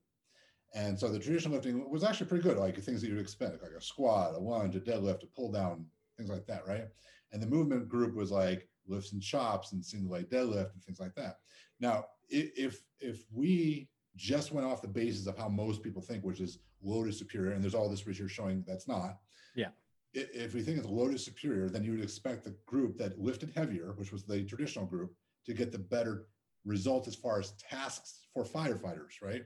And 0.75 0.99
so 0.99 1.09
the 1.09 1.19
traditional 1.19 1.55
lifting 1.55 1.89
was 1.91 2.05
actually 2.05 2.27
pretty 2.27 2.45
good, 2.45 2.59
like 2.59 2.79
things 2.79 3.01
that 3.01 3.09
you'd 3.09 3.19
expect, 3.19 3.63
like 3.63 3.73
a 3.73 3.81
squat, 3.81 4.35
a 4.35 4.39
lunge, 4.39 4.77
a 4.77 4.81
deadlift, 4.81 5.23
a 5.23 5.27
pull 5.27 5.51
down, 5.51 5.87
things 6.17 6.29
like 6.29 6.47
that, 6.47 6.67
right? 6.67 6.85
And 7.33 7.43
the 7.43 7.47
movement 7.47 7.89
group 7.89 8.15
was 8.15 8.31
like 8.31 8.69
lifts 8.87 9.13
and 9.13 9.23
chops 9.23 9.73
and 9.73 9.85
single 9.85 10.11
leg 10.11 10.29
deadlift 10.29 10.73
and 10.75 10.83
things 10.83 11.01
like 11.01 11.15
that. 11.15 11.39
Now, 11.81 12.07
if 12.29 12.83
if 13.01 13.25
we 13.33 13.89
just 14.17 14.53
went 14.53 14.67
off 14.67 14.83
the 14.83 14.89
basis 14.89 15.27
of 15.27 15.39
how 15.39 15.49
most 15.49 15.83
people 15.83 16.03
think, 16.03 16.25
which 16.25 16.41
is 16.41 16.59
load 16.83 17.09
is 17.09 17.19
superior, 17.19 17.53
and 17.53 17.63
there's 17.63 17.75
all 17.75 17.89
this 17.89 18.07
research 18.07 18.33
showing 18.33 18.65
that's 18.67 18.89
not. 18.89 19.19
Yeah. 19.55 19.69
If 20.15 20.55
we 20.55 20.63
think 20.63 20.79
it's 20.79 20.87
load 20.87 21.15
is 21.15 21.25
superior, 21.25 21.69
then 21.69 21.85
you 21.85 21.93
would 21.93 22.03
expect 22.03 22.45
the 22.45 22.57
group 22.67 22.99
that 22.99 23.21
lifted 23.21 23.53
heavier, 23.55 23.93
which 23.97 24.11
was 24.11 24.25
the 24.25 24.43
traditional 24.43 24.87
group, 24.87 25.15
to 25.49 25.55
get 25.55 25.73
the 25.73 25.79
better 25.79 26.27
result 26.65 27.09
as 27.09 27.15
far 27.15 27.41
as 27.41 27.53
tasks 27.53 28.21
for 28.33 28.45
firefighters, 28.45 29.21
right? 29.23 29.45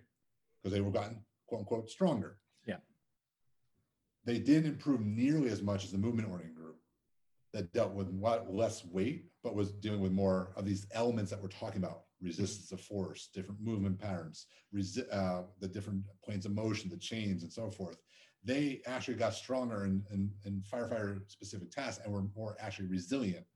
Because 0.62 0.74
they 0.74 0.80
were 0.80 0.90
gotten 0.90 1.24
quote 1.46 1.60
unquote 1.60 1.88
stronger. 1.88 2.38
Yeah. 2.66 2.78
They 4.24 4.38
didn't 4.38 4.70
improve 4.70 5.00
nearly 5.00 5.48
as 5.48 5.62
much 5.62 5.84
as 5.84 5.92
the 5.92 5.98
movement 5.98 6.28
oriented 6.28 6.56
group 6.56 6.76
that 7.52 7.72
dealt 7.72 7.92
with 7.92 8.08
what 8.08 8.52
less 8.52 8.84
weight, 8.84 9.26
but 9.44 9.54
was 9.54 9.72
dealing 9.72 10.00
with 10.00 10.12
more 10.12 10.52
of 10.56 10.64
these 10.64 10.86
elements 10.92 11.30
that 11.30 11.40
we're 11.40 11.48
talking 11.48 11.82
about: 11.82 12.02
resistance 12.20 12.72
of 12.72 12.80
force, 12.80 13.28
different 13.32 13.60
movement 13.60 14.00
patterns, 14.00 14.46
resi- 14.74 15.12
uh, 15.12 15.42
the 15.60 15.68
different 15.68 16.02
planes 16.24 16.46
of 16.46 16.52
motion, 16.52 16.90
the 16.90 16.96
chains, 16.96 17.44
and 17.44 17.52
so 17.52 17.70
forth. 17.70 17.98
They 18.44 18.82
actually 18.86 19.14
got 19.14 19.34
stronger 19.34 19.84
in, 19.84 20.02
in, 20.10 20.28
in 20.44 20.64
firefighter 20.72 21.20
specific 21.30 21.70
tasks 21.70 22.02
and 22.04 22.12
were 22.12 22.24
more 22.34 22.56
actually 22.58 22.88
resilient 22.88 23.46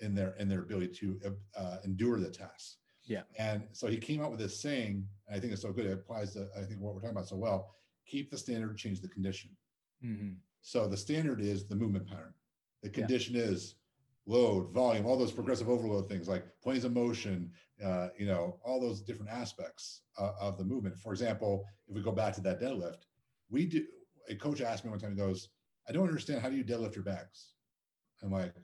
in 0.00 0.14
their 0.14 0.34
in 0.36 0.48
their 0.48 0.60
ability 0.62 0.88
to 1.00 1.20
uh, 1.56 1.78
endure 1.84 2.18
the 2.20 2.30
tasks. 2.30 2.78
Yeah. 3.04 3.22
And 3.38 3.68
so 3.72 3.86
he 3.86 3.98
came 3.98 4.20
up 4.20 4.30
with 4.30 4.40
this 4.40 4.60
saying, 4.60 5.06
and 5.26 5.36
I 5.36 5.40
think 5.40 5.52
it's 5.52 5.62
so 5.62 5.72
good. 5.72 5.86
It 5.86 5.92
applies 5.92 6.32
to 6.34 6.48
I 6.56 6.62
think 6.62 6.80
what 6.80 6.94
we're 6.94 7.00
talking 7.00 7.16
about 7.16 7.28
so 7.28 7.36
well. 7.36 7.74
Keep 8.06 8.30
the 8.30 8.38
standard, 8.38 8.76
change 8.76 9.00
the 9.00 9.08
condition. 9.08 9.50
Mhm. 10.04 10.36
So 10.60 10.88
the 10.88 10.96
standard 10.96 11.40
is 11.40 11.66
the 11.66 11.76
movement 11.76 12.06
pattern. 12.06 12.34
The 12.82 12.88
Yeah. 12.88 12.94
condition 12.94 13.36
is 13.36 13.76
load, 14.26 14.72
volume, 14.72 15.06
all 15.06 15.16
those 15.16 15.32
progressive 15.32 15.68
overload 15.68 16.08
things 16.08 16.26
like 16.28 16.44
planes 16.60 16.84
of 16.84 16.92
motion, 16.92 17.52
uh, 17.82 18.08
you 18.18 18.26
know, 18.26 18.60
all 18.64 18.80
those 18.80 19.00
different 19.02 19.30
aspects 19.30 20.02
uh, 20.18 20.32
of 20.40 20.58
the 20.58 20.64
movement. 20.64 20.98
For 20.98 21.12
example, 21.12 21.64
if 21.86 21.94
we 21.94 22.02
go 22.02 22.10
back 22.12 22.34
to 22.34 22.40
that 22.42 22.60
deadlift, 22.60 23.06
we 23.48 23.66
do. 23.66 23.86
A 24.28 24.34
coach 24.34 24.60
asked 24.60 24.84
me 24.84 24.90
one 24.90 24.98
time, 24.98 25.12
he 25.12 25.16
goes, 25.16 25.50
"I 25.88 25.92
don't 25.92 26.08
understand. 26.08 26.42
How 26.42 26.50
do 26.50 26.56
you 26.56 26.64
deadlift 26.64 26.96
your 26.96 27.04
bags?" 27.04 27.54
I'm 28.22 28.30
like, 28.32 28.54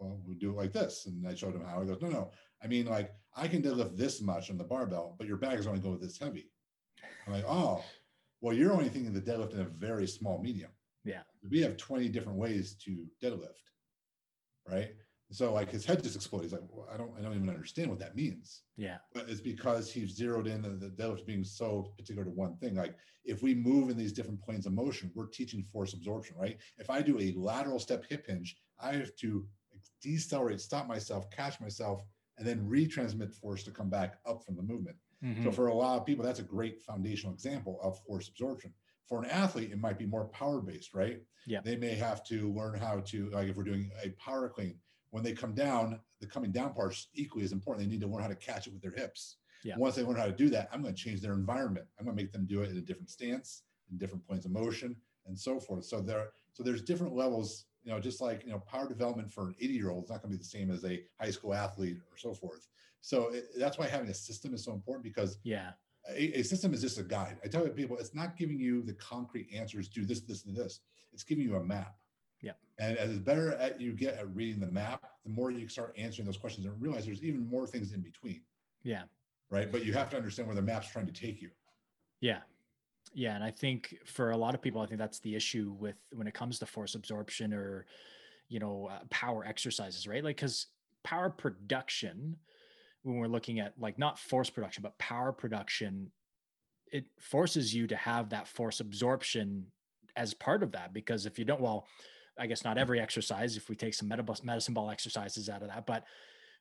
"Well, 0.00 0.20
we 0.26 0.34
do 0.34 0.50
it 0.50 0.56
like 0.56 0.72
this," 0.72 1.06
and 1.06 1.26
I 1.26 1.34
showed 1.34 1.54
him 1.54 1.64
how. 1.64 1.80
He 1.80 1.86
goes, 1.86 2.00
"No, 2.02 2.08
no. 2.08 2.30
I 2.62 2.66
mean, 2.66 2.86
like 2.86 3.12
I 3.36 3.46
can 3.48 3.62
deadlift 3.62 3.96
this 3.96 4.20
much 4.20 4.50
on 4.50 4.58
the 4.58 4.64
barbell, 4.64 5.14
but 5.18 5.26
your 5.26 5.36
bag 5.36 5.58
is 5.58 5.66
only 5.66 5.80
go 5.80 5.96
this 5.96 6.18
heavy." 6.18 6.50
I'm 7.26 7.32
like, 7.32 7.44
"Oh, 7.46 7.84
well, 8.40 8.54
you're 8.56 8.72
only 8.72 8.88
thinking 8.88 9.12
the 9.12 9.20
deadlift 9.20 9.54
in 9.54 9.60
a 9.60 9.64
very 9.64 10.06
small 10.06 10.40
medium." 10.42 10.70
Yeah. 11.04 11.22
we 11.48 11.60
have 11.62 11.78
20 11.78 12.10
different 12.10 12.38
ways 12.38 12.74
to 12.84 13.06
deadlift 13.22 13.70
right 14.68 14.90
so 15.30 15.52
like 15.54 15.70
his 15.70 15.86
head 15.86 16.02
just 16.02 16.14
exploded 16.16 16.44
he's 16.50 16.52
like 16.52 16.68
well, 16.70 16.86
i 16.92 16.96
don't 16.98 17.12
i 17.18 17.22
don't 17.22 17.34
even 17.34 17.48
understand 17.48 17.88
what 17.88 17.98
that 18.00 18.16
means 18.16 18.64
Yeah. 18.76 18.98
but 19.14 19.28
it's 19.30 19.40
because 19.40 19.90
he's 19.90 20.14
zeroed 20.14 20.46
in 20.46 20.64
on 20.66 20.78
the 20.78 20.90
deadlift 20.90 21.24
being 21.24 21.42
so 21.44 21.92
particular 21.96 22.24
to 22.24 22.30
one 22.30 22.56
thing 22.58 22.74
like 22.74 22.96
if 23.24 23.42
we 23.42 23.54
move 23.54 23.88
in 23.88 23.96
these 23.96 24.12
different 24.12 24.42
planes 24.42 24.66
of 24.66 24.74
motion 24.74 25.10
we're 25.14 25.26
teaching 25.28 25.64
force 25.72 25.94
absorption 25.94 26.36
right 26.38 26.58
if 26.76 26.90
i 26.90 27.00
do 27.00 27.18
a 27.18 27.32
lateral 27.32 27.78
step 27.78 28.04
hip 28.08 28.26
hinge 28.26 28.58
i 28.78 28.92
have 28.92 29.14
to 29.16 29.46
decelerate 30.02 30.60
stop 30.60 30.86
myself 30.86 31.30
catch 31.30 31.60
myself 31.60 32.02
and 32.38 32.46
then 32.46 32.66
retransmit 32.68 33.32
force 33.34 33.62
to 33.64 33.70
come 33.70 33.90
back 33.90 34.18
up 34.26 34.44
from 34.44 34.56
the 34.56 34.62
movement 34.62 34.96
so 35.22 35.26
Mhm. 35.50 35.54
for 35.54 35.66
a 35.66 35.74
lot 35.74 35.98
of 36.00 36.06
people, 36.06 36.24
that's 36.24 36.38
a 36.38 36.42
great 36.42 36.80
foundational 36.80 37.34
example 37.34 37.78
of 37.82 37.98
force 38.06 38.28
absorption. 38.28 38.72
For 39.04 39.22
an 39.22 39.28
athlete, 39.28 39.70
it 39.70 39.76
might 39.78 39.98
be 39.98 40.06
more 40.06 40.24
power 40.28 40.62
based, 40.62 40.94
right? 40.94 41.22
Yeah. 41.46 41.60
They 41.60 41.76
may 41.76 41.94
have 41.94 42.24
to 42.28 42.50
learn 42.54 42.78
how 42.78 43.00
to, 43.00 43.28
like 43.28 43.48
if 43.50 43.54
we're 43.56 43.64
doing 43.64 43.90
a 44.02 44.08
power 44.12 44.48
clean, 44.48 44.80
when 45.10 45.22
they 45.22 45.34
come 45.34 45.54
down, 45.54 46.00
the 46.20 46.26
coming 46.26 46.52
down 46.52 46.72
part's 46.72 47.08
equally 47.12 47.44
as 47.44 47.52
important. 47.52 47.84
They 47.86 47.90
need 47.92 48.00
to 48.00 48.06
learn 48.06 48.22
how 48.22 48.28
to 48.28 48.34
catch 48.34 48.66
it 48.66 48.72
with 48.72 48.80
their 48.80 48.92
hips. 48.92 49.36
Yeah. 49.62 49.76
Once 49.76 49.94
they 49.96 50.04
learn 50.04 50.16
how 50.16 50.24
to 50.24 50.32
do 50.32 50.48
that, 50.48 50.70
I'm 50.72 50.80
going 50.80 50.94
to 50.94 50.98
change 50.98 51.20
their 51.20 51.34
environment. 51.34 51.86
I'm 51.98 52.06
going 52.06 52.16
to 52.16 52.22
make 52.22 52.32
them 52.32 52.46
do 52.46 52.62
it 52.62 52.70
in 52.70 52.78
a 52.78 52.80
different 52.80 53.10
stance, 53.10 53.64
in 53.90 53.98
different 53.98 54.26
points 54.26 54.46
of 54.46 54.52
motion, 54.52 54.96
and 55.26 55.38
so 55.38 55.60
forth. 55.60 55.84
So 55.84 56.00
there, 56.00 56.32
so 56.54 56.62
there's 56.62 56.80
different 56.80 57.14
levels. 57.14 57.66
You 57.82 57.92
know, 57.92 58.00
just 58.00 58.20
like 58.20 58.44
you 58.44 58.50
know, 58.50 58.58
power 58.58 58.86
development 58.88 59.30
for 59.32 59.48
an 59.48 59.54
80 59.60 59.72
year 59.72 59.90
old 59.90 60.04
is 60.04 60.10
not 60.10 60.22
going 60.22 60.32
to 60.32 60.36
be 60.38 60.42
the 60.42 60.48
same 60.48 60.70
as 60.70 60.84
a 60.84 61.02
high 61.20 61.30
school 61.30 61.54
athlete 61.54 61.96
or 62.10 62.16
so 62.16 62.34
forth. 62.34 62.68
So 63.00 63.28
it, 63.32 63.46
that's 63.56 63.78
why 63.78 63.86
having 63.86 64.08
a 64.08 64.14
system 64.14 64.52
is 64.54 64.62
so 64.64 64.72
important 64.72 65.02
because 65.04 65.38
Yeah. 65.42 65.72
a, 66.10 66.40
a 66.40 66.42
system 66.42 66.74
is 66.74 66.82
just 66.82 66.98
a 66.98 67.02
guide. 67.02 67.38
I 67.42 67.48
tell 67.48 67.66
people 67.68 67.96
it's 67.96 68.14
not 68.14 68.36
giving 68.36 68.58
you 68.60 68.82
the 68.82 68.92
concrete 68.94 69.48
answers, 69.54 69.88
do 69.88 70.04
this, 70.04 70.20
this, 70.20 70.44
and 70.44 70.54
this. 70.54 70.80
It's 71.12 71.24
giving 71.24 71.44
you 71.44 71.56
a 71.56 71.64
map. 71.64 71.96
Yeah. 72.42 72.52
And 72.78 72.98
as 72.98 73.18
better 73.18 73.52
at 73.54 73.80
you 73.80 73.92
get 73.92 74.14
at 74.18 74.34
reading 74.34 74.60
the 74.60 74.70
map, 74.70 75.02
the 75.24 75.30
more 75.30 75.50
you 75.50 75.66
start 75.68 75.94
answering 75.96 76.26
those 76.26 76.36
questions 76.36 76.66
and 76.66 76.80
realize 76.80 77.06
there's 77.06 77.24
even 77.24 77.48
more 77.48 77.66
things 77.66 77.92
in 77.92 78.00
between, 78.02 78.42
Yeah. 78.82 79.02
right? 79.48 79.70
But 79.72 79.84
you 79.86 79.92
have 79.94 80.10
to 80.10 80.16
understand 80.16 80.46
where 80.48 80.54
the 80.56 80.62
map's 80.62 80.90
trying 80.90 81.06
to 81.06 81.12
take 81.12 81.40
you. 81.40 81.50
Yeah. 82.20 82.40
Yeah. 83.12 83.34
And 83.34 83.42
I 83.42 83.50
think 83.50 83.96
for 84.04 84.30
a 84.30 84.36
lot 84.36 84.54
of 84.54 84.62
people, 84.62 84.80
I 84.80 84.86
think 84.86 84.98
that's 84.98 85.18
the 85.18 85.34
issue 85.34 85.74
with 85.78 85.96
when 86.12 86.26
it 86.26 86.34
comes 86.34 86.58
to 86.60 86.66
force 86.66 86.94
absorption 86.94 87.52
or, 87.52 87.86
you 88.48 88.60
know, 88.60 88.88
uh, 88.90 89.00
power 89.10 89.44
exercises, 89.44 90.06
right? 90.06 90.22
Like, 90.22 90.36
because 90.36 90.66
power 91.02 91.30
production, 91.30 92.36
when 93.02 93.16
we're 93.16 93.26
looking 93.26 93.58
at 93.58 93.74
like 93.78 93.98
not 93.98 94.18
force 94.18 94.50
production, 94.50 94.82
but 94.82 94.96
power 94.98 95.32
production, 95.32 96.10
it 96.92 97.06
forces 97.18 97.74
you 97.74 97.86
to 97.86 97.96
have 97.96 98.30
that 98.30 98.46
force 98.46 98.80
absorption 98.80 99.66
as 100.16 100.34
part 100.34 100.62
of 100.62 100.72
that. 100.72 100.92
Because 100.92 101.26
if 101.26 101.38
you 101.38 101.44
don't, 101.44 101.60
well, 101.60 101.86
I 102.38 102.46
guess 102.46 102.64
not 102.64 102.78
every 102.78 103.00
exercise, 103.00 103.56
if 103.56 103.68
we 103.68 103.76
take 103.76 103.94
some 103.94 104.08
medicine 104.08 104.74
ball 104.74 104.90
exercises 104.90 105.48
out 105.48 105.62
of 105.62 105.68
that, 105.68 105.86
but 105.86 106.04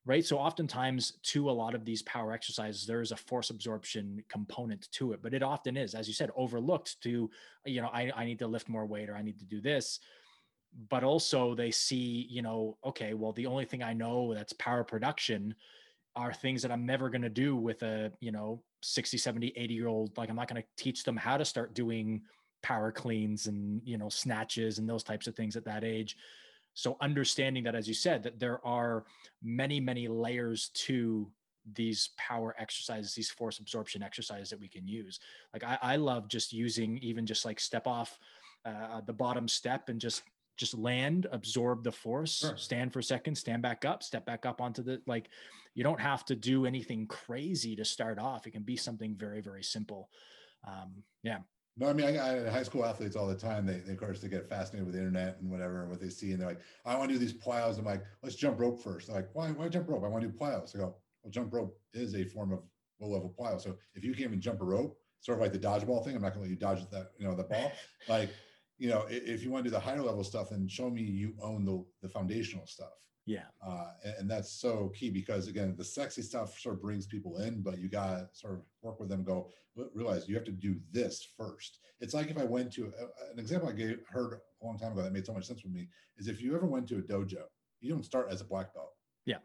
right? 0.09 0.25
So 0.25 0.39
oftentimes 0.39 1.13
to 1.21 1.51
a 1.51 1.51
lot 1.51 1.75
of 1.75 1.85
these 1.85 2.01
power 2.01 2.31
exercises, 2.31 2.87
there 2.87 2.99
is 2.99 3.11
a 3.11 3.15
force 3.15 3.51
absorption 3.51 4.23
component 4.27 4.91
to 4.93 5.11
it, 5.11 5.21
but 5.21 5.35
it 5.35 5.43
often 5.43 5.77
is, 5.77 5.93
as 5.93 6.07
you 6.07 6.15
said, 6.15 6.31
overlooked 6.35 6.99
to, 7.03 7.29
you 7.65 7.79
know, 7.79 7.89
I, 7.93 8.11
I 8.15 8.25
need 8.25 8.39
to 8.39 8.47
lift 8.47 8.69
more 8.69 8.87
weight 8.87 9.07
or 9.07 9.15
I 9.15 9.21
need 9.21 9.37
to 9.37 9.45
do 9.45 9.61
this. 9.61 9.99
But 10.89 11.03
also 11.03 11.53
they 11.53 11.69
see, 11.69 12.25
you 12.27 12.41
know, 12.41 12.75
okay, 12.83 13.13
well, 13.13 13.33
the 13.33 13.45
only 13.45 13.65
thing 13.65 13.83
I 13.83 13.93
know 13.93 14.33
that's 14.33 14.53
power 14.53 14.83
production 14.83 15.53
are 16.15 16.33
things 16.33 16.63
that 16.63 16.71
I'm 16.71 16.87
never 16.87 17.11
going 17.11 17.21
to 17.21 17.29
do 17.29 17.55
with 17.55 17.83
a, 17.83 18.11
you 18.19 18.31
know, 18.31 18.63
60, 18.81 19.15
70, 19.15 19.53
80 19.55 19.73
year 19.75 19.87
old. 19.87 20.17
Like 20.17 20.31
I'm 20.31 20.35
not 20.35 20.47
going 20.47 20.59
to 20.59 20.67
teach 20.83 21.03
them 21.03 21.17
how 21.17 21.37
to 21.37 21.45
start 21.45 21.75
doing 21.75 22.23
power 22.63 22.91
cleans 22.91 23.45
and, 23.45 23.79
you 23.85 23.99
know, 23.99 24.09
snatches 24.09 24.79
and 24.79 24.89
those 24.89 25.03
types 25.03 25.27
of 25.27 25.35
things 25.35 25.55
at 25.55 25.65
that 25.65 25.83
age. 25.83 26.17
So 26.73 26.97
understanding 27.01 27.63
that, 27.65 27.75
as 27.75 27.88
you 27.88 27.93
said, 27.93 28.23
that 28.23 28.39
there 28.39 28.65
are 28.65 29.05
many, 29.43 29.79
many 29.79 30.08
layers 30.08 30.69
to 30.75 31.29
these 31.73 32.10
power 32.17 32.55
exercises, 32.58 33.13
these 33.13 33.29
force 33.29 33.60
absorption 33.60 34.01
exercises 34.01 34.49
that 34.49 34.60
we 34.60 34.67
can 34.67 34.88
use. 34.88 35.19
Like 35.53 35.63
I, 35.63 35.77
I 35.82 35.95
love 35.97 36.27
just 36.27 36.53
using 36.53 36.97
even 36.99 37.25
just 37.25 37.45
like 37.45 37.60
step 37.60 37.86
off 37.86 38.17
uh, 38.65 39.01
the 39.05 39.13
bottom 39.13 39.47
step 39.47 39.89
and 39.89 39.99
just 39.99 40.23
just 40.58 40.77
land, 40.77 41.25
absorb 41.32 41.84
the 41.86 41.91
force, 41.91 42.39
Sure. 42.39 42.58
stand 42.58 42.91
for 42.91 42.99
a 42.99 43.03
second, 43.03 43.34
stand 43.36 43.62
back 43.62 43.86
up, 43.86 44.03
step 44.03 44.25
back 44.25 44.45
up 44.45 44.60
onto 44.62 44.84
the 44.84 45.01
like. 45.08 45.29
You 45.73 45.84
don't 45.84 46.01
have 46.01 46.25
to 46.25 46.36
do 46.36 46.65
anything 46.65 47.08
crazy 47.08 47.75
to 47.77 47.86
start 47.86 48.19
off. 48.19 48.45
It 48.45 48.51
can 48.51 48.63
be 48.63 48.75
something 48.75 49.15
very, 49.15 49.39
very 49.39 49.63
simple. 49.63 50.10
Um, 50.67 51.03
yeah. 51.23 51.39
No, 51.79 51.87
I 51.87 51.93
mean, 51.93 52.05
I 52.05 52.11
got 52.11 52.51
high 52.51 52.63
school 52.63 52.83
athletes 52.83 53.15
all 53.15 53.25
the 53.25 53.35
time. 53.35 53.65
They, 53.65 53.77
they, 53.77 53.93
of 53.93 53.99
course, 53.99 54.19
they 54.19 54.27
get 54.27 54.49
fascinated 54.49 54.85
with 54.85 54.95
the 54.95 54.99
internet 54.99 55.37
and 55.39 55.49
whatever, 55.49 55.81
and 55.81 55.89
what 55.89 56.01
they 56.01 56.09
see. 56.09 56.31
And 56.33 56.41
they're 56.41 56.49
like, 56.49 56.59
I 56.85 56.97
want 56.97 57.09
to 57.09 57.13
do 57.13 57.19
these 57.19 57.33
plyos. 57.33 57.79
I'm 57.79 57.85
like, 57.85 58.03
let's 58.21 58.35
jump 58.35 58.59
rope 58.59 58.83
first. 58.83 59.07
They're 59.07 59.15
like, 59.15 59.29
why, 59.31 59.49
why 59.51 59.69
jump 59.69 59.87
rope? 59.87 60.03
I 60.03 60.09
want 60.09 60.23
to 60.23 60.29
do 60.29 60.37
plyos. 60.37 60.75
I 60.75 60.79
go, 60.79 60.95
well, 61.23 61.31
jump 61.31 61.53
rope 61.53 61.79
is 61.93 62.15
a 62.15 62.25
form 62.25 62.51
of 62.51 62.59
low 62.99 63.07
level 63.07 63.33
plyo. 63.39 63.61
So 63.61 63.77
if 63.95 64.03
you 64.03 64.11
can't 64.11 64.27
even 64.27 64.41
jump 64.41 64.59
a 64.59 64.65
rope, 64.65 64.97
sort 65.21 65.37
of 65.37 65.41
like 65.41 65.53
the 65.53 65.59
dodgeball 65.59 66.03
thing, 66.03 66.17
I'm 66.17 66.21
not 66.21 66.33
going 66.33 66.45
to 66.45 66.49
let 66.49 66.49
you 66.49 66.55
dodge 66.57 66.89
that, 66.91 67.11
you 67.17 67.25
know, 67.25 67.33
the 67.33 67.43
ball. 67.43 67.71
like, 68.09 68.29
you 68.77 68.89
know, 68.89 69.05
if 69.09 69.41
you 69.41 69.49
want 69.49 69.63
to 69.63 69.69
do 69.69 69.73
the 69.73 69.79
higher 69.79 70.01
level 70.01 70.23
stuff, 70.23 70.49
then 70.49 70.67
show 70.67 70.89
me 70.89 71.01
you 71.01 71.33
own 71.41 71.63
the, 71.63 71.83
the 72.01 72.09
foundational 72.09 72.65
stuff. 72.67 72.91
Yeah. 73.29 73.43
Uh, 73.63 73.91
and, 74.03 74.13
and, 74.21 74.31
that's 74.31 74.51
so 74.51 74.91
key 74.95 75.11
because 75.11 75.47
again, 75.47 75.75
the 75.77 75.83
sexy 75.83 76.23
stuff 76.23 76.57
sort 76.59 76.73
of 76.73 76.81
brings 76.81 77.05
people 77.05 77.37
in, 77.37 77.61
but 77.61 77.77
you 77.77 77.87
got 77.87 78.07
to 78.07 78.27
sort 78.33 78.53
of 78.53 78.61
work 78.81 78.99
with 78.99 79.07
them. 79.07 79.23
go 79.23 79.49
realize 79.93 80.27
you 80.27 80.33
have 80.33 80.45
to 80.45 80.51
do 80.51 80.77
this 80.91 81.27
first. 81.37 81.77
It's 82.01 82.15
like 82.15 82.31
if 82.31 82.39
I 82.39 82.43
went 82.43 82.73
to 82.73 82.87
uh, 82.87 83.05
an 83.31 83.37
example 83.37 83.69
I 83.69 83.73
gave 83.73 83.99
heard 84.09 84.39
a 84.59 84.65
long 84.65 84.79
time 84.79 84.93
ago 84.93 85.03
that 85.03 85.13
made 85.13 85.27
so 85.27 85.33
much 85.33 85.45
sense 85.45 85.63
with 85.63 85.71
me 85.71 85.89
is 86.17 86.27
if 86.27 86.41
you 86.41 86.55
ever 86.55 86.65
went 86.65 86.87
to 86.87 86.97
a 86.97 87.01
dojo, 87.03 87.43
you 87.81 87.91
don't 87.91 88.03
start 88.03 88.31
as 88.31 88.41
a 88.41 88.45
black 88.45 88.73
belt. 88.73 88.93
Yeah. 89.27 89.37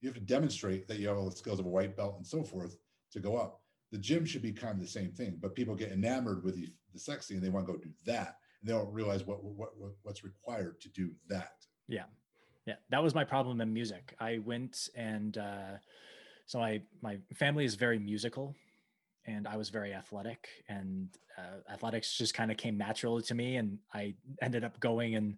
You 0.00 0.08
have 0.08 0.14
to 0.14 0.24
demonstrate 0.24 0.86
that 0.86 1.00
you 1.00 1.08
have 1.08 1.16
all 1.16 1.28
the 1.28 1.34
skills 1.34 1.58
of 1.58 1.66
a 1.66 1.70
white 1.70 1.96
belt 1.96 2.14
and 2.18 2.26
so 2.26 2.44
forth 2.44 2.76
to 3.10 3.18
go 3.18 3.36
up. 3.36 3.60
The 3.90 3.98
gym 3.98 4.24
should 4.24 4.42
be 4.42 4.52
kind 4.52 4.74
of 4.74 4.80
the 4.82 4.86
same 4.86 5.10
thing, 5.10 5.38
but 5.42 5.56
people 5.56 5.74
get 5.74 5.90
enamored 5.90 6.44
with 6.44 6.54
the, 6.54 6.68
the 6.92 7.00
sexy 7.00 7.34
and 7.34 7.42
they 7.42 7.48
want 7.48 7.66
to 7.66 7.72
go 7.72 7.78
do 7.78 7.90
that, 8.04 8.36
and 8.60 8.68
they 8.68 8.72
don't 8.72 8.92
realize 8.92 9.26
what, 9.26 9.42
what, 9.42 9.76
what 9.76 9.90
what's 10.02 10.22
required 10.22 10.80
to 10.82 10.88
do 10.90 11.10
that. 11.28 11.54
Yeah 11.88 12.04
yeah 12.66 12.74
that 12.90 13.02
was 13.02 13.14
my 13.14 13.24
problem 13.24 13.60
in 13.60 13.72
music. 13.72 14.14
I 14.20 14.38
went 14.38 14.88
and 14.94 15.38
uh, 15.38 15.78
so 16.46 16.60
i 16.60 16.80
my 17.02 17.18
family 17.34 17.64
is 17.64 17.74
very 17.74 17.98
musical 17.98 18.54
and 19.26 19.46
i 19.46 19.56
was 19.56 19.68
very 19.68 19.92
athletic 19.92 20.48
and 20.68 21.08
uh, 21.36 21.72
athletics 21.72 22.16
just 22.16 22.34
kind 22.34 22.50
of 22.50 22.56
came 22.56 22.78
naturally 22.78 23.22
to 23.22 23.34
me 23.34 23.56
and 23.56 23.78
i 23.92 24.14
ended 24.40 24.64
up 24.64 24.78
going 24.80 25.16
and 25.16 25.36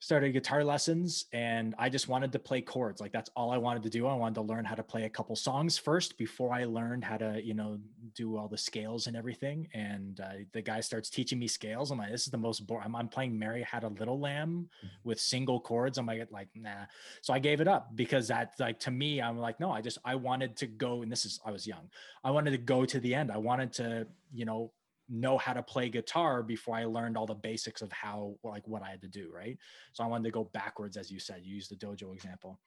started 0.00 0.32
guitar 0.32 0.64
lessons 0.64 1.26
and 1.34 1.74
I 1.78 1.90
just 1.90 2.08
wanted 2.08 2.32
to 2.32 2.38
play 2.38 2.62
chords. 2.62 3.02
Like 3.02 3.12
that's 3.12 3.28
all 3.36 3.50
I 3.50 3.58
wanted 3.58 3.82
to 3.82 3.90
do. 3.90 4.06
I 4.06 4.14
wanted 4.14 4.36
to 4.36 4.40
learn 4.40 4.64
how 4.64 4.74
to 4.74 4.82
play 4.82 5.04
a 5.04 5.10
couple 5.10 5.36
songs 5.36 5.76
first 5.76 6.16
before 6.16 6.54
I 6.54 6.64
learned 6.64 7.04
how 7.04 7.18
to, 7.18 7.38
you 7.44 7.52
know, 7.52 7.78
do 8.14 8.38
all 8.38 8.48
the 8.48 8.56
scales 8.56 9.06
and 9.06 9.16
everything. 9.16 9.68
And 9.74 10.18
uh, 10.18 10.44
the 10.52 10.62
guy 10.62 10.80
starts 10.80 11.10
teaching 11.10 11.38
me 11.38 11.46
scales. 11.46 11.90
I'm 11.90 11.98
like, 11.98 12.10
this 12.10 12.24
is 12.24 12.30
the 12.30 12.38
most 12.38 12.66
boring. 12.66 12.86
I'm, 12.86 12.96
I'm, 12.96 13.10
playing 13.10 13.38
Mary 13.38 13.62
Had 13.62 13.84
a 13.84 13.88
Little 13.88 14.18
Lamb 14.18 14.70
mm-hmm. 14.78 15.08
with 15.08 15.20
single 15.20 15.60
chords. 15.60 15.98
I'm 15.98 16.06
like, 16.06 16.26
like, 16.30 16.48
nah. 16.54 16.86
So 17.20 17.34
I 17.34 17.38
gave 17.38 17.60
it 17.60 17.68
up 17.68 17.94
because 17.94 18.28
that 18.28 18.54
like 18.58 18.78
to 18.80 18.90
me, 18.90 19.20
I'm 19.20 19.36
like, 19.36 19.60
no, 19.60 19.70
I 19.70 19.82
just 19.82 19.98
I 20.04 20.14
wanted 20.14 20.56
to 20.58 20.66
go, 20.66 21.02
and 21.02 21.10
this 21.12 21.24
is 21.24 21.40
I 21.44 21.50
was 21.50 21.66
young. 21.66 21.90
I 22.24 22.30
wanted 22.30 22.52
to 22.52 22.58
go 22.58 22.86
to 22.86 23.00
the 23.00 23.14
end. 23.14 23.30
I 23.30 23.38
wanted 23.38 23.72
to, 23.74 24.06
you 24.32 24.44
know, 24.44 24.72
know 25.10 25.36
how 25.36 25.52
to 25.52 25.62
play 25.62 25.88
guitar 25.88 26.42
before 26.42 26.76
I 26.76 26.84
learned 26.84 27.16
all 27.16 27.26
the 27.26 27.34
basics 27.34 27.82
of 27.82 27.90
how 27.92 28.36
like 28.44 28.66
what 28.66 28.82
I 28.82 28.90
had 28.90 29.02
to 29.02 29.08
do, 29.08 29.30
right? 29.34 29.58
So 29.92 30.04
I 30.04 30.06
wanted 30.06 30.24
to 30.24 30.30
go 30.30 30.44
backwards, 30.52 30.96
as 30.96 31.10
you 31.10 31.18
said. 31.18 31.42
You 31.44 31.54
used 31.54 31.70
the 31.70 31.76
dojo 31.76 32.14
example. 32.14 32.58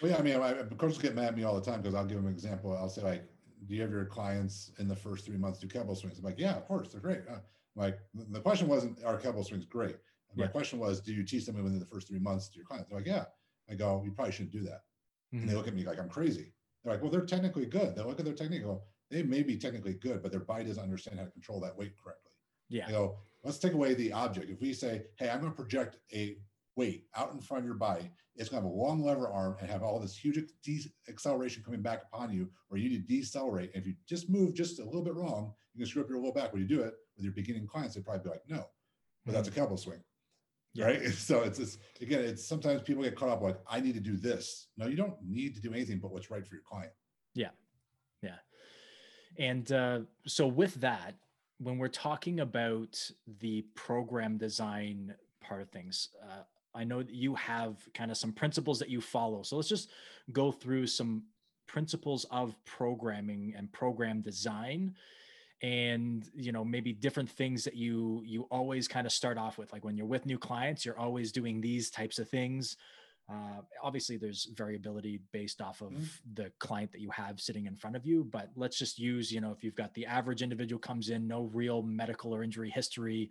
Well, 0.00 0.10
yeah, 0.10 0.18
I 0.18 0.22
mean, 0.22 0.36
I, 0.36 0.54
coaches 0.76 0.98
get 0.98 1.14
mad 1.14 1.26
at 1.26 1.36
me 1.36 1.44
all 1.44 1.54
the 1.54 1.60
time 1.60 1.82
because 1.82 1.94
I'll 1.94 2.06
give 2.06 2.16
them 2.16 2.26
an 2.26 2.32
example. 2.32 2.76
I'll 2.76 2.88
say 2.88 3.02
like, 3.02 3.28
"Do 3.66 3.74
you 3.74 3.82
have 3.82 3.90
your 3.90 4.06
clients 4.06 4.72
in 4.78 4.88
the 4.88 4.96
first 4.96 5.26
three 5.26 5.36
months 5.36 5.58
do 5.58 5.68
kettlebell 5.68 5.96
swings?" 5.96 6.18
I'm 6.18 6.24
like, 6.24 6.38
"Yeah, 6.38 6.56
of 6.56 6.66
course, 6.66 6.90
they're 6.90 7.00
great." 7.00 7.20
Uh, 7.30 7.40
like 7.76 7.98
the 8.14 8.40
question 8.40 8.68
wasn't, 8.68 9.04
"Are 9.04 9.18
kettlebell 9.18 9.44
swings 9.44 9.66
great?" 9.66 9.96
My 10.34 10.44
yeah. 10.44 10.50
question 10.50 10.78
was, 10.78 11.00
"Do 11.00 11.12
you 11.12 11.22
teach 11.22 11.44
them 11.44 11.56
within 11.56 11.78
the 11.78 11.86
first 11.86 12.08
three 12.08 12.18
months 12.18 12.48
to 12.48 12.56
your 12.56 12.64
clients?" 12.64 12.88
They're 12.88 12.98
like, 12.98 13.06
"Yeah." 13.06 13.24
I 13.70 13.74
go, 13.74 14.02
"You 14.04 14.12
probably 14.12 14.32
shouldn't 14.32 14.52
do 14.52 14.62
that." 14.62 14.80
Mm-hmm. 15.32 15.36
And 15.36 15.42
they 15.42 15.52
mm-hmm. 15.52 15.58
look 15.58 15.68
at 15.68 15.74
me 15.74 15.84
like 15.84 15.98
I'm 15.98 16.08
crazy. 16.08 16.52
They're 16.82 16.94
like, 16.94 17.02
"Well, 17.02 17.10
they're 17.10 17.26
technically 17.26 17.66
good." 17.66 17.94
They 17.94 18.02
look 18.02 18.18
at 18.18 18.24
their 18.24 18.34
technique. 18.34 18.62
Go, 18.62 18.82
they 19.12 19.22
may 19.22 19.42
be 19.42 19.56
technically 19.56 19.94
good, 19.94 20.22
but 20.22 20.30
their 20.30 20.40
body 20.40 20.64
doesn't 20.64 20.82
understand 20.82 21.18
how 21.18 21.24
to 21.24 21.30
control 21.30 21.60
that 21.60 21.76
weight 21.76 21.92
correctly. 22.02 22.32
Yeah. 22.68 22.86
You 22.86 22.92
know, 22.94 23.16
let's 23.44 23.58
take 23.58 23.74
away 23.74 23.94
the 23.94 24.12
object. 24.12 24.50
If 24.50 24.60
we 24.60 24.72
say, 24.72 25.02
hey, 25.18 25.28
I'm 25.28 25.40
going 25.40 25.52
to 25.52 25.56
project 25.56 25.98
a 26.12 26.38
weight 26.74 27.04
out 27.14 27.32
in 27.32 27.40
front 27.40 27.60
of 27.60 27.66
your 27.66 27.74
body, 27.74 28.10
it's 28.34 28.48
going 28.48 28.62
to 28.62 28.66
have 28.66 28.74
a 28.74 28.76
long 28.76 29.04
lever 29.04 29.28
arm 29.28 29.56
and 29.60 29.70
have 29.70 29.82
all 29.82 30.00
this 30.00 30.16
huge 30.16 30.38
acceleration 31.08 31.62
coming 31.62 31.82
back 31.82 32.04
upon 32.10 32.32
you, 32.32 32.48
where 32.68 32.80
you 32.80 32.88
need 32.88 33.06
to 33.06 33.14
decelerate. 33.14 33.70
And 33.74 33.82
if 33.82 33.86
you 33.86 33.94
just 34.08 34.30
move 34.30 34.54
just 34.54 34.80
a 34.80 34.84
little 34.84 35.04
bit 35.04 35.14
wrong, 35.14 35.52
you 35.74 35.80
can 35.80 35.86
screw 35.86 36.02
up 36.02 36.08
your 36.08 36.18
low 36.18 36.32
back. 36.32 36.52
When 36.52 36.62
you 36.62 36.68
do 36.68 36.80
it 36.80 36.94
with 37.16 37.24
your 37.24 37.34
beginning 37.34 37.66
clients, 37.66 37.94
they'd 37.94 38.04
probably 38.04 38.24
be 38.24 38.30
like, 38.30 38.42
no, 38.48 38.56
but 38.56 38.64
mm-hmm. 38.64 39.32
that's 39.32 39.48
a 39.48 39.50
kettlebell 39.50 39.78
swing. 39.78 40.02
Yeah. 40.72 40.86
Right. 40.86 41.02
So 41.12 41.42
it's 41.42 41.58
this 41.58 41.76
again, 42.00 42.24
it's 42.24 42.46
sometimes 42.46 42.80
people 42.80 43.02
get 43.02 43.14
caught 43.14 43.28
up 43.28 43.42
like, 43.42 43.58
I 43.68 43.80
need 43.80 43.94
to 43.94 44.00
do 44.00 44.16
this. 44.16 44.68
No, 44.78 44.86
you 44.86 44.96
don't 44.96 45.16
need 45.22 45.54
to 45.56 45.60
do 45.60 45.74
anything 45.74 45.98
but 45.98 46.10
what's 46.10 46.30
right 46.30 46.46
for 46.46 46.54
your 46.54 46.64
client. 46.64 46.92
Yeah. 47.34 47.50
Yeah. 48.22 48.36
And 49.38 49.70
uh, 49.72 50.00
so 50.26 50.46
with 50.46 50.74
that, 50.76 51.14
when 51.58 51.78
we're 51.78 51.88
talking 51.88 52.40
about 52.40 52.98
the 53.40 53.62
program 53.74 54.36
design 54.36 55.14
part 55.40 55.62
of 55.62 55.70
things, 55.70 56.08
uh, 56.22 56.42
I 56.74 56.84
know 56.84 57.02
that 57.02 57.14
you 57.14 57.34
have 57.34 57.76
kind 57.94 58.10
of 58.10 58.16
some 58.16 58.32
principles 58.32 58.78
that 58.78 58.88
you 58.88 59.00
follow. 59.00 59.42
So 59.42 59.56
let's 59.56 59.68
just 59.68 59.90
go 60.32 60.50
through 60.50 60.86
some 60.86 61.24
principles 61.66 62.24
of 62.30 62.54
programming 62.64 63.54
and 63.56 63.70
program 63.72 64.20
design 64.20 64.94
and 65.62 66.28
you 66.34 66.50
know 66.50 66.64
maybe 66.64 66.92
different 66.92 67.30
things 67.30 67.64
that 67.64 67.74
you 67.74 68.22
you 68.26 68.42
always 68.50 68.88
kind 68.88 69.06
of 69.06 69.12
start 69.12 69.38
off 69.38 69.56
with 69.58 69.72
like 69.72 69.84
when 69.84 69.96
you're 69.96 70.06
with 70.06 70.26
new 70.26 70.38
clients 70.38 70.84
you're 70.84 70.98
always 70.98 71.30
doing 71.32 71.60
these 71.60 71.88
types 71.88 72.18
of 72.18 72.28
things 72.28 72.76
uh, 73.30 73.62
obviously, 73.82 74.16
there's 74.16 74.48
variability 74.54 75.20
based 75.32 75.60
off 75.60 75.80
of 75.80 75.90
mm 75.90 76.02
the 76.34 76.50
client 76.58 76.90
that 76.92 77.00
you 77.00 77.10
have 77.10 77.40
sitting 77.40 77.66
in 77.66 77.76
front 77.76 77.94
of 77.94 78.06
you, 78.06 78.24
but 78.24 78.50
let's 78.56 78.78
just 78.78 78.98
use, 78.98 79.30
you 79.30 79.40
know, 79.40 79.50
if 79.50 79.62
you've 79.62 79.74
got 79.74 79.92
the 79.92 80.06
average 80.06 80.40
individual 80.40 80.80
comes 80.80 81.10
in, 81.10 81.28
no 81.28 81.42
real 81.52 81.82
medical 81.82 82.34
or 82.34 82.42
injury 82.42 82.70
history, 82.70 83.28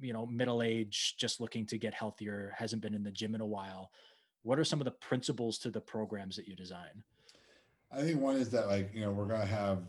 you 0.00 0.12
know, 0.12 0.26
middle 0.26 0.62
age, 0.62 1.14
just 1.16 1.40
looking 1.40 1.64
to 1.66 1.78
get 1.78 1.94
healthier, 1.94 2.52
hasn't 2.56 2.82
been 2.82 2.94
in 2.94 3.04
the 3.04 3.10
gym 3.10 3.34
in 3.36 3.40
a 3.40 3.46
while. 3.46 3.92
What 4.42 4.58
are 4.58 4.64
some 4.64 4.80
of 4.80 4.84
the 4.84 4.90
principles 4.90 5.58
to 5.58 5.70
the 5.70 5.80
programs 5.80 6.34
that 6.36 6.48
you 6.48 6.56
design? 6.56 7.04
I 7.92 8.02
think 8.02 8.20
one 8.20 8.36
is 8.36 8.50
that, 8.50 8.66
like, 8.66 8.90
you 8.92 9.02
know, 9.02 9.12
we're 9.12 9.26
going 9.26 9.40
to 9.40 9.46
have, 9.46 9.82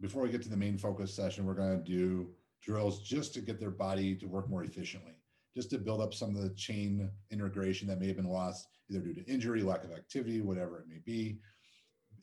before 0.00 0.22
we 0.22 0.30
get 0.30 0.42
to 0.42 0.48
the 0.48 0.56
main 0.56 0.78
focus 0.78 1.12
session, 1.12 1.44
we're 1.44 1.54
going 1.54 1.76
to 1.76 1.84
do 1.84 2.28
drills 2.62 3.00
just 3.00 3.34
to 3.34 3.40
get 3.40 3.60
their 3.60 3.70
body 3.70 4.14
to 4.14 4.26
work 4.26 4.48
more 4.48 4.64
efficiently 4.64 5.15
just 5.56 5.70
to 5.70 5.78
build 5.78 6.02
up 6.02 6.12
some 6.12 6.36
of 6.36 6.42
the 6.42 6.50
chain 6.50 7.10
integration 7.30 7.88
that 7.88 7.98
may 7.98 8.06
have 8.06 8.16
been 8.16 8.28
lost 8.28 8.68
either 8.90 9.00
due 9.00 9.14
to 9.14 9.24
injury, 9.24 9.62
lack 9.62 9.82
of 9.84 9.90
activity, 9.90 10.42
whatever 10.42 10.78
it 10.78 10.84
may 10.86 11.00
be. 11.04 11.38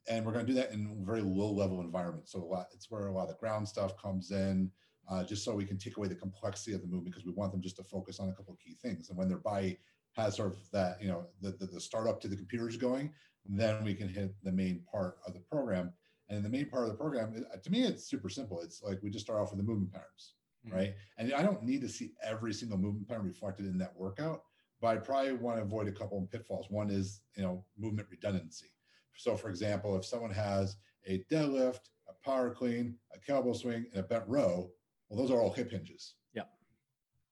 And 0.08 0.24
we're 0.24 0.34
going 0.34 0.46
to 0.46 0.52
do 0.52 0.60
that 0.60 0.72
in 0.72 1.04
very 1.04 1.22
low 1.22 1.52
level 1.52 1.82
environments. 1.82 2.32
So 2.32 2.44
a 2.44 2.46
lot, 2.46 2.68
it's 2.74 2.92
where 2.92 3.08
a 3.08 3.12
lot 3.12 3.24
of 3.24 3.30
the 3.30 3.40
ground 3.40 3.68
stuff 3.68 4.00
comes 4.00 4.30
in, 4.30 4.70
uh, 5.10 5.24
just 5.24 5.44
so 5.44 5.56
we 5.56 5.66
can 5.66 5.80
take 5.80 5.98
away 5.98 6.08
the 6.08 6.16
complexity 6.16 6.74
of 6.74 6.82
the 6.82 6.88
movement 6.88 7.08
because 7.08 7.26
we 7.26 7.34
want 7.34 7.52
them 7.52 7.62
just 7.62 7.78
to 7.78 7.84
focus 7.84 8.20
on 8.20 8.30
a 8.30 8.34
couple 8.34 8.54
of 8.54 8.60
key 8.60 8.78
things. 8.80 9.10
And 9.10 9.18
when 9.18 9.30
their 9.30 9.40
body 9.40 9.80
has 10.12 10.36
sort 10.36 10.50
of 10.50 10.58
that, 10.72 11.02
you 11.02 11.08
know, 11.08 11.26
the, 11.42 11.52
the, 11.54 11.66
the 11.66 11.82
startup 11.82 12.22
to 12.22 12.28
the 12.28 12.36
computers 12.36 12.78
going, 12.78 13.12
then 13.48 13.84
we 13.84 13.96
can 13.96 14.08
hit 14.08 14.36
the 14.44 14.52
main 14.52 14.84
part 14.92 15.18
of 15.26 15.34
the 15.34 15.40
program. 15.40 15.92
And 16.30 16.46
the 16.46 16.50
main 16.50 16.70
part 16.70 16.84
of 16.84 16.92
the 16.92 16.98
program, 16.98 17.34
to 17.64 17.72
me, 17.72 17.84
it's 17.84 18.06
super 18.06 18.30
simple. 18.30 18.62
It's 18.62 18.84
like 18.84 19.00
we 19.02 19.10
just 19.10 19.26
start 19.26 19.42
off 19.42 19.50
with 19.50 19.58
the 19.58 19.66
movement 19.66 19.92
patterns 19.92 20.36
mm-hmm. 20.66 20.76
right? 20.76 20.94
And 21.18 21.34
I 21.34 21.42
don't 21.44 21.64
need 21.64 21.82
to 21.82 21.90
see 21.90 22.12
every 22.24 22.54
single 22.54 22.78
movement 22.78 23.08
pattern 23.08 23.28
reflected 23.28 23.66
in 23.66 23.78
that 23.80 23.96
workout, 23.96 24.44
but 24.82 24.88
I 24.88 24.96
probably 24.98 25.34
want 25.34 25.58
to 25.58 25.64
avoid 25.64 25.88
a 25.88 25.92
couple 25.92 26.18
of 26.18 26.32
pitfalls. 26.32 26.68
One 26.70 26.90
is, 26.90 27.22
you 27.36 27.44
know, 27.44 27.66
movement 27.78 28.08
redundancy. 28.10 28.68
So, 29.16 29.38
for 29.38 29.50
example, 29.50 29.96
if 29.96 30.06
someone 30.06 30.32
has 30.32 30.78
a 31.06 31.24
deadlift, 31.32 31.82
a 32.10 32.14
power 32.26 32.50
clean, 32.50 32.96
a 33.14 33.20
kettlebell 33.20 33.56
swing, 33.56 33.86
and 33.94 34.04
a 34.04 34.08
bent 34.08 34.24
row, 34.28 34.72
well, 35.08 35.22
those 35.22 35.32
are 35.32 35.40
all 35.40 35.54
hip 35.54 35.72
hinges. 35.72 36.16
Yeah. 36.34 36.44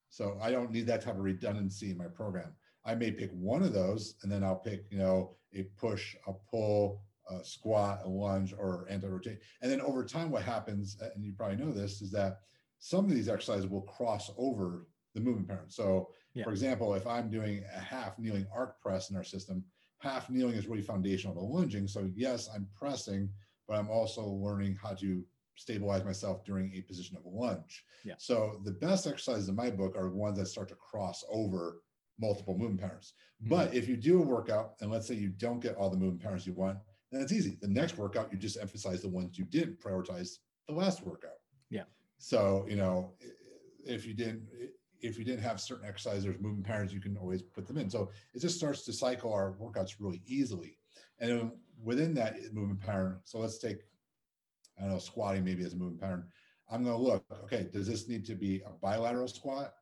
So 0.09 0.37
I 0.41 0.51
don't 0.51 0.71
need 0.71 0.87
that 0.87 1.01
type 1.01 1.15
of 1.15 1.21
redundancy 1.21 1.91
in 1.91 1.97
my 1.97 2.07
program. 2.07 2.53
I 2.85 2.95
may 2.95 3.11
pick 3.11 3.31
one 3.31 3.63
of 3.63 3.73
those, 3.73 4.15
and 4.23 4.31
then 4.31 4.43
I'll 4.43 4.55
pick, 4.55 4.85
you 4.89 4.97
know, 4.97 5.35
a 5.53 5.63
push, 5.77 6.15
a 6.27 6.33
pull, 6.33 7.01
a 7.29 7.43
squat, 7.43 8.01
a 8.03 8.09
lunge, 8.09 8.53
or 8.57 8.85
anti-rotate. 8.89 9.39
And 9.61 9.71
then 9.71 9.81
over 9.81 10.03
time, 10.03 10.31
what 10.31 10.43
happens, 10.43 10.97
and 10.99 11.23
you 11.23 11.33
probably 11.33 11.57
know 11.57 11.71
this, 11.71 12.01
is 12.01 12.11
that 12.11 12.39
some 12.81 13.05
of 13.05 13.11
these 13.11 13.29
exercises 13.29 13.67
will 13.67 13.83
cross 13.83 14.31
over 14.37 14.87
the 15.13 15.21
movement 15.21 15.47
pattern. 15.47 15.69
So, 15.69 16.09
yeah. 16.33 16.43
for 16.43 16.49
example, 16.49 16.95
if 16.95 17.05
I'm 17.05 17.29
doing 17.29 17.63
a 17.75 17.79
half 17.79 18.17
kneeling 18.17 18.47
arc 18.53 18.81
press 18.81 19.11
in 19.11 19.15
our 19.15 19.23
system, 19.23 19.63
half 19.99 20.29
kneeling 20.31 20.55
is 20.55 20.67
really 20.67 20.81
foundational 20.81 21.35
to 21.35 21.41
lunging. 21.41 21.87
So, 21.87 22.09
yes, 22.15 22.49
I'm 22.53 22.67
pressing, 22.75 23.29
but 23.67 23.77
I'm 23.77 23.89
also 23.89 24.25
learning 24.25 24.79
how 24.81 24.95
to 24.95 25.23
stabilize 25.55 26.03
myself 26.03 26.43
during 26.43 26.73
a 26.73 26.81
position 26.81 27.15
of 27.15 27.25
a 27.25 27.29
lunge. 27.29 27.85
Yeah. 28.03 28.15
So, 28.17 28.59
the 28.65 28.71
best 28.71 29.05
exercises 29.05 29.47
in 29.47 29.55
my 29.55 29.69
book 29.69 29.95
are 29.95 30.09
ones 30.09 30.39
that 30.39 30.47
start 30.47 30.67
to 30.69 30.75
cross 30.75 31.23
over 31.29 31.83
multiple 32.19 32.57
movement 32.57 32.81
patterns. 32.81 33.13
Mm-hmm. 33.43 33.53
But 33.53 33.75
if 33.75 33.87
you 33.87 33.95
do 33.95 34.23
a 34.23 34.25
workout 34.25 34.73
and 34.81 34.91
let's 34.91 35.07
say 35.07 35.13
you 35.13 35.29
don't 35.29 35.59
get 35.59 35.75
all 35.75 35.91
the 35.91 35.97
movement 35.97 36.23
patterns 36.23 36.47
you 36.47 36.53
want, 36.53 36.79
then 37.11 37.21
it's 37.21 37.31
easy. 37.31 37.59
The 37.61 37.67
next 37.67 37.97
workout, 37.97 38.31
you 38.31 38.39
just 38.39 38.57
emphasize 38.59 39.03
the 39.03 39.09
ones 39.09 39.37
you 39.37 39.45
didn't 39.45 39.79
prioritize 39.79 40.37
the 40.67 40.73
last 40.73 41.05
workout. 41.05 41.31
Yeah. 41.69 41.83
So, 42.21 42.67
you 42.69 42.75
know, 42.75 43.13
if 43.83 44.05
you 44.05 44.13
didn't, 44.13 44.43
if 45.01 45.17
you 45.17 45.25
didn't 45.25 45.41
have 45.41 45.59
certain 45.59 45.87
exercises 45.87 46.25
movement 46.39 46.65
patterns, 46.65 46.93
you 46.93 47.01
can 47.01 47.17
always 47.17 47.41
put 47.41 47.65
them 47.65 47.79
in. 47.79 47.89
So 47.89 48.11
it 48.35 48.41
just 48.41 48.57
starts 48.57 48.85
to 48.85 48.93
cycle 48.93 49.33
our 49.33 49.55
workouts 49.59 49.95
really 49.99 50.21
easily. 50.27 50.77
And 51.19 51.51
within 51.83 52.13
that 52.13 52.35
movement 52.53 52.79
pattern, 52.79 53.19
so 53.23 53.39
let's 53.39 53.57
take, 53.57 53.79
I 54.77 54.83
don't 54.83 54.91
know, 54.91 54.99
squatting 54.99 55.43
maybe 55.43 55.65
as 55.65 55.73
a 55.73 55.77
movement 55.77 55.99
pattern. 55.99 56.27
I'm 56.69 56.83
going 56.83 56.95
to 56.95 57.01
look, 57.01 57.25
okay, 57.45 57.67
does 57.73 57.87
this 57.87 58.07
need 58.07 58.23
to 58.27 58.35
be 58.35 58.61
a 58.67 58.69
bilateral 58.69 59.27
squat? 59.27 59.73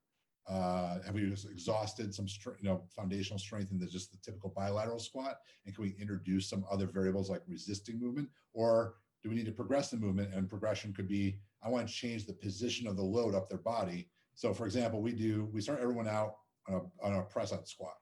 Uh, 0.48 1.00
have 1.06 1.14
we 1.14 1.30
just 1.30 1.50
exhausted 1.50 2.16
some, 2.16 2.26
you 2.62 2.70
know, 2.70 2.84
foundational 2.96 3.38
strength 3.38 3.72
in 3.72 3.80
the 3.80 3.86
just 3.86 4.12
the 4.12 4.18
typical 4.24 4.54
bilateral 4.56 4.98
squat? 4.98 5.40
And 5.66 5.76
can 5.76 5.84
we 5.84 5.96
introduce 6.00 6.50
some 6.50 6.64
other 6.72 6.88
variables 6.88 7.30
like 7.30 7.42
resisting 7.48 8.00
movement, 8.00 8.30
or 8.54 8.96
do 9.22 9.30
we 9.30 9.36
need 9.36 9.46
to 9.46 9.52
progress 9.52 9.92
the 9.92 9.98
movement? 9.98 10.34
And 10.34 10.50
progression 10.50 10.94
could 10.94 11.10
be, 11.10 11.40
I 11.64 11.70
want 11.70 11.88
to 11.88 11.94
change 11.94 12.26
the 12.26 12.34
position 12.34 12.88
of 12.88 12.96
the 12.96 13.04
load 13.04 13.36
up 13.36 13.50
their 13.50 13.60
body. 13.60 14.10
So, 14.36 14.54
for 14.54 14.66
example, 14.66 15.02
we 15.02 15.12
do 15.12 15.50
we 15.54 15.62
start 15.62 15.80
everyone 15.82 16.08
out 16.08 16.36
on 16.68 16.76
a 16.76 17.06
on 17.06 17.16
a 17.16 17.24
press 17.24 17.52
out 17.52 17.68
squat, 17.68 17.96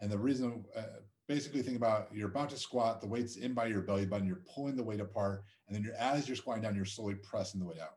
and 0.00 0.10
the 0.10 0.18
reason, 0.18 0.64
uh, 0.76 0.82
basically, 1.26 1.62
think 1.62 1.76
about 1.76 2.08
you're 2.12 2.28
about 2.28 2.50
to 2.50 2.56
squat, 2.56 3.00
the 3.00 3.06
weight's 3.06 3.36
in 3.36 3.54
by 3.54 3.66
your 3.66 3.80
belly 3.82 4.06
button, 4.06 4.26
you're 4.26 4.42
pulling 4.54 4.76
the 4.76 4.82
weight 4.82 5.00
apart, 5.00 5.44
and 5.66 5.74
then 5.74 5.82
you're 5.82 5.94
as 5.94 6.28
you're 6.28 6.36
squatting 6.36 6.62
down, 6.62 6.76
you're 6.76 6.84
slowly 6.84 7.14
pressing 7.14 7.60
the 7.60 7.66
weight 7.66 7.80
out. 7.80 7.96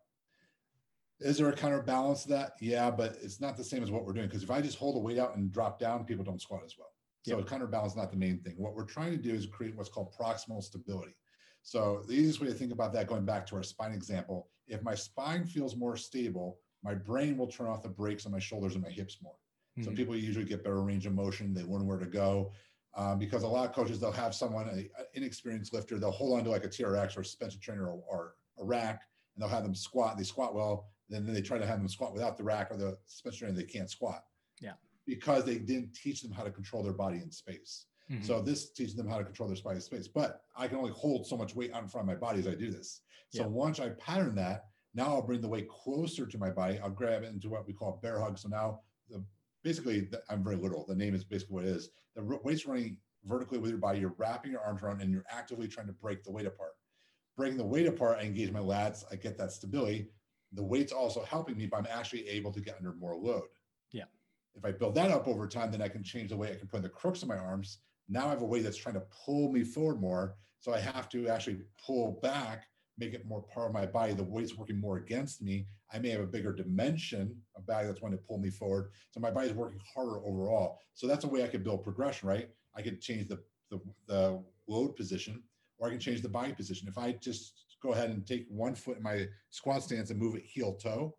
Is 1.19 1.37
there 1.37 1.49
a 1.49 1.55
counterbalance 1.55 2.23
to 2.23 2.29
that? 2.29 2.53
Yeah, 2.59 2.91
but 2.91 3.17
it's 3.21 3.39
not 3.39 3.55
the 3.55 3.63
same 3.63 3.83
as 3.83 3.91
what 3.91 4.05
we're 4.05 4.13
doing. 4.13 4.27
Because 4.27 4.43
if 4.43 4.51
I 4.51 4.61
just 4.61 4.77
hold 4.77 4.95
the 4.95 4.99
weight 4.99 5.17
out 5.17 5.35
and 5.37 5.51
drop 5.51 5.79
down, 5.79 6.05
people 6.05 6.25
don't 6.25 6.41
squat 6.41 6.63
as 6.65 6.75
well. 6.77 6.89
So 7.25 7.37
Yep. 7.37 7.47
counterbalance 7.47 7.93
is 7.93 7.97
not 7.97 8.11
the 8.11 8.17
main 8.17 8.39
thing. 8.39 8.55
What 8.57 8.75
we're 8.75 8.83
trying 8.85 9.11
to 9.11 9.17
do 9.17 9.33
is 9.33 9.45
create 9.45 9.75
what's 9.77 9.89
called 9.89 10.13
proximal 10.13 10.61
stability. 10.61 11.15
So 11.61 12.03
the 12.07 12.13
easiest 12.13 12.41
way 12.41 12.47
to 12.47 12.53
think 12.53 12.73
about 12.73 12.91
that, 12.93 13.07
going 13.07 13.23
back 13.23 13.45
to 13.47 13.55
our 13.55 13.63
spine 13.63 13.93
example, 13.93 14.49
if 14.67 14.81
my 14.83 14.95
spine 14.95 15.45
feels 15.45 15.75
more 15.75 15.95
stable, 15.95 16.59
my 16.83 16.93
brain 16.93 17.37
will 17.37 17.47
turn 17.47 17.67
off 17.67 17.83
the 17.83 17.89
brakes 17.89 18.25
on 18.25 18.31
my 18.31 18.39
shoulders 18.39 18.75
and 18.75 18.83
my 18.83 18.89
hips 18.89 19.19
more. 19.21 19.35
So 19.81 19.89
Mhm. 19.89 19.95
people 19.95 20.15
usually 20.15 20.45
get 20.45 20.63
better 20.63 20.81
range 20.81 21.05
of 21.05 21.13
motion. 21.13 21.53
They 21.53 21.63
learn 21.63 21.87
where 21.87 21.97
to 21.97 22.05
go. 22.05 22.51
Um, 22.95 23.17
because 23.17 23.41
a 23.41 23.47
lot 23.47 23.67
of 23.67 23.73
coaches, 23.75 23.99
they'll 23.99 24.11
have 24.11 24.35
someone, 24.35 24.67
a, 24.69 24.87
a 25.01 25.05
inexperienced 25.15 25.73
lifter, 25.73 25.97
they'll 25.97 26.11
hold 26.11 26.37
on 26.37 26.43
to 26.43 26.51
like 26.51 26.63
a 26.63 26.69
TRX 26.69 27.17
or 27.17 27.21
a 27.21 27.25
suspension 27.25 27.59
trainer 27.59 27.87
or, 27.89 28.03
or 28.07 28.35
a 28.59 28.63
rack, 28.63 29.07
and 29.33 29.41
they'll 29.41 29.49
have 29.49 29.63
them 29.63 29.73
squat. 29.73 30.15
They 30.15 30.23
squat 30.23 30.53
well. 30.53 30.91
Then 31.09 31.25
they 31.25 31.41
try 31.41 31.57
to 31.57 31.65
have 31.65 31.79
them 31.79 31.87
squat 31.87 32.13
without 32.13 32.37
the 32.37 32.43
rack 32.43 32.69
or 32.71 32.77
the 32.77 32.97
suspension 33.07 33.47
trainer. 33.47 33.57
They 33.57 33.63
can't 33.65 33.89
squat. 33.89 34.25
Yeah. 34.61 34.73
Because 35.07 35.43
they 35.43 35.57
didn't 35.57 35.93
teach 35.95 36.21
them 36.21 36.31
how 36.31 36.43
to 36.43 36.51
control 36.51 36.83
their 36.83 36.93
body 36.93 37.17
in 37.17 37.31
space. 37.31 37.87
Mhm. 38.09 38.23
So 38.23 38.41
this 38.41 38.71
teaches 38.71 38.95
them 38.95 39.07
how 39.07 39.17
to 39.17 39.23
control 39.23 39.47
their 39.47 39.55
spine 39.55 39.75
in 39.75 39.81
space. 39.81 40.07
But 40.07 40.43
I 40.55 40.67
can 40.67 40.77
only 40.77 40.91
hold 40.91 41.25
so 41.25 41.37
much 41.37 41.55
weight 41.55 41.71
out 41.73 41.83
in 41.83 41.89
front 41.89 42.03
of 42.09 42.13
my 42.13 42.19
body 42.19 42.39
as 42.39 42.47
I 42.47 42.55
do 42.55 42.69
this. 42.71 43.01
So 43.29 43.41
Yeah. 43.43 43.47
once 43.47 43.79
I 43.79 43.89
pattern 43.91 44.35
that, 44.35 44.69
now 44.93 45.07
I'll 45.15 45.21
bring 45.21 45.41
the 45.41 45.47
weight 45.47 45.69
closer 45.69 46.25
to 46.25 46.37
my 46.37 46.49
body. 46.51 46.79
I'll 46.79 46.89
grab 46.89 47.23
it 47.23 47.27
into 47.33 47.49
what 47.49 47.65
we 47.65 47.73
call 47.73 47.97
bear 47.97 48.19
hug. 48.19 48.37
So 48.37 48.49
now 48.49 48.83
the 49.09 49.25
basically 49.63 50.01
the, 50.01 50.21
I'm 50.29 50.43
very 50.43 50.57
literal. 50.57 50.85
The 50.85 50.95
name 50.95 51.15
is 51.15 51.23
basically 51.23 51.53
what 51.55 51.63
it 51.65 51.69
is. 51.69 51.89
The 52.15 52.23
weight's 52.23 52.65
running 52.65 52.99
vertically 53.23 53.57
with 53.59 53.69
your 53.71 53.79
body. 53.79 53.99
You're 53.99 54.13
wrapping 54.17 54.51
your 54.51 54.61
arms 54.61 54.83
around 54.83 55.01
and 55.01 55.09
you're 55.11 55.25
actively 55.29 55.67
trying 55.69 55.87
to 55.87 55.93
break 55.93 56.23
the 56.23 56.31
weight 56.31 56.45
apart. 56.45 56.73
Breaking 57.37 57.57
the 57.57 57.65
weight 57.65 57.87
apart, 57.87 58.19
I 58.19 58.23
engage 58.23 58.51
my 58.51 58.59
lats. 58.59 59.05
I 59.09 59.15
get 59.15 59.37
that 59.37 59.51
stability. 59.53 60.11
The 60.51 60.63
weight's 60.63 60.91
also 60.91 61.23
helping 61.23 61.57
me, 61.57 61.65
but 61.65 61.77
I'm 61.77 61.87
actually 61.87 62.27
able 62.27 62.51
to 62.51 62.59
get 62.61 62.75
under 62.75 62.93
more 62.93 63.15
load. 63.15 63.47
Yeah. 63.91 64.05
If 64.53 64.65
I 64.65 64.71
build 64.73 64.93
that 64.95 65.09
up 65.09 65.27
over 65.27 65.47
time, 65.47 65.71
then 65.71 65.81
I 65.81 65.87
can 65.87 66.03
change 66.03 66.29
the 66.29 66.37
way 66.37 66.51
I 66.51 66.55
can 66.55 66.67
put 66.67 66.77
in 66.77 66.83
the 66.83 66.89
crooks 66.89 67.23
of 67.23 67.29
my 67.29 67.37
arms. 67.37 67.79
Now 68.09 68.27
I 68.27 68.29
have 68.31 68.41
a 68.41 68.45
weight 68.45 68.63
that's 68.63 68.77
trying 68.77 68.95
to 68.95 69.03
pull 69.25 69.51
me 69.51 69.63
forward 69.63 69.99
more. 70.01 70.35
So 70.59 70.73
I 70.73 70.79
have 70.79 71.09
to 71.09 71.27
actually 71.27 71.59
pull 71.85 72.19
back, 72.21 72.65
make 72.97 73.13
it 73.13 73.25
more 73.25 73.41
part 73.43 73.67
of 73.67 73.73
my 73.73 73.85
body. 73.85 74.13
The 74.13 74.23
weight's 74.23 74.57
working 74.57 74.79
more 74.79 74.97
against 74.97 75.41
me. 75.41 75.67
I 75.91 75.99
may 75.99 76.09
have 76.09 76.21
a 76.21 76.27
bigger 76.27 76.53
dimension 76.53 77.35
of 77.55 77.65
body 77.65 77.87
that's 77.87 77.99
going 77.99 78.13
to 78.13 78.17
pull 78.17 78.37
me 78.37 78.49
forward. 78.49 78.91
So 79.11 79.19
my 79.19 79.31
body's 79.31 79.53
working 79.53 79.79
harder 79.93 80.17
overall. 80.25 80.79
So 80.93 81.07
that's 81.07 81.25
a 81.25 81.27
way 81.27 81.43
I 81.43 81.47
could 81.47 81.63
build 81.63 81.83
progression, 81.83 82.27
right? 82.29 82.49
I 82.75 82.81
could 82.81 83.01
change 83.01 83.27
the, 83.27 83.39
the, 83.69 83.79
the 84.07 84.43
load 84.67 84.95
position 84.95 85.43
or 85.77 85.87
I 85.87 85.91
can 85.91 85.99
change 85.99 86.21
the 86.21 86.29
body 86.29 86.53
position. 86.53 86.87
If 86.87 86.97
I 86.97 87.13
just 87.13 87.65
go 87.81 87.91
ahead 87.91 88.09
and 88.09 88.25
take 88.25 88.45
one 88.49 88.73
foot 88.75 88.97
in 88.97 89.03
my 89.03 89.27
squat 89.49 89.83
stance 89.83 90.09
and 90.09 90.19
move 90.19 90.35
it 90.35 90.43
heel 90.45 90.73
toe, 90.75 91.15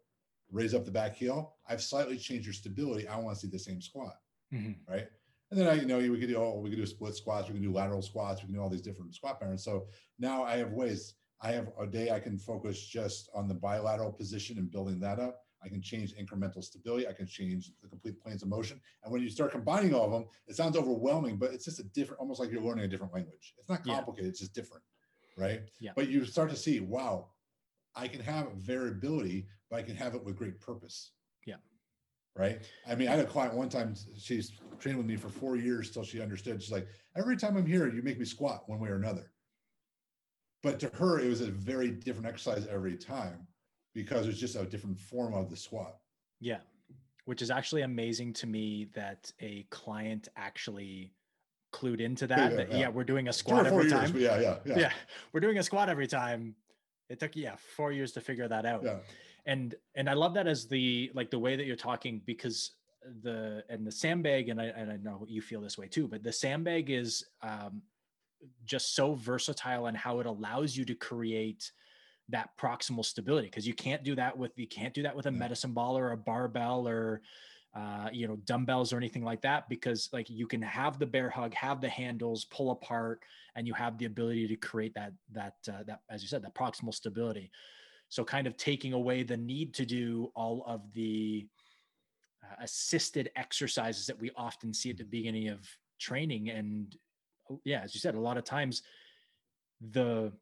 raise 0.50 0.74
up 0.74 0.84
the 0.84 0.90
back 0.90 1.14
heel, 1.16 1.54
I've 1.68 1.82
slightly 1.82 2.16
changed 2.16 2.46
your 2.46 2.54
stability. 2.54 3.06
I 3.08 3.18
want 3.18 3.36
to 3.36 3.40
see 3.42 3.50
the 3.50 3.58
same 3.58 3.80
squat, 3.82 4.16
Mhm. 4.52 4.76
right? 4.88 5.08
And 5.54 5.62
then 5.62 5.68
I, 5.68 5.80
you 5.80 5.86
know, 5.86 5.98
we 5.98 6.18
could 6.18 6.28
do 6.28 6.36
oh, 6.36 6.58
we 6.58 6.68
could 6.68 6.80
do 6.80 6.86
split 6.86 7.14
squats, 7.14 7.46
we 7.46 7.54
can 7.54 7.62
do 7.62 7.72
lateral 7.72 8.02
squats, 8.02 8.42
we 8.42 8.46
can 8.46 8.56
do 8.56 8.60
all 8.60 8.68
these 8.68 8.82
different 8.82 9.14
squat 9.14 9.38
patterns. 9.38 9.62
So 9.62 9.86
now 10.18 10.42
I 10.42 10.56
have 10.56 10.72
ways. 10.72 11.14
I 11.40 11.52
have 11.52 11.68
a 11.80 11.86
day 11.86 12.10
I 12.10 12.18
can 12.18 12.38
focus 12.38 12.84
just 12.84 13.30
on 13.36 13.46
the 13.46 13.54
bilateral 13.54 14.10
position 14.10 14.58
and 14.58 14.68
building 14.68 14.98
that 14.98 15.20
up. 15.20 15.42
I 15.62 15.68
can 15.68 15.80
change 15.80 16.12
incremental 16.16 16.64
stability. 16.64 17.06
I 17.06 17.12
can 17.12 17.28
change 17.28 17.70
the 17.80 17.88
complete 17.88 18.20
planes 18.20 18.42
of 18.42 18.48
motion. 18.48 18.80
And 19.04 19.12
when 19.12 19.22
you 19.22 19.30
start 19.30 19.52
combining 19.52 19.94
all 19.94 20.06
of 20.06 20.10
them, 20.10 20.24
it 20.48 20.56
sounds 20.56 20.76
overwhelming, 20.76 21.36
but 21.36 21.52
it's 21.52 21.66
just 21.66 21.78
a 21.78 21.84
different, 21.84 22.18
almost 22.18 22.40
like 22.40 22.50
you're 22.50 22.60
learning 22.60 22.86
a 22.86 22.88
different 22.88 23.14
language. 23.14 23.54
It's 23.56 23.68
not 23.68 23.86
Yeah. 23.86 23.94
complicated, 23.94 24.30
it's 24.30 24.40
just 24.40 24.54
different, 24.54 24.82
right? 25.36 25.60
Yeah. 25.78 25.92
But 25.94 26.08
you 26.08 26.24
start 26.24 26.50
to 26.50 26.56
see, 26.56 26.80
wow, 26.80 27.30
I 27.94 28.08
can 28.08 28.20
have 28.22 28.52
variability, 28.54 29.46
but 29.70 29.76
I 29.76 29.82
can 29.84 29.94
have 29.94 30.16
it 30.16 30.24
with 30.24 30.34
great 30.34 30.58
purpose. 30.58 31.12
Right. 32.36 32.60
I 32.88 32.94
mean, 32.96 33.08
I 33.08 33.12
had 33.12 33.20
a 33.20 33.28
client 33.28 33.54
one 33.54 33.68
time, 33.68 33.94
she's 34.18 34.52
trained 34.80 34.98
with 34.98 35.06
me 35.06 35.16
for 35.16 35.28
four 35.28 35.56
years 35.56 35.90
till 35.90 36.02
she 36.02 36.20
understood. 36.20 36.60
She's 36.60 36.72
like, 36.72 36.88
every 37.16 37.36
time 37.36 37.56
I'm 37.56 37.66
here, 37.66 37.88
you 37.88 38.02
make 38.02 38.18
me 38.18 38.24
squat 38.24 38.64
one 38.66 38.80
way 38.80 38.88
or 38.88 38.96
another. 38.96 39.30
But 40.62 40.80
to 40.80 40.88
her, 40.88 41.20
it 41.20 41.28
was 41.28 41.42
a 41.42 41.50
very 41.50 41.90
different 41.90 42.26
exercise 42.26 42.66
every 42.66 42.96
time 42.96 43.46
because 43.94 44.26
it's 44.26 44.38
just 44.38 44.56
a 44.56 44.64
different 44.64 44.98
form 44.98 45.32
of 45.32 45.48
the 45.48 45.56
squat. 45.56 45.96
Yeah. 46.40 46.58
Which 47.26 47.40
is 47.40 47.50
actually 47.50 47.82
amazing 47.82 48.32
to 48.34 48.46
me 48.46 48.88
that 48.94 49.30
a 49.40 49.66
client 49.70 50.28
actually 50.36 51.12
clued 51.72 52.00
into 52.00 52.26
that. 52.26 52.50
Yeah, 52.50 52.56
that, 52.56 52.70
yeah, 52.70 52.78
yeah. 52.78 52.88
we're 52.88 53.04
doing 53.04 53.28
a 53.28 53.32
squat 53.32 53.66
every 53.66 53.88
years, 53.88 53.92
time. 53.92 54.16
yeah, 54.16 54.40
yeah, 54.40 54.56
yeah. 54.64 54.74
yeah, 54.78 54.92
we're 55.32 55.40
doing 55.40 55.58
a 55.58 55.62
squat 55.62 55.88
every 55.88 56.06
time. 56.06 56.54
It 57.10 57.20
took 57.20 57.36
yeah 57.36 57.56
four 57.76 57.92
years 57.92 58.12
to 58.12 58.20
figure 58.20 58.48
that 58.48 58.64
out. 58.64 58.82
yeah. 58.84 58.98
And 59.46 59.74
and 59.94 60.08
I 60.08 60.14
love 60.14 60.34
that 60.34 60.46
as 60.46 60.66
the 60.66 61.10
like 61.14 61.30
the 61.30 61.38
way 61.38 61.56
that 61.56 61.66
you're 61.66 61.76
talking 61.76 62.22
because 62.24 62.72
the 63.22 63.62
and 63.68 63.86
the 63.86 63.92
sandbag 63.92 64.48
and 64.48 64.60
I 64.60 64.66
and 64.66 64.90
I 64.90 64.96
know 64.96 65.26
you 65.28 65.42
feel 65.42 65.60
this 65.60 65.76
way 65.76 65.88
too, 65.88 66.08
but 66.08 66.22
the 66.22 66.32
sandbag 66.32 66.90
is 66.90 67.24
um, 67.42 67.82
just 68.64 68.94
so 68.94 69.14
versatile 69.14 69.86
and 69.86 69.96
how 69.96 70.20
it 70.20 70.26
allows 70.26 70.76
you 70.76 70.84
to 70.86 70.94
create 70.94 71.70
that 72.30 72.50
proximal 72.58 73.04
stability 73.04 73.48
because 73.48 73.66
you 73.66 73.74
can't 73.74 74.02
do 74.02 74.14
that 74.14 74.36
with 74.36 74.52
you 74.56 74.66
can't 74.66 74.94
do 74.94 75.02
that 75.02 75.14
with 75.14 75.26
a 75.26 75.30
medicine 75.30 75.72
ball 75.72 75.98
or 75.98 76.12
a 76.12 76.16
barbell 76.16 76.88
or 76.88 77.20
uh, 77.76 78.08
you 78.12 78.26
know 78.26 78.36
dumbbells 78.44 78.92
or 78.92 78.96
anything 78.96 79.24
like 79.24 79.42
that 79.42 79.68
because 79.68 80.08
like 80.12 80.30
you 80.30 80.46
can 80.46 80.62
have 80.62 80.98
the 80.98 81.06
bear 81.06 81.28
hug 81.28 81.52
have 81.52 81.80
the 81.80 81.88
handles 81.88 82.46
pull 82.46 82.70
apart 82.70 83.20
and 83.56 83.66
you 83.66 83.74
have 83.74 83.98
the 83.98 84.06
ability 84.06 84.46
to 84.46 84.56
create 84.56 84.94
that 84.94 85.12
that 85.32 85.54
uh, 85.68 85.82
that 85.86 86.00
as 86.08 86.22
you 86.22 86.28
said 86.28 86.42
that 86.42 86.54
proximal 86.54 86.94
stability 86.94 87.50
so 88.08 88.24
kind 88.24 88.46
of 88.46 88.56
taking 88.56 88.92
away 88.92 89.22
the 89.22 89.36
need 89.36 89.74
to 89.74 89.86
do 89.86 90.30
all 90.34 90.64
of 90.66 90.80
the 90.92 91.46
uh, 92.42 92.62
assisted 92.62 93.30
exercises 93.36 94.06
that 94.06 94.20
we 94.20 94.30
often 94.36 94.72
see 94.72 94.90
at 94.90 94.98
the 94.98 95.04
beginning 95.04 95.48
of 95.48 95.66
training. 95.98 96.50
And 96.50 96.96
uh, 97.50 97.56
yeah 97.64 97.80
as 97.82 97.94
you 97.94 98.00
said 98.00 98.14
a 98.14 98.20
lot 98.20 98.36
of 98.36 98.44
times 98.44 98.82
the 99.90 100.32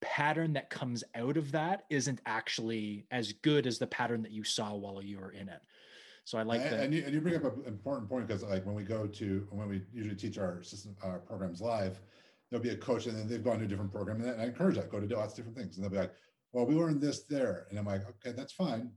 pattern 0.00 0.54
that 0.54 0.70
comes 0.70 1.04
out 1.14 1.36
of 1.36 1.52
that 1.52 1.84
isn't 1.90 2.20
actually 2.24 3.06
as 3.10 3.32
good 3.32 3.66
as 3.66 3.78
the 3.78 3.86
pattern 3.86 4.22
that 4.22 4.32
you 4.32 4.42
saw 4.44 4.74
while 4.74 5.02
you 5.02 5.18
were 5.18 5.32
in 5.32 5.48
it. 5.48 5.60
So 6.24 6.38
i 6.38 6.42
like 6.42 6.60
and, 6.60 6.72
that. 6.72 6.80
And, 6.84 6.94
you, 6.94 7.02
and 7.04 7.12
you 7.12 7.20
bring 7.20 7.34
up 7.34 7.44
an 7.44 7.64
important 7.66 8.08
point 8.08 8.26
because 8.26 8.42
like 8.42 8.64
when 8.64 8.74
we 8.74 8.84
go 8.84 9.06
to 9.06 9.46
when 9.50 9.68
we 9.68 9.82
usually 9.92 10.16
teach 10.16 10.38
our 10.38 10.62
system 10.62 10.96
our 11.02 11.18
programs 11.18 11.60
live 11.60 12.00
there'll 12.50 12.62
be 12.62 12.70
a 12.70 12.76
coach 12.76 13.06
and 13.06 13.16
then 13.16 13.28
they've 13.28 13.44
gone 13.44 13.58
to 13.58 13.64
a 13.64 13.68
different 13.68 13.92
program. 13.92 14.20
And 14.20 14.40
I 14.40 14.44
encourage 14.44 14.76
that 14.76 14.90
go 14.90 15.00
to 15.00 15.06
do 15.06 15.16
lots 15.16 15.32
of 15.32 15.36
different 15.36 15.56
things. 15.56 15.76
And 15.76 15.84
they'll 15.84 15.90
be 15.90 15.98
like 15.98 16.14
well 16.52 16.66
we 16.66 16.74
learned 16.74 17.00
this 17.00 17.24
there 17.24 17.66
and 17.70 17.78
i'm 17.78 17.86
like 17.86 18.02
okay 18.08 18.32
that's 18.36 18.52
fine 18.52 18.90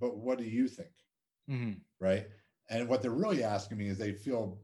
but 0.00 0.16
what 0.16 0.38
do 0.38 0.44
you 0.44 0.68
think 0.68 0.90
Mhm. 1.50 1.80
right 2.00 2.28
and 2.70 2.88
what 2.88 3.02
they're 3.02 3.10
really 3.10 3.42
asking 3.42 3.78
me 3.78 3.88
is 3.88 3.98
they 3.98 4.12
feel 4.12 4.60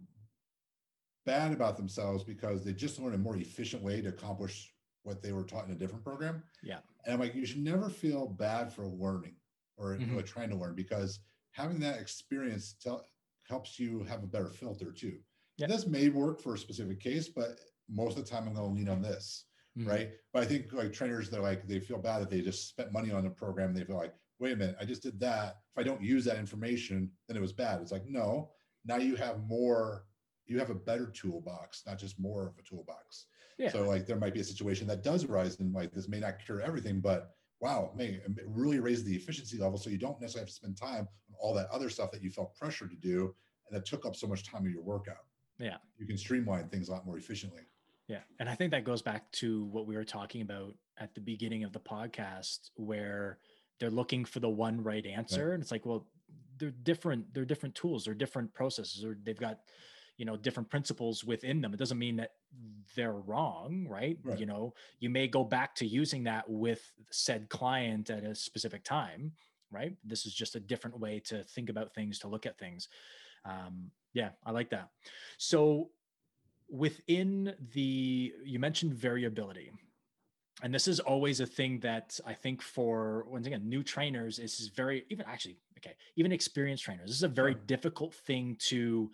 bad 1.27 1.53
about 1.53 1.77
themselves 1.77 2.25
because 2.25 2.65
they 2.65 2.73
just 2.73 2.99
learned 2.99 3.15
a 3.15 3.19
more 3.19 3.37
efficient 3.37 3.83
way 3.83 4.01
to 4.01 4.09
accomplish 4.09 4.73
what 5.03 5.21
they 5.23 5.33
were 5.33 5.45
taught 5.45 5.67
in 5.67 5.73
a 5.73 5.79
different 5.79 6.05
program 6.05 6.43
Yeah. 6.63 6.81
and 7.05 7.15
i'm 7.15 7.21
like 7.21 7.35
you 7.35 7.45
should 7.47 7.63
never 7.63 7.89
feel 7.91 8.29
bad 8.29 8.73
for 8.73 8.87
learning 8.87 9.37
or 9.77 9.97
Mhm. 9.97 10.11
really 10.11 10.23
trying 10.23 10.51
to 10.51 10.57
learn 10.57 10.75
because 10.75 11.21
having 11.53 11.79
that 11.81 12.01
experience 12.01 12.75
tell, 12.75 13.09
helps 13.49 13.79
you 13.79 14.03
have 14.05 14.23
a 14.23 14.27
better 14.27 14.51
filter 14.51 14.93
too. 14.93 15.25
Yeah. 15.57 15.67
This 15.69 15.87
may 15.87 16.09
work 16.09 16.41
for 16.41 16.55
a 16.55 16.59
specific 16.59 17.01
case, 17.01 17.29
but 17.29 17.59
most 17.89 18.19
of 18.19 18.25
the 18.25 18.31
time 18.31 18.47
I'm 18.47 18.55
going 18.55 18.69
to 18.69 18.75
lean 18.75 18.89
on 18.89 19.01
this, 19.03 19.47
Mhm. 19.79 19.87
right? 19.87 20.11
But 20.33 20.43
I 20.43 20.47
think 20.47 20.73
like 20.73 20.93
trainers, 20.93 21.31
they're 21.31 21.41
like 21.43 21.67
they 21.67 21.81
feel 21.81 21.99
bad 21.99 22.21
that 22.21 22.31
they 22.31 22.41
just 22.41 22.69
spent 22.69 22.93
money 22.93 23.11
on 23.11 23.27
a 23.27 23.31
program. 23.31 23.73
They 23.75 23.85
feel 23.85 23.97
like, 23.97 24.15
wait 24.39 24.53
a 24.53 24.57
minute, 24.57 24.77
I 24.81 24.85
just 24.85 25.03
did 25.03 25.19
that. 25.21 25.61
If 25.73 25.79
I 25.79 25.83
don't 25.83 26.03
use 26.03 26.25
that 26.25 26.39
information, 26.39 27.11
then 27.27 27.37
it 27.37 27.41
was 27.41 27.53
bad. 27.53 27.81
It's 27.81 27.93
like 27.93 28.07
no, 28.07 28.53
now 28.85 28.97
you 28.97 29.17
have 29.17 29.47
more. 29.47 30.07
You 30.47 30.59
have 30.59 30.71
a 30.71 30.75
better 30.75 31.07
toolbox, 31.11 31.85
not 31.87 31.99
just 31.99 32.19
more 32.19 32.47
of 32.47 32.59
a 32.59 32.63
toolbox. 32.63 33.27
yeah 33.59 33.69
So 33.69 33.87
like 33.87 34.07
there 34.07 34.17
might 34.17 34.33
be 34.33 34.41
a 34.41 34.45
situation 34.45 34.87
that 34.87 35.03
does 35.03 35.25
arise 35.25 35.61
and 35.61 35.75
like 35.75 35.93
this 35.93 36.09
may 36.09 36.21
not 36.21 36.39
cure 36.39 36.63
everything, 36.63 37.01
but 37.03 37.35
wow, 37.61 37.93
may 37.95 38.07
it 38.15 38.23
really 38.47 38.81
raise 38.81 39.05
the 39.05 39.15
efficiency 39.15 39.59
level. 39.59 39.77
So 39.79 39.91
you 39.91 39.99
don't 39.99 40.19
necessarily 40.21 40.45
have 40.45 40.49
to 40.49 40.55
spend 40.55 40.77
time 40.79 41.01
on 41.29 41.35
all 41.39 41.53
that 41.55 41.69
other 41.71 41.91
stuff 41.91 42.11
that 42.13 42.23
you 42.23 42.31
felt 42.31 42.55
pressure 42.55 42.89
to 42.89 42.97
do 42.97 43.35
and 43.69 43.77
that 43.77 43.85
took 43.85 44.07
up 44.07 44.17
so 44.17 44.27
much 44.27 44.43
time 44.43 44.65
of 44.65 44.73
your 44.73 44.83
workout. 44.83 45.27
Yeah. 45.59 45.77
You 45.99 46.07
can 46.07 46.17
streamline 46.17 46.69
things 46.71 46.89
a 46.89 46.93
lot 46.93 47.05
more 47.05 47.19
efficiently. 47.19 47.63
Yeah. 48.09 48.21
And 48.41 48.49
I 48.49 48.55
think 48.55 48.71
that 48.71 48.85
goes 48.85 49.03
back 49.03 49.31
to 49.33 49.65
what 49.67 49.87
we 49.87 49.95
were 49.95 50.05
talking 50.05 50.41
about 50.41 50.75
at 50.99 51.15
the 51.15 51.21
beginning 51.21 51.63
of 51.65 51.73
the 51.73 51.81
podcast, 51.81 52.71
where 52.75 53.39
they're 53.79 53.91
looking 53.91 54.25
for 54.25 54.41
the 54.41 54.49
one 54.49 54.83
right 54.83 55.05
answer. 55.07 55.49
Right. 55.49 55.55
And 55.55 55.63
it's 55.63 55.71
like, 55.71 55.87
well, 55.87 56.07
they're 56.59 56.71
different, 56.71 57.33
they're 57.35 57.45
different 57.45 57.75
tools, 57.75 58.05
they're 58.05 58.15
different 58.15 58.53
processes, 58.55 59.05
or 59.05 59.17
they've 59.23 59.39
got, 59.39 59.61
you 60.17 60.25
know, 60.25 60.37
different 60.37 60.69
principles 60.69 61.23
within 61.23 61.61
them. 61.61 61.73
It 61.73 61.79
doesn't 61.79 61.99
mean 61.99 62.17
that 62.17 62.33
they're 62.97 63.13
wrong, 63.13 63.87
right? 63.89 64.19
right? 64.25 64.39
You 64.39 64.47
know, 64.47 64.75
you 64.99 65.11
may 65.11 65.29
go 65.29 65.45
back 65.45 65.75
to 65.77 65.87
using 65.87 66.25
that 66.25 66.49
with 66.49 66.81
said 67.11 67.49
client 67.51 68.11
at 68.11 68.25
a 68.25 68.35
specific 68.35 68.83
time, 68.83 69.33
right? 69.71 69.95
This 70.03 70.27
is 70.27 70.35
just 70.35 70.57
a 70.57 70.61
different 70.61 70.99
way 70.99 71.21
to 71.27 71.45
think 71.45 71.69
about 71.69 71.95
things, 71.95 72.19
to 72.21 72.29
look 72.29 72.47
at 72.47 72.59
things. 72.59 72.89
Um, 73.45 73.93
yeah, 74.15 74.31
I 74.45 74.51
like 74.51 74.71
that. 74.71 74.89
So 75.37 75.91
within 76.71 77.55
the 77.75 78.33
you 78.45 78.59
mentioned 78.59 78.95
variability. 78.95 79.71
And 80.63 80.75
this 80.75 80.89
is 80.89 80.99
always 80.99 81.39
a 81.39 81.47
thing 81.47 81.79
that 81.81 82.19
i 82.27 82.35
think 82.35 82.61
for 82.63 83.25
once 83.29 83.47
again 83.47 83.69
new 83.69 83.85
trainers 83.85 84.41
is 84.41 84.73
very 84.75 85.05
even 85.09 85.25
actually 85.25 85.57
okay 85.79 85.95
even 86.17 86.33
experienced 86.33 86.83
trainers 86.83 87.07
this 87.07 87.17
is 87.17 87.23
a 87.23 87.29
very 87.29 87.55
difficult 87.67 88.13
thing 88.13 88.57
to 88.59 89.09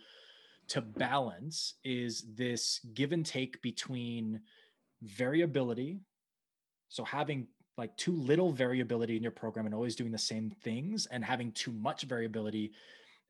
to 0.69 0.81
balance 0.81 1.75
is 1.85 2.25
this 2.35 2.81
give 2.95 3.13
and 3.13 3.27
take 3.27 3.61
between 3.61 4.41
variability 5.03 5.99
so 6.89 7.05
having 7.05 7.47
like 7.77 7.97
too 7.97 8.13
little 8.13 8.53
variability 8.53 9.17
in 9.17 9.23
your 9.23 9.33
program 9.33 9.67
and 9.67 9.75
always 9.75 9.97
doing 9.97 10.13
the 10.13 10.19
same 10.19 10.51
things 10.63 11.07
and 11.07 11.25
having 11.25 11.53
too 11.53 11.73
much 11.73 12.03
variability 12.03 12.73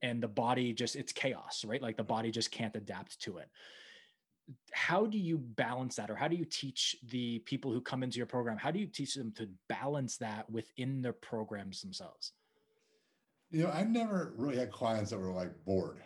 and 0.02 0.22
the 0.22 0.28
body 0.28 0.72
just 0.72 0.96
it's 0.96 1.12
chaos 1.12 1.64
right? 1.66 1.80
Like 1.80 1.96
the 1.96 2.02
mm-hmm. 2.02 2.08
body 2.08 2.30
just 2.30 2.50
can't 2.50 2.76
adapt 2.76 3.20
to 3.22 3.38
it 3.38 3.48
how 4.72 5.06
do 5.06 5.18
you 5.18 5.38
balance 5.38 5.96
that 5.96 6.10
or 6.10 6.14
how 6.14 6.28
do 6.28 6.36
you 6.36 6.44
teach 6.44 6.96
the 7.08 7.38
people 7.40 7.72
who 7.72 7.80
come 7.80 8.02
into 8.02 8.18
your 8.18 8.26
program 8.26 8.58
how 8.58 8.70
do 8.70 8.78
you 8.78 8.86
teach 8.86 9.14
them 9.14 9.32
to 9.32 9.48
balance 9.68 10.16
that 10.18 10.48
within 10.50 11.02
their 11.02 11.12
programs 11.12 11.80
themselves? 11.80 12.32
You 13.50 13.64
know 13.64 13.70
i've 13.72 13.88
never 13.88 14.34
really 14.36 14.56
had 14.56 14.70
clients 14.70 15.10
that 15.10 15.18
were 15.18 15.32
like 15.32 15.52
bored. 15.64 16.00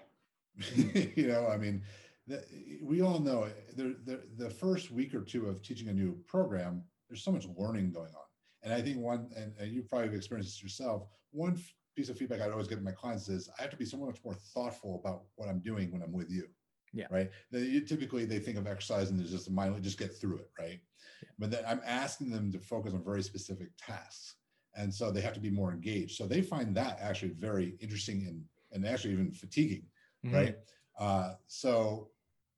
Mm-hmm. 0.60 1.20
You 1.20 1.28
know 1.28 1.48
i 1.48 1.56
mean 1.56 1.82
the, 2.26 2.44
we 2.82 3.00
all 3.00 3.20
know 3.20 3.48
the, 3.74 3.96
the, 4.04 4.20
the 4.36 4.50
first 4.50 4.90
week 4.90 5.14
or 5.14 5.22
two 5.22 5.46
of 5.46 5.62
teaching 5.62 5.88
a 5.88 5.92
new 5.92 6.18
program 6.26 6.82
there's 7.08 7.24
so 7.24 7.32
much 7.32 7.46
learning 7.56 7.90
going 7.90 8.10
on. 8.10 8.26
And 8.62 8.72
i 8.72 8.82
think 8.82 8.98
one 8.98 9.30
and, 9.36 9.52
and 9.58 9.72
you 9.72 9.82
probably 9.82 10.08
have 10.08 10.16
experienced 10.16 10.54
this 10.54 10.62
yourself 10.62 11.08
one 11.30 11.60
piece 11.96 12.08
of 12.08 12.18
feedback 12.18 12.40
i'd 12.40 12.50
always 12.50 12.68
get 12.68 12.76
to 12.76 12.82
my 12.82 12.92
clients 12.92 13.28
is 13.28 13.48
i 13.58 13.62
have 13.62 13.70
to 13.70 13.76
be 13.76 13.84
so 13.84 13.96
much 13.96 14.18
more 14.24 14.34
thoughtful 14.54 15.00
about 15.02 15.22
what 15.36 15.48
i'm 15.48 15.60
doing 15.60 15.90
when 15.90 16.02
i'm 16.02 16.12
with 16.12 16.30
you 16.30 16.46
yeah. 16.92 17.06
Right. 17.10 17.30
They, 17.50 17.80
typically, 17.80 18.24
they 18.24 18.38
think 18.38 18.58
of 18.58 18.66
exercise 18.66 19.10
and 19.10 19.18
there's 19.18 19.30
just 19.30 19.48
a 19.48 19.52
mind, 19.52 19.82
just 19.82 19.98
get 19.98 20.16
through 20.16 20.38
it. 20.38 20.50
Right. 20.58 20.80
Yeah. 21.22 21.28
But 21.38 21.50
then 21.50 21.64
I'm 21.66 21.80
asking 21.86 22.30
them 22.30 22.52
to 22.52 22.58
focus 22.58 22.94
on 22.94 23.04
very 23.04 23.22
specific 23.22 23.68
tasks. 23.78 24.36
And 24.76 24.92
so 24.94 25.10
they 25.10 25.20
have 25.20 25.34
to 25.34 25.40
be 25.40 25.50
more 25.50 25.72
engaged. 25.72 26.16
So 26.16 26.26
they 26.26 26.40
find 26.40 26.74
that 26.76 26.98
actually 27.00 27.30
very 27.30 27.76
interesting 27.80 28.26
and, 28.26 28.44
and 28.72 28.86
actually 28.86 29.14
even 29.14 29.32
fatiguing. 29.32 29.86
Mm-hmm. 30.24 30.34
Right. 30.36 30.56
Uh, 30.98 31.34
so 31.46 32.10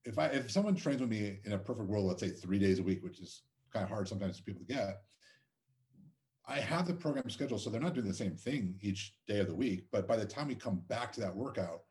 if 0.04 0.18
I, 0.18 0.26
if 0.26 0.50
someone 0.50 0.74
trains 0.74 1.00
with 1.00 1.10
me 1.10 1.38
in 1.44 1.52
a 1.52 1.58
perfect 1.58 1.88
world, 1.88 2.06
let's 2.06 2.20
say 2.20 2.30
three 2.30 2.58
days 2.58 2.78
a 2.78 2.82
week, 2.82 3.02
which 3.02 3.20
is 3.20 3.42
kind 3.72 3.84
of 3.84 3.90
hard 3.90 4.08
sometimes 4.08 4.38
for 4.38 4.44
people 4.44 4.62
to 4.66 4.74
get, 4.74 5.02
I 6.46 6.58
have 6.58 6.86
the 6.86 6.94
program 6.94 7.30
scheduled 7.30 7.60
so 7.60 7.70
they're 7.70 7.80
not 7.80 7.94
doing 7.94 8.08
the 8.08 8.14
same 8.14 8.34
thing 8.34 8.74
each 8.80 9.14
day 9.28 9.38
of 9.38 9.46
the 9.46 9.54
week. 9.54 9.86
But 9.92 10.08
by 10.08 10.16
the 10.16 10.26
time 10.26 10.48
we 10.48 10.56
come 10.56 10.82
back 10.88 11.12
to 11.12 11.20
that 11.20 11.34
workout, 11.34 11.82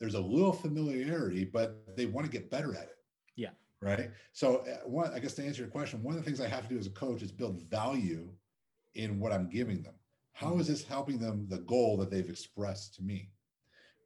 there's 0.00 0.14
a 0.14 0.20
little 0.20 0.52
familiarity, 0.52 1.44
but 1.44 1.96
they 1.96 2.06
want 2.06 2.26
to 2.26 2.32
get 2.32 2.50
better 2.50 2.74
at 2.74 2.84
it. 2.84 2.98
Yeah. 3.36 3.50
Right. 3.80 4.10
So, 4.32 4.58
uh, 4.58 4.88
one, 4.88 5.12
I 5.12 5.18
guess 5.18 5.34
to 5.34 5.44
answer 5.44 5.62
your 5.62 5.70
question, 5.70 6.02
one 6.02 6.14
of 6.14 6.20
the 6.20 6.24
things 6.24 6.40
I 6.40 6.48
have 6.48 6.62
to 6.62 6.74
do 6.74 6.78
as 6.78 6.86
a 6.86 6.90
coach 6.90 7.22
is 7.22 7.30
build 7.30 7.60
value 7.70 8.28
in 8.94 9.20
what 9.20 9.32
I'm 9.32 9.48
giving 9.48 9.82
them. 9.82 9.94
How 10.32 10.58
is 10.58 10.66
this 10.66 10.84
helping 10.84 11.18
them 11.18 11.46
the 11.48 11.58
goal 11.58 11.96
that 11.98 12.10
they've 12.10 12.28
expressed 12.28 12.94
to 12.94 13.02
me? 13.02 13.30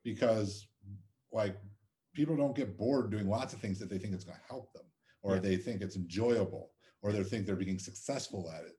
Because, 0.05 0.67
like, 1.33 1.57
people 2.15 2.37
don't 2.37 2.57
get 2.57 2.77
bored 2.77 3.11
doing 3.11 3.29
lots 3.29 3.55
of 3.55 3.61
things 3.61 3.79
that 3.79 3.89
they 3.89 3.99
think 3.99 4.15
it's 4.15 4.25
going 4.25 4.37
to 4.37 4.49
help 4.49 4.73
them, 4.73 4.85
or 5.23 5.35
yeah. 5.35 5.41
they 5.41 5.57
think 5.57 5.81
it's 5.81 5.97
enjoyable, 5.97 6.71
or 7.03 7.13
they 7.13 7.23
think 7.23 7.47
they're 7.47 7.57
being 7.57 7.79
successful 7.79 8.53
at 8.57 8.65
it. 8.65 8.77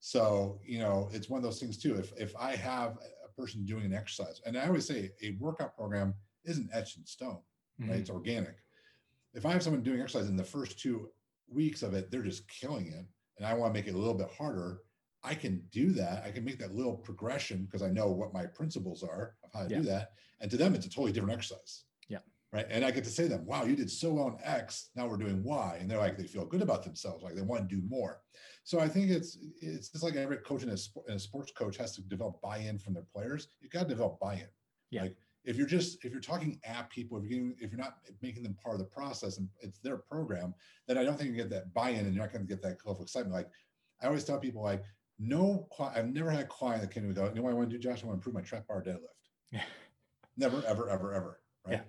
So, 0.00 0.60
you 0.64 0.78
know, 0.78 1.08
it's 1.12 1.28
one 1.28 1.38
of 1.38 1.44
those 1.44 1.60
things 1.60 1.78
too. 1.78 1.94
If 1.94 2.12
if 2.16 2.34
I 2.36 2.56
have 2.56 2.98
a 3.24 3.40
person 3.40 3.64
doing 3.64 3.84
an 3.84 3.94
exercise, 3.94 4.40
and 4.44 4.58
I 4.58 4.66
always 4.66 4.86
say 4.86 5.12
a 5.22 5.36
workout 5.40 5.76
program 5.76 6.14
isn't 6.44 6.70
etched 6.72 6.98
in 6.98 7.06
stone, 7.06 7.38
right? 7.78 7.90
Mm-hmm. 7.90 8.00
It's 8.00 8.10
organic. 8.10 8.56
If 9.34 9.46
I 9.46 9.52
have 9.52 9.62
someone 9.62 9.82
doing 9.82 10.00
exercise 10.00 10.28
in 10.28 10.36
the 10.36 10.44
first 10.44 10.78
two 10.78 11.08
weeks 11.48 11.82
of 11.82 11.94
it, 11.94 12.10
they're 12.10 12.22
just 12.22 12.48
killing 12.48 12.86
it, 12.88 13.06
and 13.38 13.46
I 13.46 13.54
want 13.54 13.74
to 13.74 13.78
make 13.80 13.88
it 13.88 13.94
a 13.94 13.98
little 13.98 14.14
bit 14.14 14.30
harder, 14.36 14.80
I 15.24 15.34
can 15.34 15.62
do 15.70 15.92
that. 15.92 16.24
I 16.26 16.30
can 16.32 16.44
make 16.44 16.58
that 16.58 16.74
little 16.74 16.96
progression 16.96 17.64
because 17.64 17.82
I 17.82 17.90
know 17.90 18.08
what 18.08 18.34
my 18.34 18.44
principles 18.44 19.02
are 19.02 19.36
of 19.44 19.52
how 19.52 19.68
to 19.68 19.70
yeah. 19.70 19.76
do 19.78 19.82
that. 19.84 20.12
And 20.40 20.50
to 20.50 20.56
them, 20.56 20.74
it's 20.74 20.86
a 20.86 20.90
totally 20.90 21.12
different 21.12 21.34
exercise. 21.34 21.84
Yeah. 22.08 22.18
Right. 22.52 22.66
And 22.68 22.84
I 22.84 22.90
get 22.90 23.04
to 23.04 23.10
say 23.10 23.24
to 23.24 23.28
them, 23.28 23.46
wow, 23.46 23.64
you 23.64 23.76
did 23.76 23.88
so 23.88 24.14
well 24.14 24.24
on 24.24 24.38
X. 24.42 24.90
Now 24.96 25.06
we're 25.06 25.16
doing 25.16 25.44
Y. 25.44 25.78
And 25.80 25.88
they're 25.88 25.98
like, 25.98 26.18
they 26.18 26.26
feel 26.26 26.44
good 26.44 26.60
about 26.60 26.82
themselves. 26.82 27.22
Like 27.22 27.36
they 27.36 27.42
want 27.42 27.68
to 27.68 27.76
do 27.76 27.80
more. 27.88 28.20
So 28.64 28.80
I 28.80 28.88
think 28.88 29.10
it's, 29.10 29.38
it's 29.60 29.90
just 29.90 30.02
like 30.02 30.16
every 30.16 30.38
coach 30.38 30.64
and 30.64 30.72
a, 30.72 31.12
a 31.12 31.18
sports 31.18 31.52
coach 31.52 31.76
has 31.76 31.94
to 31.94 32.02
develop 32.02 32.40
buy-in 32.42 32.78
from 32.78 32.94
their 32.94 33.06
players. 33.14 33.46
You've 33.60 33.72
got 33.72 33.84
to 33.84 33.88
develop 33.88 34.18
buy-in. 34.18 34.48
Yeah. 34.90 35.02
Like 35.02 35.16
if 35.44 35.56
you're 35.56 35.66
just 35.66 36.04
if 36.04 36.12
you're 36.12 36.20
talking 36.20 36.58
at 36.64 36.88
people 36.90 37.18
if 37.18 37.24
you're 37.24 37.30
getting, 37.30 37.54
if 37.58 37.70
you're 37.70 37.80
not 37.80 37.96
making 38.20 38.42
them 38.42 38.56
part 38.62 38.74
of 38.74 38.78
the 38.78 38.86
process 38.86 39.38
and 39.38 39.48
it's 39.60 39.78
their 39.78 39.96
program 39.96 40.54
then 40.86 40.96
i 40.96 41.04
don't 41.04 41.18
think 41.18 41.30
you 41.30 41.36
get 41.36 41.50
that 41.50 41.72
buy-in 41.74 42.04
and 42.06 42.14
you're 42.14 42.22
not 42.22 42.32
going 42.32 42.46
to 42.46 42.48
get 42.48 42.62
that 42.62 42.76
level 42.84 43.00
of 43.00 43.06
excitement. 43.06 43.34
Like 43.34 43.48
i 44.02 44.06
always 44.06 44.24
tell 44.24 44.38
people 44.38 44.62
like 44.62 44.82
no 45.18 45.66
i've 45.94 46.08
never 46.08 46.30
had 46.30 46.40
a 46.40 46.46
client 46.46 46.82
that 46.82 46.90
came 46.90 47.04
and 47.04 47.14
go 47.14 47.26
you 47.28 47.34
know 47.34 47.42
what 47.42 47.50
i 47.50 47.54
want 47.54 47.70
to 47.70 47.76
do 47.76 47.82
josh? 47.82 48.02
I 48.02 48.06
want 48.06 48.16
to 48.16 48.20
improve 48.20 48.34
my 48.34 48.40
trap 48.40 48.66
bar 48.66 48.82
deadlift. 48.82 48.98
Yeah. 49.50 49.62
never 50.36 50.62
ever 50.66 50.88
ever 50.88 51.12
ever 51.12 51.40
right? 51.66 51.74
Yeah. 51.74 51.80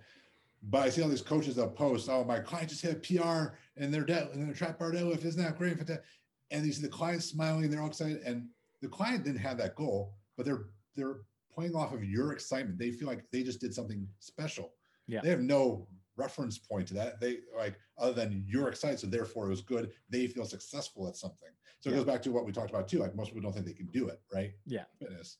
but 0.63 0.81
i 0.81 0.89
see 0.89 1.01
all 1.01 1.09
these 1.09 1.21
coaches 1.21 1.55
that 1.55 1.75
post 1.75 2.09
oh 2.09 2.23
my 2.23 2.39
client 2.39 2.69
just 2.69 2.81
hit 2.81 2.91
a 2.91 3.21
pr 3.21 3.55
and 3.77 3.93
their 3.93 4.03
dead 4.03 4.29
and 4.33 4.47
their 4.47 4.53
trap 4.53 4.79
bar 4.79 4.91
deadlift 4.91 5.25
isn't 5.25 5.41
that 5.41 5.57
great? 5.57 5.77
And 6.51 6.65
you 6.67 6.73
see 6.73 6.83
the 6.83 6.89
client 6.89 7.23
smiling 7.23 7.63
and 7.63 7.73
they're 7.73 7.81
all 7.81 7.87
excited 7.87 8.21
and 8.25 8.47
the 8.81 8.87
client 8.87 9.23
didn't 9.23 9.39
have 9.39 9.57
that 9.57 9.75
goal 9.75 10.13
but 10.37 10.45
they're 10.45 10.65
they're 10.95 11.17
playing 11.53 11.75
off 11.75 11.93
of 11.93 12.03
your 12.03 12.31
excitement. 12.31 12.77
They 12.77 12.91
feel 12.91 13.07
like 13.07 13.23
they 13.31 13.43
just 13.43 13.61
did 13.61 13.73
something 13.73 14.07
special. 14.19 14.73
Yeah. 15.07 15.21
They 15.21 15.29
have 15.29 15.41
no 15.41 15.87
reference 16.15 16.57
point 16.57 16.87
to 16.89 16.93
that. 16.95 17.19
They 17.19 17.39
like 17.57 17.75
other 17.97 18.13
than 18.13 18.43
you're 18.47 18.69
excited, 18.69 18.99
so 18.99 19.07
therefore 19.07 19.47
it 19.47 19.49
was 19.49 19.61
good. 19.61 19.91
They 20.09 20.27
feel 20.27 20.45
successful 20.45 21.07
at 21.07 21.15
something. 21.15 21.49
So 21.79 21.89
it 21.89 21.95
goes 21.95 22.05
back 22.05 22.21
to 22.21 22.31
what 22.31 22.45
we 22.45 22.53
talked 22.53 22.69
about 22.69 22.87
too. 22.87 22.99
Like 22.99 23.15
most 23.15 23.33
people 23.33 23.41
don't 23.41 23.53
think 23.53 23.65
they 23.65 23.73
can 23.73 23.87
do 23.87 24.07
it, 24.07 24.21
right? 24.33 24.53
Yeah. 24.65 24.83
Fitness. 24.99 25.37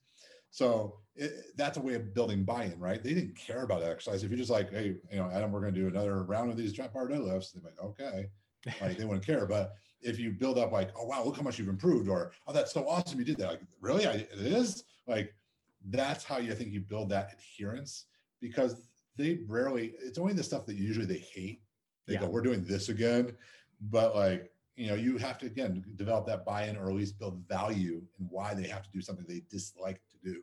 So 0.51 0.97
it, 1.16 1.32
that's 1.55 1.78
a 1.78 1.82
way 1.82 1.95
of 1.95 2.14
building 2.14 2.43
buy-in, 2.43 2.78
right? 2.80 3.01
They 3.01 3.14
didn't 3.14 3.36
care 3.36 3.64
about 3.64 3.82
exercise. 3.82 4.24
If 4.24 4.30
you're 4.30 4.38
just 4.38 4.51
like, 4.51 4.72
hey, 4.72 4.95
you 5.11 5.18
know, 5.18 5.30
Adam, 5.34 5.51
we're 5.51 5.61
going 5.61 5.74
to 5.74 5.80
do 5.80 5.88
another 5.88 6.24
round 6.24 6.51
of 6.51 6.57
these 6.57 6.74
trap 6.74 6.93
bar 6.93 7.07
deadlifts, 7.07 7.53
they're 7.53 7.64
like, 7.64 7.82
okay, 7.82 8.30
like 8.82 8.97
they 8.97 9.05
wouldn't 9.05 9.26
care. 9.26 9.45
But 9.45 9.74
if 10.01 10.20
you 10.20 10.32
build 10.32 10.59
up 10.59 10.72
like, 10.72 10.91
oh 10.97 11.05
wow, 11.05 11.24
look 11.24 11.38
how 11.38 11.43
much 11.43 11.57
you've 11.57 11.70
improved, 11.70 12.09
or 12.09 12.34
oh 12.47 12.53
that's 12.53 12.74
so 12.74 12.88
awesome 12.88 13.20
you 13.20 13.26
did 13.26 13.38
that, 13.38 13.47
like 13.47 13.61
really, 13.82 14.05
I, 14.05 14.14
it 14.14 14.30
is 14.34 14.84
like 15.07 15.34
that's 15.90 16.24
how 16.24 16.38
you 16.38 16.54
think 16.54 16.72
you 16.72 16.80
build 16.80 17.10
that 17.10 17.34
adherence 17.34 18.06
because 18.42 18.88
they 19.18 19.40
rarely 19.48 19.94
it's 20.00 20.18
only 20.18 20.34
the 20.34 20.44
stuff 20.44 20.66
that 20.66 20.76
usually 20.76 21.06
they 21.06 21.18
hate 21.18 21.62
they 22.08 22.14
yeah. 22.14 22.20
go 22.20 22.28
we're 22.28 22.42
doing 22.42 22.64
this 22.64 22.90
again 22.90 23.36
but 23.90 24.16
like 24.16 24.52
you 24.76 24.88
know 24.88 24.96
you 24.96 25.18
have 25.18 25.38
to 25.38 25.46
again 25.46 25.84
develop 25.96 26.26
that 26.26 26.46
buy-in 26.46 26.78
or 26.78 26.90
at 26.90 26.96
least 26.96 27.20
build 27.20 27.44
value 27.48 28.02
in 28.20 28.26
why 28.30 28.54
they 28.54 28.68
have 28.68 28.84
to 28.84 28.90
do 28.92 29.02
something 29.02 29.26
they 29.28 29.42
dislike 29.50 30.02
to 30.10 30.32
do 30.32 30.42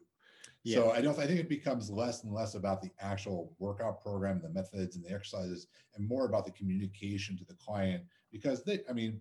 yeah. 0.63 0.77
so 0.77 0.91
i 0.93 1.01
don't 1.01 1.19
i 1.19 1.27
think 1.27 1.41
it 1.41 1.49
becomes 1.49 1.91
less 1.91 2.25
and 2.25 2.33
less 2.33 2.55
about 2.55 2.83
the 2.83 2.91
actual 3.01 3.53
workout 3.59 4.01
program 4.01 4.41
the 4.41 4.49
methods 4.51 4.97
and 4.97 5.05
the 5.05 5.13
exercises 5.13 5.67
and 5.95 6.07
more 6.07 6.27
about 6.27 6.45
the 6.45 6.53
communication 6.53 7.37
to 7.37 7.45
the 7.45 7.55
client 7.55 8.03
because 8.31 8.63
they 8.65 8.81
i 8.89 8.93
mean 8.93 9.21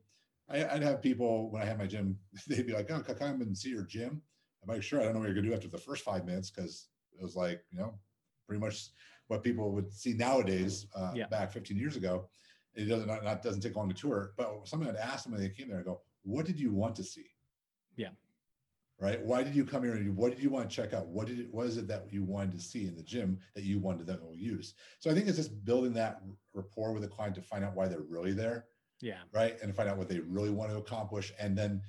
I, 0.52 0.74
would 0.74 0.84
have 0.84 1.02
people 1.02 1.52
when 1.52 1.62
i 1.62 1.66
had 1.66 1.78
my 1.78 1.88
gym 1.88 2.18
they'd 2.48 2.68
be 2.68 2.74
like 2.74 2.92
oh 2.92 3.00
can 3.00 3.16
i 3.16 3.20
come 3.20 3.42
and 3.42 3.58
see 3.58 3.70
your 3.70 3.84
gym 3.86 4.22
I'm 4.62 4.74
like, 4.74 4.84
sure, 4.84 5.00
I 5.00 5.04
don't 5.04 5.14
know 5.14 5.20
what 5.20 5.28
you're 5.28 5.36
gonna 5.36 5.48
do 5.48 5.54
after 5.54 5.68
the 5.68 5.78
first 5.78 6.04
five 6.04 6.26
minutes 6.26 6.50
because 6.50 6.88
it 7.18 7.24
was 7.24 7.36
like, 7.36 7.64
you 7.72 7.80
know, 7.80 7.94
pretty 8.48 8.60
much 8.60 8.90
what 9.28 9.44
people 9.44 9.72
would 9.72 9.94
see 9.94 10.14
nowadays 10.14 10.88
uh, 10.96 11.12
yeah. 11.16 11.28
back 11.28 11.52
15 11.52 11.78
years 11.78 11.96
ago. 11.96 12.28
It 12.76 12.86
doesn't 12.86 13.08
not, 13.08 13.24
not, 13.24 13.42
doesn't 13.42 13.62
take 13.62 13.76
long 13.76 13.90
to 13.90 13.96
tour, 13.96 14.34
but 14.38 14.68
something 14.68 14.90
I'd 14.90 14.96
ask 14.96 15.24
them 15.24 15.34
when 15.34 15.42
they 15.42 15.50
came 15.50 15.70
there, 15.70 15.80
I 15.80 15.84
go, 15.84 16.02
what 16.24 16.46
did 16.46 16.60
you 16.60 16.72
want 16.72 16.96
to 16.98 17.04
see? 17.04 17.26
Yeah. 17.96 18.10
Right. 19.00 19.24
Why 19.24 19.44
did 19.44 19.56
you 19.56 19.64
come 19.64 19.84
here 19.84 19.94
and 19.94 20.16
what 20.18 20.32
did 20.32 20.44
you 20.44 20.50
want 20.50 20.70
to 20.70 20.76
check 20.76 20.94
out? 20.94 21.08
What 21.08 21.28
did 21.28 21.40
it, 21.40 21.48
what 21.54 21.68
is 21.68 21.78
it 21.78 21.88
that 21.88 22.12
you 22.12 22.24
wanted 22.24 22.52
to 22.52 22.60
see 22.60 22.86
in 22.86 22.96
the 22.96 23.04
gym 23.04 23.40
that 23.56 23.64
you 23.64 23.80
wanted 23.80 24.00
to 24.00 24.04
then 24.06 24.20
use? 24.34 24.74
So 25.00 25.10
I 25.10 25.14
think 25.14 25.28
it's 25.28 25.38
just 25.38 25.64
building 25.64 25.94
that 25.94 26.22
rapport 26.54 26.92
with 26.92 27.04
the 27.04 27.08
client 27.08 27.36
to 27.36 27.42
find 27.42 27.64
out 27.64 27.76
why 27.76 27.88
they're 27.88 28.02
really 28.02 28.34
there. 28.34 28.66
Yeah. 29.00 29.20
Right. 29.32 29.58
And 29.62 29.74
find 29.74 29.88
out 29.88 29.98
what 29.98 30.10
they 30.10 30.20
really 30.20 30.50
want 30.50 30.72
to 30.72 30.78
accomplish 30.78 31.32
and 31.40 31.58
then 31.58 31.82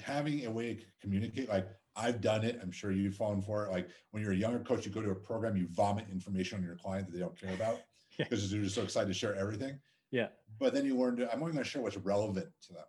having 0.00 0.46
a 0.46 0.50
way 0.50 0.74
to 0.74 0.84
communicate, 1.00 1.48
like 1.48 1.66
I've 1.96 2.20
done 2.20 2.44
it. 2.44 2.58
I'm 2.62 2.70
sure 2.70 2.90
you've 2.92 3.16
fallen 3.16 3.42
for 3.42 3.66
it. 3.66 3.70
Like 3.72 3.88
when 4.12 4.22
you're 4.22 4.32
a 4.32 4.36
younger 4.36 4.60
coach, 4.60 4.86
you 4.86 4.92
go 4.92 5.02
to 5.02 5.10
a 5.10 5.14
program, 5.14 5.56
you 5.56 5.66
vomit 5.72 6.06
information 6.10 6.58
on 6.58 6.64
your 6.64 6.76
client 6.76 7.06
that 7.06 7.12
they 7.12 7.18
don't 7.20 7.38
care 7.38 7.54
about 7.54 7.80
because 8.16 8.44
yeah. 8.52 8.56
you're 8.56 8.64
just 8.64 8.74
so 8.76 8.82
excited 8.82 9.08
to 9.08 9.14
share 9.14 9.34
everything. 9.34 9.78
Yeah. 10.10 10.28
But 10.58 10.74
then 10.74 10.84
you 10.84 10.96
learn 10.96 11.16
to, 11.16 11.30
I'm 11.32 11.40
only 11.42 11.52
going 11.52 11.64
to 11.64 11.68
share 11.68 11.82
what's 11.82 11.96
relevant 11.96 12.48
to 12.66 12.72
them. 12.72 12.84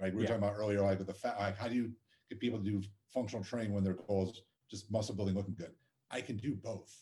Right. 0.00 0.12
We 0.12 0.16
were 0.16 0.22
Yeah. 0.22 0.28
talking 0.30 0.42
about 0.44 0.56
earlier, 0.56 0.80
like 0.82 0.98
with 0.98 1.06
the 1.06 1.14
fact, 1.14 1.38
like 1.38 1.56
how 1.56 1.68
do 1.68 1.74
you 1.76 1.92
get 2.28 2.40
people 2.40 2.58
to 2.58 2.64
do 2.64 2.82
functional 3.14 3.44
training 3.44 3.72
when 3.72 3.84
their 3.84 3.94
goal 3.94 4.30
is 4.30 4.42
just 4.70 4.90
muscle 4.90 5.14
building 5.14 5.34
looking 5.34 5.54
good? 5.54 5.72
I 6.10 6.20
can 6.20 6.36
do 6.36 6.54
both. 6.54 6.92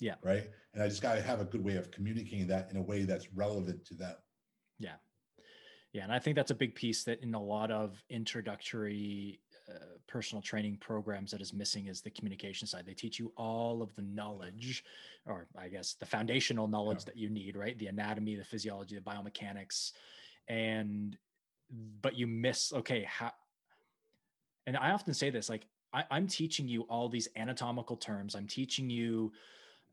Yeah. 0.00 0.14
Right. 0.22 0.48
And 0.74 0.82
I 0.82 0.88
just 0.88 1.02
got 1.02 1.14
to 1.14 1.22
have 1.22 1.40
a 1.40 1.44
good 1.44 1.62
way 1.64 1.76
of 1.76 1.90
communicating 1.90 2.46
that 2.48 2.70
in 2.70 2.76
a 2.76 2.82
way 2.82 3.02
that's 3.04 3.32
relevant 3.32 3.84
to 3.86 3.94
them. 3.94 4.16
Yeah. 4.78 4.94
Yeah. 5.92 6.04
And 6.04 6.12
I 6.12 6.18
think 6.18 6.36
that's 6.36 6.52
a 6.52 6.54
big 6.54 6.74
piece 6.74 7.04
that 7.04 7.22
in 7.22 7.34
a 7.34 7.42
lot 7.42 7.70
of 7.70 8.02
introductory 8.10 9.40
uh, 9.68 9.96
personal 10.06 10.42
training 10.42 10.76
programs 10.80 11.30
that 11.32 11.40
is 11.40 11.52
missing 11.52 11.86
is 11.86 12.00
the 12.00 12.10
communication 12.10 12.66
side. 12.66 12.84
They 12.86 12.94
teach 12.94 13.18
you 13.18 13.32
all 13.36 13.82
of 13.82 13.94
the 13.96 14.02
knowledge, 14.02 14.84
or 15.26 15.46
I 15.58 15.68
guess 15.68 15.94
the 15.94 16.06
foundational 16.06 16.68
knowledge 16.68 17.04
that 17.04 17.16
you 17.16 17.28
need, 17.28 17.56
right? 17.56 17.78
The 17.78 17.88
anatomy, 17.88 18.36
the 18.36 18.44
physiology, 18.44 18.96
the 18.96 19.00
biomechanics. 19.00 19.92
And, 20.48 21.16
but 22.02 22.16
you 22.16 22.26
miss, 22.26 22.72
okay, 22.72 23.04
how, 23.08 23.32
and 24.66 24.76
I 24.76 24.90
often 24.90 25.14
say 25.14 25.30
this 25.30 25.48
like, 25.48 25.66
I, 25.92 26.04
I'm 26.10 26.26
teaching 26.28 26.68
you 26.68 26.82
all 26.82 27.08
these 27.08 27.28
anatomical 27.36 27.96
terms. 27.96 28.34
I'm 28.34 28.46
teaching 28.46 28.90
you 28.90 29.32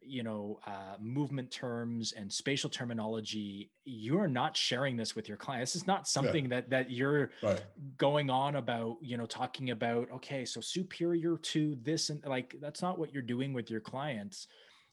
you 0.02 0.24
know 0.24 0.60
uh, 0.66 0.96
movement 1.00 1.52
terms 1.52 2.14
and 2.14 2.32
spatial 2.32 2.70
terminology 2.70 3.72
you're 3.86 4.28
not 4.28 4.56
sharing 4.56 4.98
this 4.98 5.16
with 5.16 5.28
your 5.28 5.38
client. 5.38 5.62
This 5.62 5.76
is 5.76 5.88
not 5.88 6.08
something 6.08 6.50
that 6.50 6.70
that 6.70 6.92
you're 6.92 7.32
Right. 7.42 7.62
going 7.98 8.30
on 8.30 8.56
about 8.56 8.98
you 9.02 9.18
know 9.18 9.26
talking 9.26 9.70
about 9.72 10.10
okay 10.12 10.46
so 10.46 10.62
superior 10.62 11.38
to 11.38 11.78
this 11.84 12.10
and 12.10 12.24
like 12.26 12.56
that's 12.60 12.82
not 12.82 12.98
what 13.00 13.14
you're 13.14 13.22
doing 13.22 13.54
with 13.54 13.70
your 13.70 13.82
clients. 13.82 14.48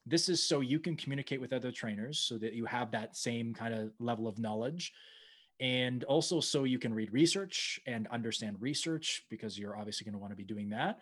This 0.07 0.29
is 0.29 0.43
so 0.47 0.61
you 0.61 0.79
can 0.79 0.97
communicate 0.97 1.41
with 1.41 1.53
other 1.53 1.73
trainers 1.73 2.19
so 2.19 2.37
that 2.39 2.53
you 2.53 2.67
have 2.67 2.91
that 2.91 3.17
same 3.17 3.55
kind 3.55 3.73
of 3.75 3.93
level 3.99 4.27
of 4.29 4.39
knowledge. 4.39 4.93
And 5.61 6.05
also 6.05 6.41
so 6.41 6.65
you 6.65 6.79
can 6.79 6.93
read 6.93 7.13
research 7.13 7.81
and 7.87 8.07
understand 8.09 8.57
research 8.61 9.25
because 9.31 9.59
you're 9.59 9.77
obviously 9.77 10.05
going 10.05 10.13
to 10.13 10.19
want 10.19 10.33
to 10.33 10.37
be 10.37 10.45
doing 10.45 10.71
that 10.71 10.99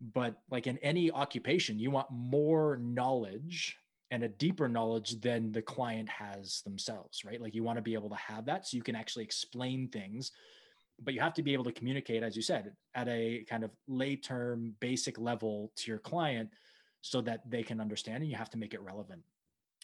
but 0.00 0.36
like 0.50 0.66
in 0.66 0.78
any 0.78 1.10
occupation 1.10 1.78
you 1.78 1.90
want 1.90 2.06
more 2.10 2.78
knowledge 2.80 3.76
and 4.10 4.22
a 4.22 4.28
deeper 4.28 4.68
knowledge 4.68 5.20
than 5.20 5.50
the 5.52 5.62
client 5.62 6.08
has 6.08 6.62
themselves 6.62 7.24
right? 7.24 7.40
Like 7.40 7.54
you 7.54 7.62
want 7.62 7.76
to 7.76 7.82
be 7.82 7.94
able 7.94 8.10
to 8.10 8.16
have 8.16 8.46
that 8.46 8.66
so 8.66 8.76
you 8.76 8.82
can 8.82 8.96
actually 8.96 9.24
explain 9.24 9.88
things 9.88 10.32
but 11.02 11.12
you 11.12 11.20
have 11.20 11.34
to 11.34 11.42
be 11.42 11.52
able 11.52 11.64
to 11.64 11.72
communicate 11.72 12.22
as 12.22 12.36
you 12.36 12.42
said 12.42 12.72
at 12.94 13.08
a 13.08 13.44
kind 13.48 13.64
of 13.64 13.70
lay 13.88 14.16
term 14.16 14.74
basic 14.80 15.18
level 15.18 15.72
to 15.76 15.90
your 15.90 15.98
client 15.98 16.50
so 17.06 17.20
that 17.20 17.48
they 17.48 17.62
can 17.62 17.80
understand 17.80 18.22
and 18.22 18.30
you 18.30 18.36
have 18.36 18.50
to 18.50 18.58
make 18.58 18.74
it 18.74 18.82
relevant. 18.82 19.22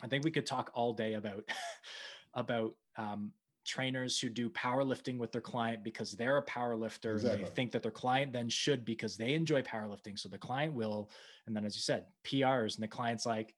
I 0.03 0.09
think 0.09 0.25
we 0.25 0.31
could 0.31 0.47
talk 0.47 0.71
all 0.75 0.93
day 0.93 1.15
about 1.15 1.45
about 2.35 2.75
um, 2.97 3.33
trainers 3.65 4.19
who 4.19 4.29
do 4.29 4.51
powerlifting 4.51 5.19
with 5.19 5.33
their 5.33 5.41
client 5.41 5.85
because 5.85 6.13
they're 6.13 6.39
a 6.39 6.43
power 6.43 6.77
lifter 6.77 7.13
and 7.13 7.21
Exactly. 7.21 7.45
they 7.45 7.51
think 7.51 7.73
that 7.73 7.83
their 7.83 7.93
client 7.93 8.33
then 8.33 8.49
should 8.49 8.85
because 8.85 9.17
they 9.17 9.35
enjoy 9.35 9.63
powerlifting 9.63 10.19
so 10.19 10.29
the 10.29 10.39
client 10.39 10.73
will 10.75 11.11
and 11.47 11.55
then 11.55 11.65
as 11.65 11.77
you 11.77 11.81
said 11.83 12.07
prs 12.25 12.75
and 12.75 12.83
the 12.83 12.89
client's 12.89 13.25
like 13.27 13.55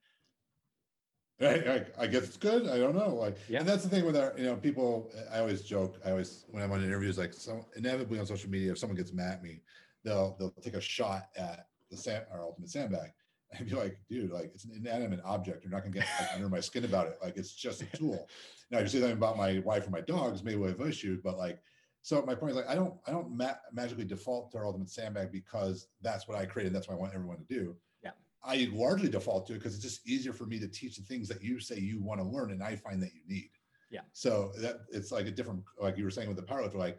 I, 1.40 1.46
I, 1.46 1.86
I 1.98 2.07
guess 2.07 2.22
it's 2.22 2.36
good. 2.36 2.68
I 2.68 2.78
don't 2.78 2.94
know. 2.94 3.12
Like, 3.12 3.36
Yeah. 3.48 3.59
and 3.59 3.68
that's 3.68 3.82
the 3.82 3.88
thing 3.88 4.07
with 4.07 4.16
our, 4.16 4.32
you 4.38 4.44
know, 4.44 4.55
people. 4.55 5.11
I 5.32 5.40
always 5.40 5.62
joke. 5.62 5.98
I 6.05 6.11
always 6.11 6.44
when 6.48 6.62
I'm 6.62 6.70
on 6.70 6.82
interviews, 6.84 7.18
like, 7.18 7.34
so 7.34 7.66
inevitably 7.74 8.20
on 8.20 8.26
social 8.26 8.48
media, 8.48 8.70
if 8.70 8.78
someone 8.78 8.96
gets 8.96 9.12
mad 9.12 9.32
at 9.32 9.42
me, 9.42 9.61
they'll 10.05 10.36
they'll 10.38 10.52
take 10.62 10.74
a 10.74 10.80
shot 10.80 11.30
at 11.36 11.66
the 11.90 11.96
sand, 11.96 12.24
our 12.30 12.40
ultimate 12.40 12.70
sandbag, 12.70 13.11
and 13.59 13.68
be 13.68 13.74
like, 13.74 13.98
dude, 14.09 14.30
like 14.30 14.50
it's 14.55 14.64
an 14.64 14.72
inanimate 14.76 15.20
object. 15.24 15.64
You're 15.64 15.72
not 15.72 15.82
gonna 15.82 15.94
get 15.94 16.07
like, 16.20 16.34
under 16.34 16.48
my 16.48 16.61
skin 16.61 16.84
about 16.84 17.07
it. 17.07 17.18
Like 17.22 17.36
it's 17.36 17.52
just 17.52 17.82
a 17.82 17.86
tool. 17.96 18.28
Now, 18.70 18.78
if 18.78 18.84
you 18.84 18.88
say 18.88 19.00
something 19.00 19.18
about 19.18 19.36
my 19.36 19.59
wife 19.59 19.86
or 19.86 19.90
my 19.90 20.00
dogs, 20.00 20.42
maybe 20.42 20.57
we 20.57 20.68
have 20.68 20.80
issues, 20.80 21.20
but 21.22 21.36
like. 21.36 21.61
So 22.00 22.22
my 22.26 22.34
point 22.34 22.50
is 22.50 22.57
like 22.57 22.68
I 22.68 22.74
don't 22.74 22.94
I 23.07 23.12
don't 23.12 23.30
ma- 23.30 23.55
magically 23.72 24.05
default 24.05 24.50
to 24.52 24.59
our 24.59 24.66
ultimate 24.66 24.90
sandbag 24.90 25.30
because 25.30 25.86
that's 26.02 26.26
what 26.26 26.36
I 26.36 26.44
created. 26.44 26.74
That's 26.74 26.88
what 26.88 26.94
I 26.94 26.98
want 26.98 27.14
everyone 27.14 27.38
to 27.38 27.44
do. 27.44 27.76
Yeah. 28.02 28.11
I 28.42 28.68
largely 28.72 29.09
default 29.09 29.46
to 29.46 29.52
it 29.52 29.57
because 29.57 29.74
it's 29.74 29.82
just 29.82 30.07
easier 30.07 30.32
for 30.32 30.44
me 30.44 30.59
to 30.61 30.68
teach 30.68 30.96
the 30.96 31.02
things 31.02 31.28
that 31.28 31.42
you 31.42 31.61
say 31.61 31.78
you 31.78 32.02
want 32.02 32.20
to 32.20 32.26
learn 32.26 32.50
and 32.50 32.62
I 32.62 32.76
find 32.76 33.02
that 33.02 33.14
you 33.14 33.20
need. 33.26 33.50
Yeah. 33.90 34.00
So 34.12 34.52
that 34.59 34.80
it's 34.90 35.12
like 35.12 35.26
a 35.26 35.30
different, 35.30 35.62
like 35.78 35.96
you 35.96 36.05
were 36.05 36.11
saying 36.11 36.28
with 36.28 36.36
the 36.36 36.42
powerlifter, 36.42 36.74
like 36.74 36.98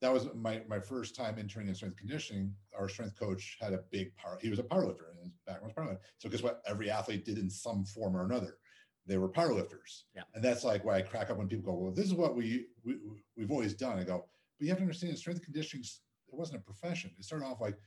that 0.00 0.12
was 0.12 0.28
my 0.34 0.62
my 0.68 0.78
first 0.78 1.14
time 1.16 1.38
interning 1.38 1.68
in 1.68 1.74
strength 1.74 1.96
conditioning. 1.96 2.54
Our 2.78 2.88
strength 2.88 3.18
coach 3.18 3.56
had 3.60 3.72
a 3.72 3.80
big 3.90 4.14
power. 4.16 4.38
He 4.40 4.50
was 4.50 4.58
a 4.58 4.62
powerlifter 4.62 5.10
and 5.10 5.18
his 5.20 5.30
background 5.46 5.74
was 5.76 5.86
powerlifter. 5.86 6.00
So 6.18 6.28
guess 6.28 6.42
what? 6.42 6.62
Every 6.66 6.90
athlete 6.90 7.24
did 7.24 7.38
in 7.38 7.48
some 7.48 7.84
form 7.84 8.16
or 8.16 8.24
another. 8.24 8.58
They 9.06 9.18
were 9.18 9.28
powerlifters. 9.28 10.02
Yeah. 10.14 10.22
And 10.34 10.42
that's 10.42 10.64
like 10.64 10.84
why 10.84 10.96
I 10.96 11.02
crack 11.02 11.30
up 11.30 11.38
when 11.38 11.48
people 11.48 11.72
go, 11.72 11.78
well, 11.78 11.92
this 11.92 12.06
is 12.06 12.14
what 12.14 12.36
we, 12.36 12.66
we 12.84 12.96
we've 13.36 13.50
always 13.50 13.72
done. 13.72 13.98
I 13.98 14.04
go, 14.04 14.26
but 14.58 14.64
you 14.64 14.68
have 14.70 14.78
to 14.78 14.82
understand 14.82 15.16
strength 15.16 15.42
conditioning, 15.42 15.84
it 15.84 16.34
wasn't 16.34 16.60
a 16.60 16.62
profession. 16.62 17.12
It 17.18 17.24
started 17.24 17.46
off 17.46 17.60
like 17.60 17.78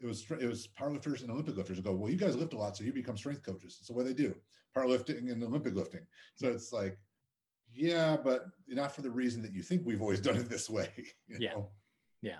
it 0.00 0.06
was 0.06 0.24
it 0.40 0.46
was 0.46 0.68
powerlifters 0.78 1.22
and 1.22 1.30
Olympic 1.30 1.56
lifters 1.56 1.80
go, 1.80 1.92
well, 1.92 2.10
you 2.10 2.16
guys 2.16 2.36
lift 2.36 2.54
a 2.54 2.58
lot, 2.58 2.76
so 2.76 2.84
you 2.84 2.92
become 2.92 3.16
strength 3.16 3.44
coaches. 3.44 3.78
So 3.82 3.94
what 3.94 4.06
do 4.06 4.12
they 4.12 4.22
do? 4.22 4.34
Powerlifting 4.76 5.30
and 5.30 5.42
Olympic 5.42 5.74
lifting. 5.74 6.06
So 6.34 6.48
it's 6.48 6.72
like, 6.72 6.98
yeah, 7.74 8.16
but 8.16 8.46
not 8.68 8.94
for 8.94 9.02
the 9.02 9.10
reason 9.10 9.42
that 9.42 9.52
you 9.52 9.62
think 9.62 9.82
we've 9.84 10.02
always 10.02 10.20
done 10.20 10.36
it 10.36 10.48
this 10.48 10.68
way. 10.70 10.88
Yeah. 11.28 11.52
know? 11.52 11.68
Yeah. 12.22 12.38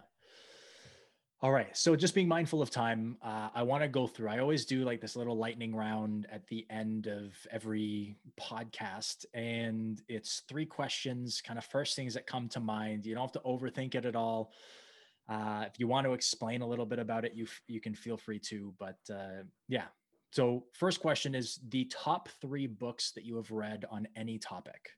All 1.40 1.52
right. 1.52 1.76
So 1.76 1.94
just 1.94 2.14
being 2.14 2.28
mindful 2.28 2.62
of 2.62 2.70
time, 2.70 3.18
uh, 3.22 3.50
I 3.54 3.64
want 3.64 3.82
to 3.82 3.88
go 3.88 4.06
through. 4.06 4.28
I 4.30 4.38
always 4.38 4.64
do 4.64 4.82
like 4.84 5.00
this 5.02 5.14
little 5.14 5.36
lightning 5.36 5.74
round 5.74 6.26
at 6.32 6.46
the 6.46 6.66
end 6.70 7.06
of 7.06 7.34
every 7.50 8.16
podcast, 8.40 9.26
and 9.34 10.00
it's 10.08 10.42
three 10.48 10.64
questions, 10.64 11.42
kind 11.42 11.58
of 11.58 11.64
first 11.66 11.96
things 11.96 12.14
that 12.14 12.26
come 12.26 12.48
to 12.50 12.60
mind. 12.60 13.04
You 13.04 13.14
don't 13.14 13.24
have 13.24 13.32
to 13.32 13.40
overthink 13.40 13.94
it 13.94 14.06
at 14.06 14.16
all. 14.16 14.52
Uh, 15.28 15.64
if 15.66 15.78
you 15.78 15.86
want 15.86 16.06
to 16.06 16.14
explain 16.14 16.62
a 16.62 16.66
little 16.66 16.86
bit 16.86 16.98
about 16.98 17.26
it, 17.26 17.34
you 17.34 17.44
f- 17.44 17.62
you 17.66 17.80
can 17.80 17.94
feel 17.94 18.16
free 18.16 18.38
to. 18.38 18.72
But 18.78 18.98
uh, 19.12 19.42
yeah. 19.68 19.86
So 20.30 20.64
first 20.72 21.00
question 21.00 21.34
is 21.34 21.60
the 21.68 21.84
top 21.92 22.28
three 22.40 22.66
books 22.66 23.12
that 23.12 23.24
you 23.24 23.36
have 23.36 23.50
read 23.50 23.84
on 23.90 24.08
any 24.16 24.38
topic. 24.38 24.90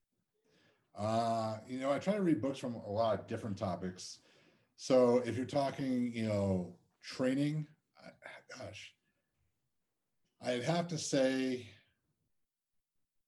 Uh, 0.99 1.59
you 1.69 1.79
know, 1.79 1.91
I 1.91 1.99
try 1.99 2.15
to 2.15 2.23
read 2.23 2.41
books 2.41 2.59
from 2.59 2.75
a 2.75 2.91
lot 2.91 3.19
of 3.19 3.27
different 3.27 3.59
topics. 3.59 4.19
So 4.77 5.23
if 5.27 5.37
you're 5.37 5.47
talking, 5.47 6.13
you 6.15 6.27
know, 6.27 6.75
training, 7.03 7.67
I, 8.03 8.09
gosh, 8.59 8.93
I'd 10.43 10.65
have 10.65 10.89
to 10.89 10.99
say, 10.99 11.69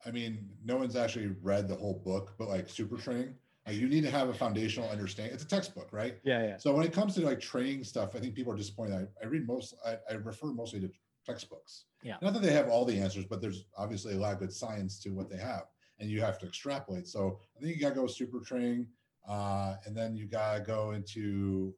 I 0.06 0.10
mean, 0.10 0.48
no 0.64 0.76
one's 0.76 0.96
actually 0.96 1.34
read 1.42 1.68
the 1.68 1.74
whole 1.74 2.00
book, 2.04 2.34
but 2.38 2.48
like 2.48 2.68
super 2.68 2.96
training, 2.96 3.34
like 3.66 3.76
you 3.76 3.88
need 3.88 4.04
to 4.04 4.10
have 4.10 4.28
a 4.28 4.34
foundational 4.34 4.88
understanding. 4.88 5.34
It's 5.34 5.44
a 5.44 5.48
textbook, 5.48 5.88
right? 5.92 6.18
Yeah. 6.24 6.42
Yeah. 6.42 6.56
So 6.56 6.72
when 6.74 6.86
it 6.86 6.92
comes 6.92 7.14
to 7.16 7.20
like 7.22 7.40
training 7.40 7.84
stuff, 7.84 8.14
I 8.14 8.20
think 8.20 8.34
people 8.34 8.52
are 8.52 8.56
disappointed. 8.56 8.94
I, 8.94 9.24
I 9.24 9.28
read 9.28 9.46
most, 9.46 9.74
I, 9.86 9.98
I 10.10 10.14
refer 10.14 10.46
mostly 10.46 10.80
to 10.80 10.90
textbooks. 11.26 11.84
Yeah. 12.02 12.16
Not 12.22 12.32
that 12.34 12.42
they 12.42 12.52
have 12.52 12.68
all 12.68 12.84
the 12.84 12.98
answers, 12.98 13.26
but 13.26 13.42
there's 13.42 13.64
obviously 13.76 14.14
a 14.14 14.18
lot 14.18 14.32
of 14.32 14.38
good 14.38 14.52
science 14.52 14.98
to 15.00 15.10
what 15.10 15.28
they 15.28 15.36
have, 15.38 15.64
and 15.98 16.10
you 16.10 16.20
have 16.20 16.38
to 16.38 16.46
extrapolate. 16.46 17.06
So 17.06 17.40
I 17.56 17.60
think 17.62 17.74
you 17.74 17.80
got 17.80 17.90
to 17.90 17.94
go 17.94 18.06
super 18.06 18.40
training, 18.40 18.86
uh, 19.28 19.76
and 19.84 19.96
then 19.96 20.16
you 20.16 20.26
got 20.26 20.54
to 20.54 20.60
go 20.60 20.92
into, 20.92 21.74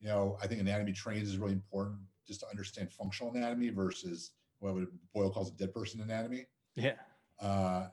you 0.00 0.08
know, 0.08 0.36
I 0.42 0.46
think 0.46 0.60
anatomy 0.60 0.92
trains 0.92 1.28
is 1.28 1.38
really 1.38 1.52
important 1.52 1.98
just 2.26 2.40
to 2.40 2.48
understand 2.48 2.92
functional 2.92 3.32
anatomy 3.34 3.70
versus 3.70 4.32
what 4.58 4.74
would 4.74 4.88
Boyle 5.14 5.30
calls 5.30 5.50
a 5.50 5.54
dead 5.54 5.72
person 5.72 6.00
anatomy. 6.00 6.46
Yeah. 6.74 6.94
Uh, 7.40 7.88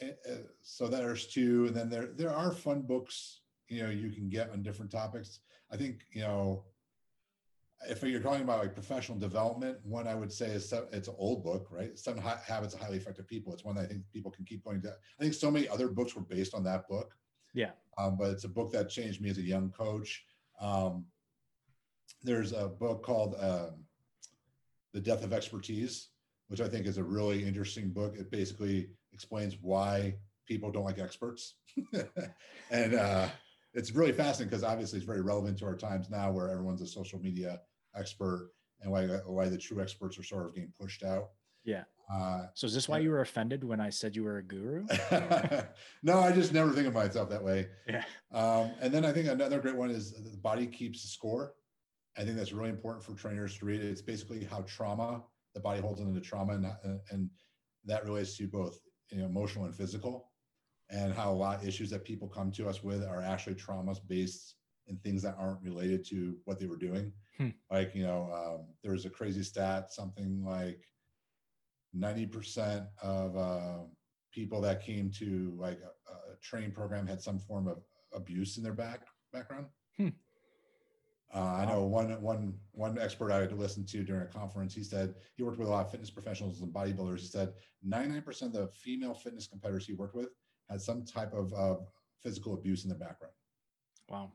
eh, 0.00 0.10
eh, 0.28 0.36
so 0.62 0.88
there's 0.88 1.26
two, 1.26 1.66
and 1.66 1.76
then 1.76 1.88
there 1.88 2.10
there 2.16 2.30
are 2.30 2.52
fun 2.52 2.82
books 2.82 3.40
you 3.68 3.82
know 3.82 3.90
you 3.90 4.10
can 4.10 4.28
get 4.28 4.50
on 4.50 4.62
different 4.62 4.90
topics. 4.90 5.40
I 5.70 5.76
think 5.76 6.06
you 6.10 6.22
know 6.22 6.64
if 7.88 8.02
you're 8.02 8.20
talking 8.20 8.42
about 8.42 8.58
like 8.60 8.74
professional 8.74 9.18
development, 9.18 9.78
one 9.84 10.08
I 10.08 10.14
would 10.14 10.32
say 10.32 10.46
is 10.46 10.72
it's 10.92 11.08
an 11.08 11.14
old 11.16 11.44
book, 11.44 11.68
right? 11.70 11.96
Seven 11.98 12.22
Habits 12.22 12.74
of 12.74 12.80
Highly 12.80 12.96
Effective 12.96 13.26
People. 13.26 13.52
It's 13.52 13.64
one 13.64 13.76
that 13.76 13.84
I 13.84 13.86
think 13.86 14.02
people 14.12 14.30
can 14.30 14.44
keep 14.44 14.64
going 14.64 14.82
to. 14.82 14.88
I 14.90 15.22
think 15.22 15.34
so 15.34 15.50
many 15.50 15.68
other 15.68 15.88
books 15.88 16.14
were 16.14 16.22
based 16.22 16.54
on 16.54 16.64
that 16.64 16.88
book, 16.88 17.14
Yeah. 17.54 17.70
um, 17.96 18.16
but 18.16 18.30
it's 18.30 18.44
a 18.44 18.48
book 18.48 18.72
that 18.72 18.88
changed 18.90 19.20
me 19.20 19.30
as 19.30 19.38
a 19.38 19.42
young 19.42 19.70
coach. 19.70 20.24
Um, 20.60 21.06
there's 22.22 22.52
a 22.52 22.68
book 22.68 23.02
called 23.04 23.36
um, 23.38 23.84
The 24.92 25.00
Death 25.00 25.22
of 25.22 25.32
Expertise, 25.32 26.08
which 26.48 26.60
I 26.60 26.68
think 26.68 26.86
is 26.86 26.98
a 26.98 27.04
really 27.04 27.44
interesting 27.44 27.90
book. 27.90 28.16
It 28.16 28.30
basically 28.30 28.90
explains 29.12 29.56
why 29.60 30.14
people 30.46 30.72
don't 30.72 30.84
like 30.84 30.98
experts. 30.98 31.54
and 32.70 32.94
uh, 32.94 33.28
it's 33.78 33.92
really 33.92 34.12
fascinating 34.12 34.50
because 34.50 34.64
obviously 34.64 34.98
it's 34.98 35.06
very 35.06 35.20
relevant 35.20 35.56
to 35.58 35.64
our 35.64 35.76
times 35.76 36.10
now 36.10 36.32
where 36.32 36.50
everyone's 36.50 36.82
a 36.82 36.86
social 36.86 37.20
media 37.20 37.60
expert 37.94 38.50
and 38.80 38.90
why, 38.90 39.06
why 39.24 39.48
the 39.48 39.56
true 39.56 39.80
experts 39.80 40.18
are 40.18 40.24
sort 40.24 40.46
of 40.46 40.54
getting 40.54 40.72
pushed 40.78 41.04
out. 41.04 41.30
Yeah. 41.64 41.84
Uh, 42.12 42.46
So 42.54 42.66
is 42.66 42.74
this 42.74 42.88
why 42.88 42.98
you 42.98 43.10
were 43.10 43.20
offended 43.20 43.62
when 43.62 43.80
I 43.80 43.90
said 43.90 44.16
you 44.16 44.24
were 44.24 44.38
a 44.38 44.42
guru? 44.42 44.84
no, 46.02 46.18
I 46.18 46.32
just 46.32 46.52
never 46.52 46.72
think 46.72 46.88
of 46.88 46.94
myself 46.94 47.30
that 47.30 47.42
way. 47.42 47.68
Yeah. 47.86 48.02
Um, 48.32 48.72
and 48.80 48.92
then 48.92 49.04
I 49.04 49.12
think 49.12 49.28
another 49.28 49.60
great 49.60 49.76
one 49.76 49.90
is 49.90 50.12
the 50.12 50.36
body 50.38 50.66
keeps 50.66 51.02
the 51.02 51.08
score. 51.08 51.54
I 52.16 52.24
think 52.24 52.36
that's 52.36 52.52
really 52.52 52.70
important 52.70 53.04
for 53.04 53.14
trainers 53.14 53.58
to 53.58 53.64
read. 53.64 53.80
It's 53.80 54.02
basically 54.02 54.44
how 54.44 54.62
trauma, 54.62 55.22
the 55.54 55.60
body 55.60 55.80
holds 55.80 56.00
into 56.00 56.20
trauma, 56.20 56.54
and, 56.54 57.00
and 57.10 57.30
that 57.84 58.04
relates 58.04 58.36
to 58.38 58.48
both 58.48 58.80
you 59.10 59.18
know, 59.18 59.26
emotional 59.26 59.66
and 59.66 59.74
physical. 59.74 60.27
And 60.90 61.12
how 61.12 61.30
a 61.30 61.34
lot 61.34 61.60
of 61.60 61.68
issues 61.68 61.90
that 61.90 62.04
people 62.04 62.28
come 62.28 62.50
to 62.52 62.68
us 62.68 62.82
with 62.82 63.04
are 63.04 63.22
actually 63.22 63.54
traumas 63.54 63.98
based 64.06 64.54
in 64.86 64.96
things 64.98 65.22
that 65.22 65.36
aren't 65.38 65.62
related 65.62 66.04
to 66.08 66.36
what 66.44 66.58
they 66.58 66.66
were 66.66 66.76
doing. 66.76 67.12
Hmm. 67.36 67.48
Like, 67.70 67.94
you 67.94 68.04
know, 68.04 68.30
um, 68.32 68.66
there 68.82 68.92
was 68.92 69.04
a 69.04 69.10
crazy 69.10 69.42
stat, 69.42 69.92
something 69.92 70.42
like 70.44 70.82
90% 71.96 72.86
of 73.02 73.36
uh, 73.36 73.84
people 74.32 74.60
that 74.62 74.82
came 74.82 75.10
to 75.18 75.54
like 75.58 75.80
a, 75.80 76.12
a 76.12 76.36
training 76.42 76.72
program 76.72 77.06
had 77.06 77.20
some 77.20 77.38
form 77.38 77.68
of 77.68 77.78
abuse 78.12 78.56
in 78.56 78.62
their 78.62 78.72
back 78.72 79.02
background. 79.32 79.66
Hmm. 79.96 80.08
Uh, 81.34 81.56
I 81.56 81.66
know 81.66 81.82
one 81.82 82.20
one 82.22 82.54
one 82.72 82.98
expert 82.98 83.30
I 83.30 83.40
had 83.40 83.50
to 83.50 83.54
listen 83.54 83.84
to 83.86 84.02
during 84.02 84.22
a 84.22 84.26
conference. 84.26 84.74
He 84.74 84.82
said 84.82 85.14
he 85.36 85.42
worked 85.42 85.58
with 85.58 85.68
a 85.68 85.70
lot 85.70 85.84
of 85.84 85.90
fitness 85.90 86.10
professionals 86.10 86.62
and 86.62 86.72
bodybuilders. 86.72 87.20
He 87.20 87.26
said 87.26 87.52
99% 87.86 88.42
of 88.42 88.52
the 88.52 88.68
female 88.68 89.12
fitness 89.12 89.46
competitors 89.46 89.86
he 89.86 89.92
worked 89.92 90.14
with 90.14 90.28
had 90.70 90.80
some 90.80 91.04
type 91.04 91.32
of 91.32 91.52
uh, 91.54 91.76
physical 92.22 92.54
abuse 92.54 92.84
in 92.84 92.90
their 92.90 92.98
background. 92.98 93.34
Wow. 94.08 94.32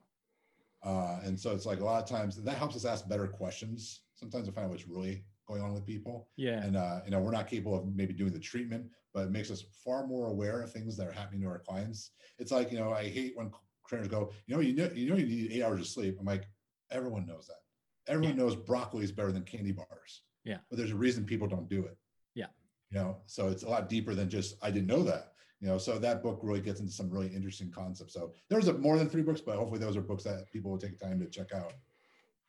Uh, 0.83 1.19
and 1.23 1.39
so 1.39 1.51
it's 1.51 1.65
like 1.65 1.79
a 1.79 1.85
lot 1.85 2.03
of 2.03 2.09
times 2.09 2.41
that 2.41 2.57
helps 2.57 2.75
us 2.75 2.85
ask 2.85 3.07
better 3.07 3.27
questions. 3.27 4.01
Sometimes 4.15 4.47
I 4.47 4.51
find 4.51 4.65
out 4.65 4.71
what's 4.71 4.87
really 4.87 5.23
going 5.47 5.61
on 5.61 5.73
with 5.73 5.85
people. 5.85 6.27
Yeah. 6.35 6.61
And 6.61 6.75
uh, 6.75 7.01
you 7.05 7.11
know, 7.11 7.19
we're 7.19 7.31
not 7.31 7.47
capable 7.47 7.77
of 7.77 7.95
maybe 7.95 8.13
doing 8.13 8.33
the 8.33 8.39
treatment, 8.39 8.85
but 9.13 9.25
it 9.25 9.31
makes 9.31 9.51
us 9.51 9.63
far 9.83 10.05
more 10.05 10.27
aware 10.27 10.61
of 10.61 10.71
things 10.71 10.97
that 10.97 11.07
are 11.07 11.11
happening 11.11 11.41
to 11.41 11.47
our 11.47 11.59
clients. 11.59 12.11
It's 12.39 12.51
like, 12.51 12.71
you 12.71 12.79
know, 12.79 12.91
I 12.91 13.09
hate 13.09 13.33
when 13.35 13.51
trainers 13.87 14.07
go, 14.07 14.31
you 14.45 14.55
know, 14.55 14.61
you 14.61 14.73
know, 14.75 14.89
you 14.93 15.09
know, 15.09 15.15
you 15.15 15.25
need 15.25 15.51
eight 15.51 15.63
hours 15.63 15.79
of 15.79 15.87
sleep. 15.87 16.17
I'm 16.19 16.25
like, 16.25 16.47
everyone 16.91 17.25
knows 17.25 17.47
that. 17.47 18.11
Everyone 18.11 18.37
knows 18.37 18.55
broccoli 18.55 19.03
is 19.03 19.11
better 19.11 19.31
than 19.31 19.43
candy 19.43 19.71
bars. 19.71 20.23
Yeah. 20.43 20.57
But 20.69 20.77
there's 20.77 20.91
a 20.91 20.95
reason 20.95 21.25
people 21.25 21.47
don't 21.47 21.69
do 21.69 21.85
it. 21.85 21.97
Yeah. 22.35 22.47
You 22.91 22.99
know, 22.99 23.17
so 23.25 23.47
it's 23.47 23.63
a 23.63 23.69
lot 23.69 23.89
deeper 23.89 24.13
than 24.13 24.29
just 24.29 24.55
I 24.61 24.71
didn't 24.71 24.87
know 24.87 25.03
that. 25.03 25.32
You 25.63 25.69
know, 25.69 25.77
so 25.77 25.97
that 25.97 26.21
book 26.21 26.41
really 26.43 26.59
gets 26.59 26.81
into 26.81 26.91
some 26.91 27.09
really 27.09 27.27
interesting 27.27 27.71
concepts. 27.71 28.13
So 28.13 28.33
there's 28.49 28.67
a, 28.67 28.73
more 28.73 28.97
than 28.97 29.07
three 29.07 29.21
books, 29.21 29.39
but 29.39 29.55
hopefully 29.55 29.79
those 29.79 29.95
are 29.95 30.01
books 30.01 30.25
that 30.25 30.51
people 30.51 30.69
will 30.69 30.77
take 30.77 30.99
time 30.99 31.21
to 31.21 31.25
check 31.25 31.53
out. 31.53 31.71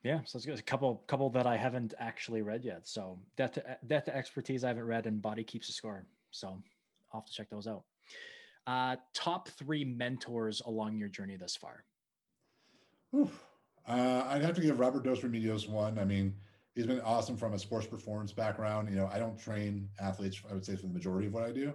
Yeah, 0.03 0.19
so 0.25 0.37
it's. 0.37 0.59
A 0.59 0.63
couple, 0.65 0.97
couple 1.07 1.31
that 1.31 1.47
I 1.47 1.57
haven't 1.57 1.95
actually 2.01 2.43
read 2.43 2.65
yet. 2.65 2.89
So 2.89 3.21
death 3.37 3.53
to 3.53 3.79
death 3.87 4.07
to 4.07 4.17
expertise 4.17 4.65
I 4.65 4.69
haven't 4.69 4.87
read, 4.87 5.07
and 5.07 5.23
body 5.23 5.45
keeps 5.45 5.69
a 5.69 5.73
score. 5.73 6.05
So 6.33 6.61
I'll 7.13 7.21
have 7.21 7.25
to 7.27 7.33
check 7.33 7.49
those 7.51 7.69
out. 7.69 7.85
Uh, 8.67 8.97
top 9.13 9.49
three 9.49 9.85
mentors 9.85 10.61
along 10.67 10.99
your 10.99 11.09
journey 11.09 11.37
thus 11.37 11.55
far. 11.55 11.85
Uh, 13.15 14.25
I'd 14.27 14.43
have 14.43 14.57
to 14.57 14.61
give 14.61 14.81
Robert 14.81 15.05
Dos 15.05 15.21
Remedios 15.21 15.69
one. 15.69 16.01
I 16.01 16.05
mean, 16.05 16.35
he's 16.75 16.87
been 16.87 17.01
awesome 17.03 17.37
from 17.37 17.55
a 17.55 17.61
sports 17.61 17.87
performance 17.87 18.33
background. 18.33 18.91
You 18.91 18.97
know, 18.97 19.09
I 19.13 19.21
don't 19.21 19.39
train 19.39 19.89
athletes. 20.01 20.43
I 20.51 20.53
would 20.53 20.65
say 20.65 20.75
for 20.75 20.89
the 20.89 20.93
majority 20.93 21.29
of 21.29 21.33
what 21.33 21.45
I 21.45 21.53
do, 21.53 21.73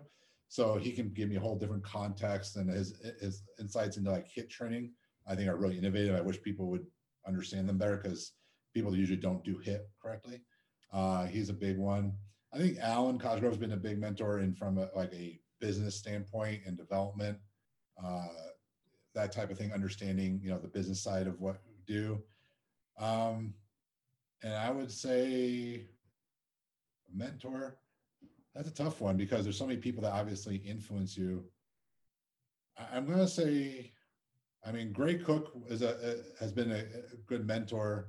so 0.49 0.77
he 0.77 0.91
can 0.91 1.09
give 1.09 1.29
me 1.29 1.35
a 1.35 1.39
whole 1.39 1.57
different 1.57 1.83
context 1.83 2.57
and 2.57 2.69
his 2.69 2.99
his 3.21 3.43
insights 3.59 3.97
into 3.97 4.11
like 4.11 4.27
HIIT 4.27 4.49
training. 4.49 4.91
I 5.27 5.35
think 5.35 5.47
are 5.47 5.55
really 5.55 5.77
innovative. 5.77 6.15
I 6.15 6.21
wish 6.21 6.41
people 6.41 6.69
would 6.71 6.85
understand 7.27 7.69
them 7.69 7.77
better 7.77 7.97
because 7.97 8.33
people 8.73 8.95
usually 8.95 9.19
don't 9.19 9.43
do 9.43 9.59
HIIT 9.59 9.81
correctly. 10.01 10.41
Uh, 10.91 11.27
he's 11.27 11.49
a 11.49 11.53
big 11.53 11.77
one. 11.77 12.13
I 12.51 12.57
think 12.57 12.79
Alwyn 12.79 13.19
Cosgrove's 13.19 13.59
been 13.59 13.73
a 13.73 13.77
big 13.77 13.99
mentor 13.99 14.39
in 14.39 14.55
from 14.55 14.79
a, 14.79 14.89
like 14.95 15.13
a 15.13 15.39
business 15.61 15.95
standpoint 15.95 16.61
and 16.65 16.75
development, 16.75 17.37
uh, 18.03 18.27
that 19.13 19.31
type 19.31 19.51
of 19.51 19.57
thing. 19.57 19.71
Understanding 19.71 20.39
you 20.43 20.49
know 20.49 20.57
the 20.57 20.67
business 20.67 21.01
side 21.01 21.27
of 21.27 21.39
what 21.39 21.61
we 21.67 21.75
do. 21.85 22.23
Um, 22.99 23.53
and 24.41 24.53
I 24.55 24.71
would 24.71 24.91
say 24.91 25.85
mentor. 27.13 27.77
That's 28.55 28.69
a 28.69 28.73
tough 28.73 28.99
one 29.01 29.15
because 29.17 29.43
there's 29.43 29.57
so 29.57 29.67
many 29.67 29.79
people 29.79 30.01
that 30.03 30.13
obviously 30.13 30.57
influence 30.57 31.17
you. 31.17 31.45
I, 32.77 32.97
I'm 32.97 33.05
going 33.05 33.19
to 33.19 33.27
say, 33.27 33.91
I 34.65 34.71
mean, 34.71 34.91
Gray 34.91 35.15
Cook 35.17 35.51
is 35.69 35.81
a, 35.81 36.17
has 36.39 36.51
been 36.51 36.71
a, 36.71 36.83
good 37.27 37.45
mentor, 37.45 38.07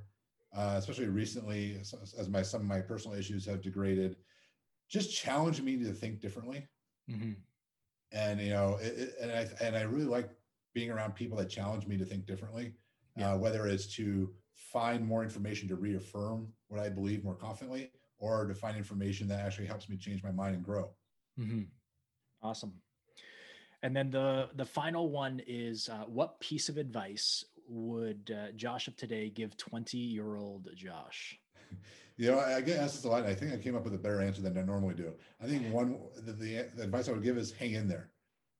uh, 0.57 0.74
especially 0.78 1.07
recently 1.09 1.76
as, 1.80 1.95
as 2.18 2.28
my 2.28 2.43
some 2.43 2.62
of 2.62 2.66
my 2.66 2.80
personal 2.80 3.16
issues 3.16 3.45
have 3.47 3.61
degraded. 3.61 4.16
Just 4.88 5.14
challenged 5.14 5.62
me 5.62 5.76
to 5.78 5.93
think 5.93 6.20
differently, 6.20 6.66
Mm-hmm. 7.11 7.32
and 8.12 8.41
you 8.41 8.51
know, 8.51 8.78
it, 8.80 8.99
it- 8.99 9.14
and 9.20 9.30
I 9.32 9.49
and 9.64 9.76
I 9.76 9.82
really 9.82 10.05
like 10.05 10.30
being 10.74 10.91
around 10.91 11.14
people 11.14 11.36
that 11.38 11.49
challenge 11.51 11.86
me 11.86 11.97
to 11.99 12.05
think 12.05 12.24
differently. 12.26 12.72
Yeah. 13.16 13.32
Uh, 13.32 13.36
whether 13.38 13.66
it's 13.66 13.86
to 13.97 14.32
find 14.55 15.05
more 15.07 15.22
information 15.24 15.68
to 15.68 15.74
reaffirm 15.76 16.49
what 16.68 16.80
I 16.80 16.88
believe 16.88 17.24
more 17.24 17.34
confidently, 17.34 17.91
or 18.20 18.46
to 18.46 18.54
find 18.54 18.76
information 18.76 19.26
that 19.28 19.40
actually 19.40 19.66
helps 19.66 19.88
me 19.88 19.96
change 19.96 20.22
my 20.22 20.30
mind 20.30 20.54
and 20.54 20.64
grow. 20.64 20.90
Mm-hmm. 21.38 21.62
Awesome. 22.42 22.74
And 23.82 23.96
then 23.96 24.10
the 24.10 24.50
the 24.54 24.64
final 24.64 25.10
one 25.10 25.40
is 25.46 25.88
uh, 25.88 26.04
what 26.06 26.38
piece 26.38 26.68
of 26.68 26.76
advice 26.76 27.44
would 27.66 28.30
uh, 28.30 28.52
Josh 28.52 28.88
of 28.88 28.96
today 28.96 29.30
give 29.30 29.56
20 29.56 29.96
year 29.96 30.36
old 30.36 30.68
Josh? 30.74 31.38
You 32.16 32.32
know, 32.32 32.38
I, 32.38 32.60
get 32.60 32.78
asked 32.78 32.96
this 32.96 33.04
a 33.04 33.08
lot. 33.08 33.22
And 33.22 33.28
I 33.28 33.34
think 33.34 33.54
I 33.54 33.56
came 33.56 33.74
up 33.74 33.84
with 33.84 33.94
a 33.94 33.98
better 33.98 34.20
answer 34.20 34.42
than 34.42 34.58
I 34.58 34.60
normally 34.60 34.94
do. 34.94 35.14
I 35.42 35.46
think 35.46 35.72
one 35.72 35.98
the, 36.16 36.32
the, 36.32 36.68
the 36.76 36.82
advice 36.82 37.08
I 37.08 37.12
would 37.12 37.22
give 37.22 37.38
is 37.38 37.52
hang 37.52 37.72
in 37.72 37.88
there. 37.88 38.10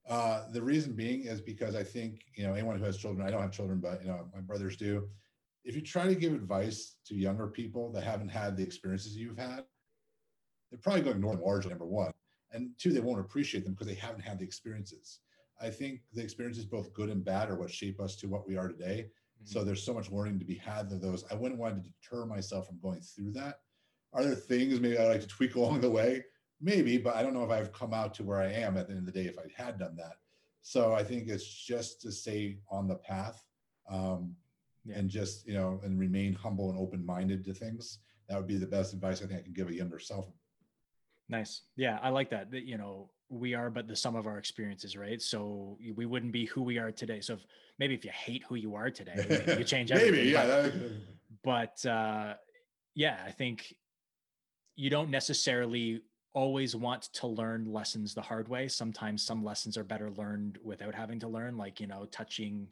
Uh, 0.09 0.45
the 0.51 0.63
reason 0.63 0.95
being 0.95 1.25
is 1.25 1.43
because 1.43 1.77
I 1.77 1.85
think 1.85 2.23
you 2.35 2.47
know 2.47 2.55
anyone 2.55 2.79
who 2.79 2.85
has 2.85 2.97
children. 2.97 3.27
I 3.27 3.31
don't 3.31 3.43
have 3.43 3.53
children, 3.53 3.79
but 3.79 4.01
you 4.01 4.09
know 4.09 4.27
my 4.33 4.41
brothers 4.41 4.77
do. 4.77 5.11
If 5.65 5.75
you 5.75 5.83
try 5.83 6.07
to 6.07 6.15
give 6.15 6.33
advice 6.33 6.97
to 7.07 7.15
younger 7.15 7.47
people 7.49 7.93
that 7.93 8.05
haven't 8.05 8.31
had 8.31 8.57
the 8.57 8.63
experiences 8.63 9.17
you've 9.17 9.39
had, 9.39 9.65
they're 10.71 10.81
probably 10.81 11.03
going 11.03 11.15
to 11.15 11.19
ignore 11.19 11.35
them 11.35 11.45
largely. 11.45 11.71
Number 11.71 11.87
one, 11.87 12.13
and 12.53 12.71
two, 12.79 12.93
they 12.93 13.01
won't 13.01 13.21
appreciate 13.21 13.65
them 13.65 13.75
because 13.75 13.87
they 13.87 13.95
haven't 13.95 14.23
had 14.23 14.39
the 14.39 14.45
experiences. 14.45 15.21
I 15.61 15.69
think 15.69 16.01
the 16.15 16.23
experiences, 16.23 16.65
both 16.65 16.93
good 16.95 17.11
and 17.11 17.25
bad, 17.25 17.51
are 17.51 17.57
what 17.57 17.71
shape 17.71 18.01
us 18.01 18.17
to 18.17 18.29
what 18.29 18.49
we 18.49 18.57
are 18.57 18.69
today. 18.69 19.09
So 19.45 19.65
there's 19.65 19.83
so 19.83 19.95
much 19.95 20.11
learning 20.11 20.39
to 20.39 20.45
be 20.45 20.57
had 20.57 20.93
of 20.93 21.01
those. 21.01 21.25
I 21.31 21.35
wouldn't 21.35 21.61
want 21.61 21.83
to 21.83 21.91
deter 21.91 22.27
myself 22.27 22.67
from 22.67 22.79
going 22.81 23.01
through 23.01 23.33
that. 23.33 23.61
Are 24.13 24.25
there 24.25 24.35
things 24.35 24.81
maybe 24.81 24.99
I'd 24.99 25.09
like 25.09 25.21
to 25.21 25.27
tweak 25.27 25.55
along 25.57 25.81
the 25.81 25.91
way? 25.91 26.25
Maybe, 26.61 26.99
but 26.99 27.17
I 27.17 27.23
don't 27.23 27.35
know 27.35 27.45
if 27.45 27.51
I've 27.51 27.73
come 27.73 27.95
out 27.95 28.15
to 28.15 28.25
where 28.25 28.41
I 28.41 28.53
am 28.53 28.77
at 28.77 28.87
the 28.87 28.95
end 28.95 29.09
of 29.09 29.13
the 29.13 29.19
day 29.19 29.29
if 29.29 29.39
I 29.39 29.63
had 29.63 29.79
done 29.79 29.97
that. 29.97 30.15
So 30.63 30.93
I 30.93 31.03
think 31.03 31.29
it's 31.29 31.47
just 31.47 32.03
to 32.03 32.13
stay 32.13 32.59
on 32.71 32.87
the 32.87 32.97
path 32.97 33.43
um, 33.91 34.35
Yeah. 34.85 34.97
and 34.99 35.11
just, 35.11 35.47
you 35.47 35.55
know, 35.55 35.81
and 35.85 35.99
remain 35.99 36.33
humble 36.33 36.71
and 36.71 36.79
open 36.79 37.05
minded 37.05 37.45
to 37.45 37.55
things. 37.55 37.99
That 38.29 38.39
would 38.39 38.47
be 38.47 38.57
the 38.57 38.67
best 38.67 38.95
advice 38.95 39.23
I 39.23 39.27
think 39.27 39.41
I 39.41 39.43
can 39.43 39.53
give 39.53 39.69
a 39.69 39.75
younger 39.75 39.99
self. 39.99 40.27
Nice. 41.29 41.63
Yeah, 41.77 41.99
I 42.03 42.09
like 42.09 42.31
that. 42.31 42.51
That 42.51 42.65
you 42.65 42.79
know, 42.79 43.11
we 43.29 43.55
are 43.55 43.71
but 43.71 43.87
the 43.87 43.95
sum 43.95 44.17
of 44.17 44.27
our 44.27 44.39
experiences, 44.39 44.97
right? 44.97 45.21
So 45.21 45.79
we 45.95 46.07
wouldn't 46.07 46.33
be 46.33 46.47
who 46.47 46.63
we 46.63 46.79
are 46.79 46.91
today. 46.91 47.21
So 47.21 47.35
if, 47.35 47.41
maybe 47.79 47.95
if 47.95 48.05
you 48.05 48.11
hate 48.11 48.43
who 48.49 48.55
you 48.57 48.75
are 48.75 48.91
today, 48.91 49.15
you- 49.49 49.59
you 49.59 49.65
change 49.75 49.93
everything. 49.93 50.15
Maybe, 50.15 50.31
yeah. 50.31 50.47
but- 50.47 50.73
that- 50.73 50.93
but 51.43 51.87
uh, 51.87 52.35
yeah, 52.95 53.19
I 53.25 53.31
think 53.31 53.75
you 54.77 54.91
don't 54.91 55.11
necessarily 55.11 56.03
always 56.35 56.75
want 56.77 57.03
to 57.15 57.27
learn 57.27 57.65
lessons 57.73 58.15
the 58.15 58.23
hard 58.23 58.49
way. 58.49 58.67
Sometimes 58.69 59.23
some 59.23 59.45
lessons 59.45 59.77
are 59.77 59.85
better 59.85 60.11
learned 60.11 60.59
without 60.63 60.95
having 60.95 61.19
to 61.21 61.29
learn, 61.29 61.57
like, 61.57 61.81
you 61.81 61.87
know, 61.87 62.07
touching. 62.07 62.69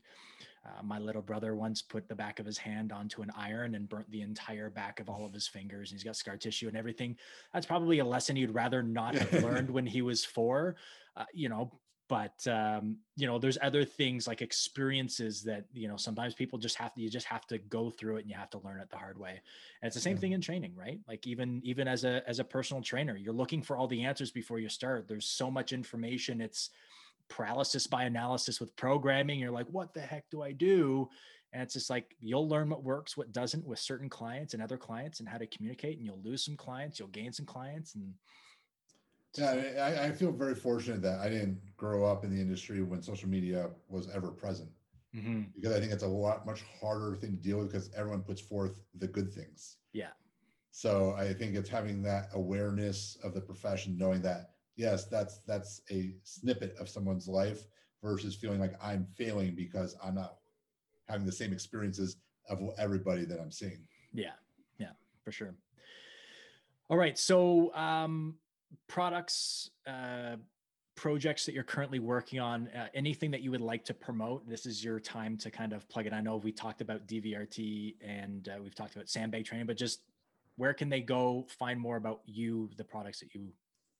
Uh, 0.69 0.83
my 0.83 0.99
little 0.99 1.23
brother 1.23 1.55
once 1.55 1.81
put 1.81 2.09
the 2.09 2.15
back 2.15 2.39
of 2.41 2.47
his 2.47 2.59
hand 2.59 2.93
onto 2.93 3.23
an 3.23 3.31
iron 3.37 3.75
and 3.75 3.89
burnt 3.89 4.11
the 4.11 4.23
entire 4.23 4.69
back 4.71 5.01
of 5.01 5.09
all 5.09 5.25
of 5.25 5.33
his 5.33 5.49
fingers. 5.49 5.91
And 5.91 5.99
he's 5.99 6.05
got 6.05 6.17
scar 6.17 6.37
tissue 6.37 6.69
and 6.69 6.77
everything. 6.77 7.17
That's 7.53 7.67
probably 7.67 8.01
a 8.01 8.05
lesson 8.05 8.37
he'd 8.37 8.51
rather 8.51 8.83
not 8.83 9.17
have 9.17 9.33
learned 9.43 9.71
when 9.71 9.87
he 9.87 10.03
was 10.03 10.25
four, 10.25 10.77
uh, 11.17 11.25
you 11.33 11.49
know. 11.49 11.81
But 12.09 12.47
um, 12.47 12.99
you 13.17 13.27
know, 13.27 13.39
there's 13.39 13.59
other 13.61 13.85
things 13.85 14.27
like 14.27 14.41
experiences 14.41 15.43
that 15.45 15.67
you 15.75 15.89
know 15.89 15.99
sometimes 15.99 16.35
people 16.35 16.59
just 16.59 16.77
have 16.77 16.95
to. 16.95 17.03
You 17.03 17.11
just 17.11 17.27
have 17.27 17.47
to 17.49 17.59
go 17.59 17.91
through 17.91 18.17
it 18.17 18.21
and 18.23 18.31
you 18.31 18.37
have 18.37 18.51
to 18.51 18.59
learn 18.61 18.81
it 18.81 18.89
the 18.89 18.97
hard 18.97 19.19
way. 19.19 19.43
And 19.83 19.89
it's 19.89 19.95
the 19.95 20.01
same 20.01 20.17
Yeah. 20.17 20.21
thing 20.21 20.33
in 20.33 20.41
training, 20.41 20.75
right? 20.75 21.01
Like 21.07 21.27
even 21.27 21.61
even 21.65 21.87
as 21.87 22.05
a 22.05 22.23
as 22.27 22.39
a 22.39 22.45
personal 22.45 22.83
trainer, 22.83 23.15
you're 23.15 23.35
looking 23.35 23.61
for 23.63 23.77
all 23.77 23.87
the 23.87 24.05
answers 24.05 24.31
before 24.31 24.59
you 24.59 24.71
start. 24.71 25.07
There's 25.07 25.27
so 25.27 25.51
much 25.51 25.75
information. 25.75 26.41
It's 26.41 26.71
paralysis 27.29 27.87
by 27.87 28.05
analysis 28.05 28.61
with 28.61 28.75
programming. 28.77 29.39
You're 29.39 29.51
like, 29.51 29.67
what 29.69 29.95
the 29.95 30.01
heck 30.01 30.29
do 30.31 30.43
I 30.43 30.53
do? 30.53 31.09
And 31.53 31.63
it's 31.63 31.75
just 31.75 31.89
like 31.91 32.15
you'll 32.21 32.49
learn 32.49 32.69
what 32.69 32.83
works, 32.85 33.17
what 33.17 33.33
doesn't 33.33 33.67
with 33.67 33.79
certain 33.79 34.09
clients 34.09 34.55
and 34.55 34.63
other 34.63 34.77
clients 34.77 35.21
and 35.21 35.29
how 35.29 35.39
to 35.39 35.47
communicate. 35.47 35.97
And 35.97 36.07
you'll 36.07 36.21
lose 36.23 36.45
some 36.45 36.57
clients, 36.57 36.99
you'll 36.99 37.09
gain 37.09 37.33
some 37.33 37.47
clients. 37.47 37.95
And 37.95 38.13
Yeah, 39.37 39.53
I, 39.83 40.07
I 40.09 40.13
feel 40.13 40.33
very 40.33 40.55
fortunate 40.55 41.01
that 41.03 41.21
I 41.21 41.29
didn't 41.29 41.61
grow 41.77 42.05
up 42.05 42.25
in 42.25 42.35
the 42.35 42.41
industry 42.41 42.83
when 42.83 43.03
social 43.03 43.29
media 43.29 43.71
was 43.89 44.09
ever 44.11 44.31
present 44.31 44.71
Mhm. 45.17 45.55
because 45.55 45.73
I 45.75 45.81
think 45.81 45.91
it's 45.91 46.03
a 46.03 46.07
lot 46.09 46.45
much 46.45 46.63
harder 46.81 47.17
thing 47.17 47.31
to 47.37 47.43
deal 47.43 47.59
with 47.59 47.69
because 47.69 47.91
everyone 47.95 48.23
puts 48.23 48.43
forth 48.43 48.83
the 48.99 49.09
good 49.09 49.33
things. 49.33 49.79
yeah. 49.93 50.11
So 50.71 51.13
I 51.15 51.33
think 51.33 51.57
it's 51.57 51.69
having 51.69 52.03
that 52.03 52.29
awareness 52.35 53.17
of 53.25 53.33
the 53.35 53.41
profession, 53.41 53.97
knowing 53.97 54.21
that 54.23 54.55
yes, 54.79 55.05
that's 55.05 55.41
that's 55.47 55.83
a 55.91 56.15
snippet 56.23 56.75
of 56.81 56.89
someone's 56.89 57.29
life 57.29 57.67
versus 58.03 58.35
feeling 58.35 58.61
like 58.61 58.73
I'm 58.83 59.07
failing 59.17 59.55
because 59.55 59.97
I'm 60.03 60.15
not 60.15 60.37
having 61.09 61.27
the 61.27 61.33
same 61.33 61.53
experiences 61.53 62.17
of 62.49 62.61
everybody 62.79 63.27
that 63.27 63.41
I'm 63.41 63.51
seeing. 63.51 63.81
Yeah, 64.15 64.33
yeah, 64.79 64.93
for 65.23 65.33
sure. 65.33 65.55
All 66.89 66.97
right, 66.97 67.19
so 67.19 67.75
um, 67.75 68.37
products, 68.87 69.71
uh, 69.87 70.37
projects 70.95 71.45
that 71.45 71.55
you're 71.55 71.65
currently 71.65 71.99
working 71.99 72.41
on, 72.41 72.69
uh, 72.69 72.87
anything 72.95 73.31
that 73.33 73.43
you 73.43 73.51
would 73.51 73.61
like 73.61 73.85
to 73.87 73.95
promote, 73.95 74.49
this 74.49 74.65
is 74.65 74.83
your 74.83 74.99
time 74.99 75.37
to 75.39 75.51
kind 75.51 75.73
of 75.73 75.87
plug 75.89 76.07
it. 76.07 76.13
I 76.13 76.21
know 76.21 76.37
we 76.37 76.53
talked 76.53 76.81
about 76.81 77.07
DVRT 77.07 77.97
and 78.01 78.49
uh, 78.49 78.63
we've 78.63 78.75
talked 78.75 78.95
about 78.95 79.09
sandbag 79.11 79.45
training, 79.45 79.67
but 79.67 79.77
just 79.77 80.01
where 80.57 80.73
can 80.73 80.89
they 80.89 81.03
go 81.03 81.47
find 81.59 81.79
more 81.79 81.97
about 81.97 82.21
you, 82.25 82.71
the 82.77 82.85
products 82.85 83.21
that 83.21 83.35
you 83.35 83.49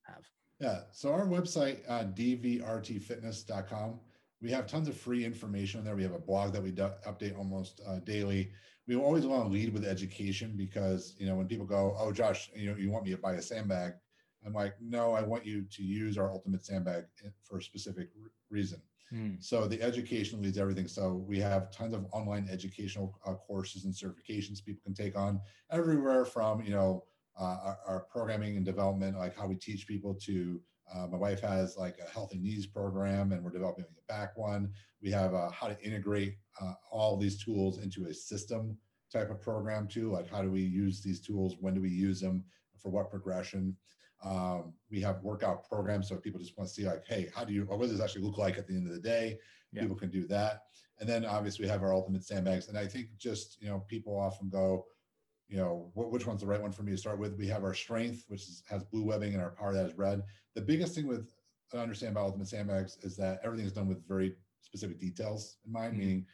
have? 0.07 0.25
Yeah. 0.61 0.81
So 0.91 1.13
our 1.13 1.27
website, 1.27 1.79
uh, 1.89 2.05
dvrtfitness.com, 2.05 4.01
we 4.41 4.51
have 4.51 4.67
tons 4.67 4.89
of 4.89 4.97
free 4.97 5.25
information 5.25 5.85
there. 5.85 5.97
We 5.97 6.03
have 6.03 6.15
a 6.15 6.19
blog 6.19 6.53
that 6.53 6.63
we 6.63 6.71
do- 6.71 6.91
update 7.07 7.37
almost 7.37 7.81
uh, 7.87 8.01
daily. 8.01 8.51
We 8.87 8.97
always 8.97 9.27
want 9.27 9.45
to 9.45 9.49
lead 9.49 9.73
with 9.73 9.85
education 9.85 10.55
because, 10.57 11.15
you 11.19 11.27
know, 11.27 11.37
when 11.37 11.47
people 11.47 11.67
go, 11.67 11.95
oh, 11.99 12.13
Josh, 12.13 12.51
you 12.57 12.71
know, 12.71 12.77
you 12.77 12.91
want 12.91 13.05
me 13.05 13.11
to 13.11 13.19
buy 13.19 13.35
a 13.35 13.43
sandbag? 13.43 13.93
I'm 14.47 14.53
like, 14.53 14.75
no, 14.81 15.13
I 15.13 15.23
want 15.23 15.45
you 15.45 15.63
to 15.63 15.83
use 15.83 16.17
our 16.17 16.31
ultimate 16.31 16.65
sandbag 16.65 17.05
for 17.43 17.59
a 17.59 17.63
specific 17.63 18.09
re- 18.17 18.31
reason. 18.51 18.81
Hmm. 19.11 19.35
So 19.41 19.67
the 19.67 19.83
education 19.83 20.43
leads 20.43 20.59
everything. 20.59 20.87
So 20.87 21.25
we 21.27 21.39
have 21.41 21.71
tons 21.71 21.95
of 21.95 22.07
online 22.13 22.49
educational 22.51 23.19
uh, 23.27 23.35
courses 23.35 23.85
and 23.85 23.93
certifications 23.95 24.65
people 24.65 24.83
can 24.85 24.95
take 24.95 25.17
on 25.17 25.41
everywhere 25.71 26.25
from, 26.25 26.63
you 26.63 26.71
know, 26.71 27.05
uh, 27.39 27.43
our, 27.45 27.79
our, 27.87 28.01
programming 28.11 28.57
and 28.57 28.65
development, 28.65 29.17
like 29.17 29.37
how 29.37 29.47
we 29.47 29.57
teach 29.57 29.87
people 29.87 30.15
to. 30.15 30.61
Uh, 30.95 31.07
my 31.07 31.19
wife 31.19 31.41
has 31.41 31.77
like 31.77 31.99
a 31.99 32.11
healthy 32.11 32.39
knees 32.39 32.67
program, 32.67 33.33
and 33.33 33.45
we're 33.45 33.51
developing 33.51 33.85
a 33.85 34.13
back 34.13 34.37
one. 34.37 34.71
We 35.03 35.11
have 35.11 35.35
uh, 35.35 35.51
how 35.51 35.69
to 35.69 35.81
integrate 35.83 36.37
uh, 36.61 36.73
all 36.91 37.17
these 37.17 37.43
tools 37.43 37.79
into 37.79 38.07
a 38.07 38.15
system 38.15 38.77
type 39.13 39.31
of 39.31 39.41
program 39.43 39.87
too. 39.87 40.11
Like 40.11 40.29
how 40.31 40.43
do 40.43 40.51
we 40.51 40.63
use 40.63 41.03
these 41.03 41.21
tools? 41.21 41.57
When 41.61 41.75
do 41.75 41.81
we 41.81 41.91
use 41.91 42.21
them? 42.21 42.45
For 42.81 42.91
what 42.91 43.11
progression? 43.11 43.77
Um, 44.25 44.73
we 44.91 45.01
have 45.01 45.23
workout 45.23 45.69
programs, 45.69 46.09
so 46.09 46.17
if 46.17 46.23
people 46.23 46.41
just 46.41 46.57
want 46.57 46.69
to 46.69 46.75
see 46.75 46.87
like, 46.87 47.05
hey, 47.07 47.29
how 47.35 47.45
do 47.45 47.53
you, 47.53 47.65
what 47.65 47.81
does 47.81 47.93
this 47.93 48.01
actually 48.01 48.23
look 48.23 48.39
like 48.39 48.57
at 48.57 48.67
the 48.67 48.75
end 48.75 48.87
of 48.87 48.95
the 48.95 49.01
day? 49.01 49.39
Yeah. 49.73 49.83
People 49.83 49.97
can 49.97 50.11
do 50.11 50.27
that. 50.29 50.63
And 51.01 51.09
then 51.09 51.25
obviously 51.25 51.65
we 51.65 51.71
have 51.71 51.83
our 51.83 51.95
ultimate 51.95 52.25
sandbags. 52.25 52.69
And 52.69 52.77
I 52.77 52.87
think 52.87 53.09
just, 53.19 53.61
you 53.61 53.69
know, 53.69 53.85
people 53.89 54.19
often 54.19 54.49
go, 54.49 54.87
you 55.49 55.57
know, 55.57 55.91
which 55.95 56.27
one's 56.27 56.43
the 56.43 56.47
right 56.47 56.61
one 56.61 56.73
for 56.73 56.83
me 56.83 56.93
to 56.93 56.99
start 56.99 57.19
with? 57.19 57.37
We 57.37 57.49
have 57.49 57.65
our 57.65 57.75
strength, 57.75 58.25
which 58.29 58.43
is, 58.43 58.63
has 58.69 58.85
blue 58.85 59.05
webbing, 59.05 59.33
and 59.33 59.43
our 59.43 59.51
power 59.51 59.73
that 59.73 59.87
is 59.87 59.97
red. 59.97 60.23
The 60.55 60.61
biggest 60.61 60.95
thing 60.95 61.07
with 61.07 61.35
I 61.75 61.79
understand 61.79 62.13
about 62.13 62.25
ultimate 62.25 62.49
sandbags 62.49 62.97
is 63.03 63.17
that 63.17 63.41
everything 63.45 63.67
is 63.67 63.73
done 63.73 63.89
with 63.89 64.07
very 64.07 64.35
specific 64.63 64.99
details 64.99 65.57
in 65.67 65.73
mind, 65.73 65.93
mm-hmm. 65.93 66.01
meaning 66.01 66.27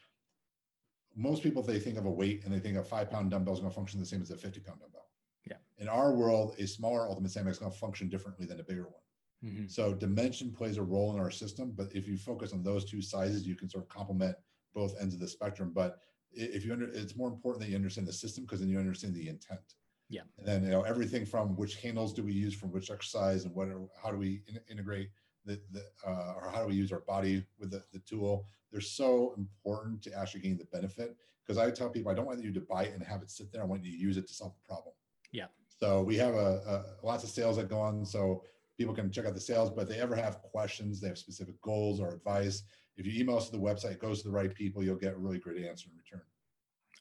most 1.16 1.42
people 1.42 1.62
they 1.62 1.78
think 1.78 1.96
of 1.96 2.06
a 2.06 2.10
weight 2.10 2.42
and 2.44 2.52
they 2.52 2.58
think 2.58 2.76
a 2.76 2.82
five 2.82 3.10
pound 3.10 3.30
dumbbell 3.30 3.54
is 3.54 3.60
going 3.60 3.70
to 3.70 3.74
function 3.74 4.00
the 4.00 4.06
same 4.06 4.22
as 4.22 4.30
a 4.30 4.36
50 4.36 4.60
pound 4.60 4.80
dumbbell. 4.80 5.08
Yeah. 5.48 5.56
In 5.78 5.88
our 5.88 6.12
world, 6.12 6.54
a 6.58 6.66
smaller 6.66 7.08
ultimate 7.08 7.30
sandbag 7.30 7.52
is 7.52 7.58
going 7.58 7.72
to 7.72 7.78
function 7.78 8.08
differently 8.08 8.46
than 8.46 8.60
a 8.60 8.64
bigger 8.64 8.84
one. 8.84 9.52
Mm-hmm. 9.52 9.66
So 9.68 9.92
dimension 9.92 10.52
plays 10.52 10.78
a 10.78 10.82
role 10.82 11.12
in 11.14 11.20
our 11.20 11.30
system, 11.30 11.72
but 11.76 11.94
if 11.94 12.08
you 12.08 12.16
focus 12.16 12.52
on 12.52 12.62
those 12.62 12.84
two 12.84 13.02
sizes, 13.02 13.46
you 13.46 13.54
can 13.54 13.68
sort 13.68 13.84
of 13.84 13.90
complement 13.90 14.36
both 14.74 14.94
ends 15.00 15.14
of 15.14 15.20
the 15.20 15.28
spectrum. 15.28 15.72
But 15.74 15.98
if 16.36 16.64
you 16.64 16.72
under, 16.72 16.88
it's 16.88 17.16
more 17.16 17.28
important 17.28 17.64
that 17.64 17.70
you 17.70 17.76
understand 17.76 18.06
the 18.06 18.12
system 18.12 18.44
because 18.44 18.60
then 18.60 18.68
you 18.68 18.78
understand 18.78 19.14
the 19.14 19.28
intent. 19.28 19.74
Yeah. 20.08 20.22
And 20.38 20.46
then 20.46 20.64
you 20.64 20.70
know 20.70 20.82
everything 20.82 21.24
from 21.24 21.56
which 21.56 21.76
handles 21.76 22.12
do 22.12 22.22
we 22.22 22.32
use 22.32 22.54
from 22.54 22.70
which 22.72 22.90
exercise 22.90 23.44
and 23.44 23.54
what 23.54 23.68
are, 23.68 23.80
how 24.02 24.10
do 24.10 24.18
we 24.18 24.42
in, 24.48 24.58
integrate 24.70 25.10
the, 25.44 25.60
the 25.72 25.82
uh, 26.06 26.34
or 26.36 26.50
how 26.50 26.62
do 26.62 26.68
we 26.68 26.74
use 26.74 26.92
our 26.92 27.00
body 27.00 27.44
with 27.58 27.70
the, 27.70 27.82
the 27.92 27.98
tool? 28.00 28.46
They're 28.70 28.80
so 28.80 29.34
important 29.38 30.02
to 30.02 30.18
actually 30.18 30.40
gain 30.40 30.58
the 30.58 30.66
benefit 30.66 31.16
because 31.46 31.58
I 31.58 31.70
tell 31.70 31.88
people 31.88 32.10
I 32.10 32.14
don't 32.14 32.26
want 32.26 32.42
you 32.42 32.52
to 32.52 32.60
buy 32.60 32.84
it 32.84 32.94
and 32.94 33.02
have 33.02 33.22
it 33.22 33.30
sit 33.30 33.52
there. 33.52 33.62
I 33.62 33.66
want 33.66 33.84
you 33.84 33.92
to 33.92 33.98
use 33.98 34.16
it 34.16 34.26
to 34.28 34.34
solve 34.34 34.54
the 34.54 34.68
problem. 34.68 34.94
Yeah. 35.32 35.46
So 35.80 36.02
we 36.02 36.16
have 36.16 36.34
a, 36.34 36.84
a 37.02 37.06
lots 37.06 37.24
of 37.24 37.30
sales 37.30 37.56
that 37.56 37.68
go 37.68 37.80
on. 37.80 38.04
So 38.04 38.42
people 38.76 38.94
can 38.94 39.10
check 39.10 39.26
out 39.26 39.34
the 39.34 39.40
sales, 39.40 39.70
but 39.70 39.82
if 39.82 39.88
they 39.88 40.00
ever 40.00 40.16
have 40.16 40.42
questions, 40.42 41.00
they 41.00 41.08
have 41.08 41.18
specific 41.18 41.60
goals 41.60 42.00
or 42.00 42.14
advice. 42.14 42.62
If 42.96 43.06
you 43.06 43.20
email 43.20 43.36
us 43.36 43.46
to 43.46 43.52
the 43.52 43.62
website, 43.62 43.92
it 43.92 44.00
goes 44.00 44.22
to 44.22 44.28
the 44.28 44.34
right 44.34 44.54
people, 44.54 44.82
you'll 44.82 44.96
get 44.96 45.14
a 45.14 45.18
really 45.18 45.38
great 45.38 45.64
answer 45.64 45.88
in 45.90 45.96
return. 45.96 46.22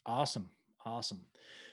Awesome. 0.05 0.49
Awesome. 0.85 1.21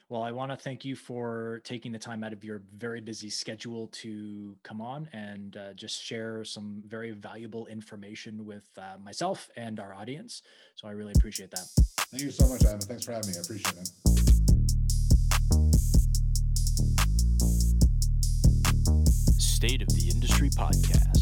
Well, 0.09 0.23
I 0.23 0.33
want 0.33 0.51
to 0.51 0.57
thank 0.57 0.85
you 0.85 0.97
for 0.97 1.61
taking 1.63 1.93
the 1.93 1.99
time 1.99 2.25
out 2.25 2.33
of 2.33 2.43
your 2.43 2.63
very 2.77 3.01
busy 3.01 3.31
schedule 3.31 3.87
to 3.93 4.57
come 4.65 4.81
on 4.81 5.09
and 5.13 5.57
uh, 5.57 5.73
just 5.75 6.03
share 6.03 6.45
some 6.45 6.83
very 6.87 7.13
valuable 7.13 7.67
information 7.67 8.45
with 8.45 8.69
uh, 8.77 8.99
myself 9.03 9.49
and 9.57 9.79
our 9.79 9.95
audience. 9.95 10.43
So 10.75 10.89
I 10.89 10.93
really 10.93 11.13
appreciate 11.17 11.53
that. 11.53 11.65
Thank 12.11 12.25
you 12.25 12.31
so 12.33 12.49
much, 12.49 12.65
Adam. 12.65 12.81
Thanks 12.81 13.05
for 13.05 13.13
having 13.13 13.31
me. 13.31 13.37
I 13.37 13.41
appreciate 13.41 13.77
it. 13.77 13.91
State 19.39 19.83
of 19.83 19.89
the 19.89 20.11
Industry 20.13 20.51
Podcast. 20.51 21.21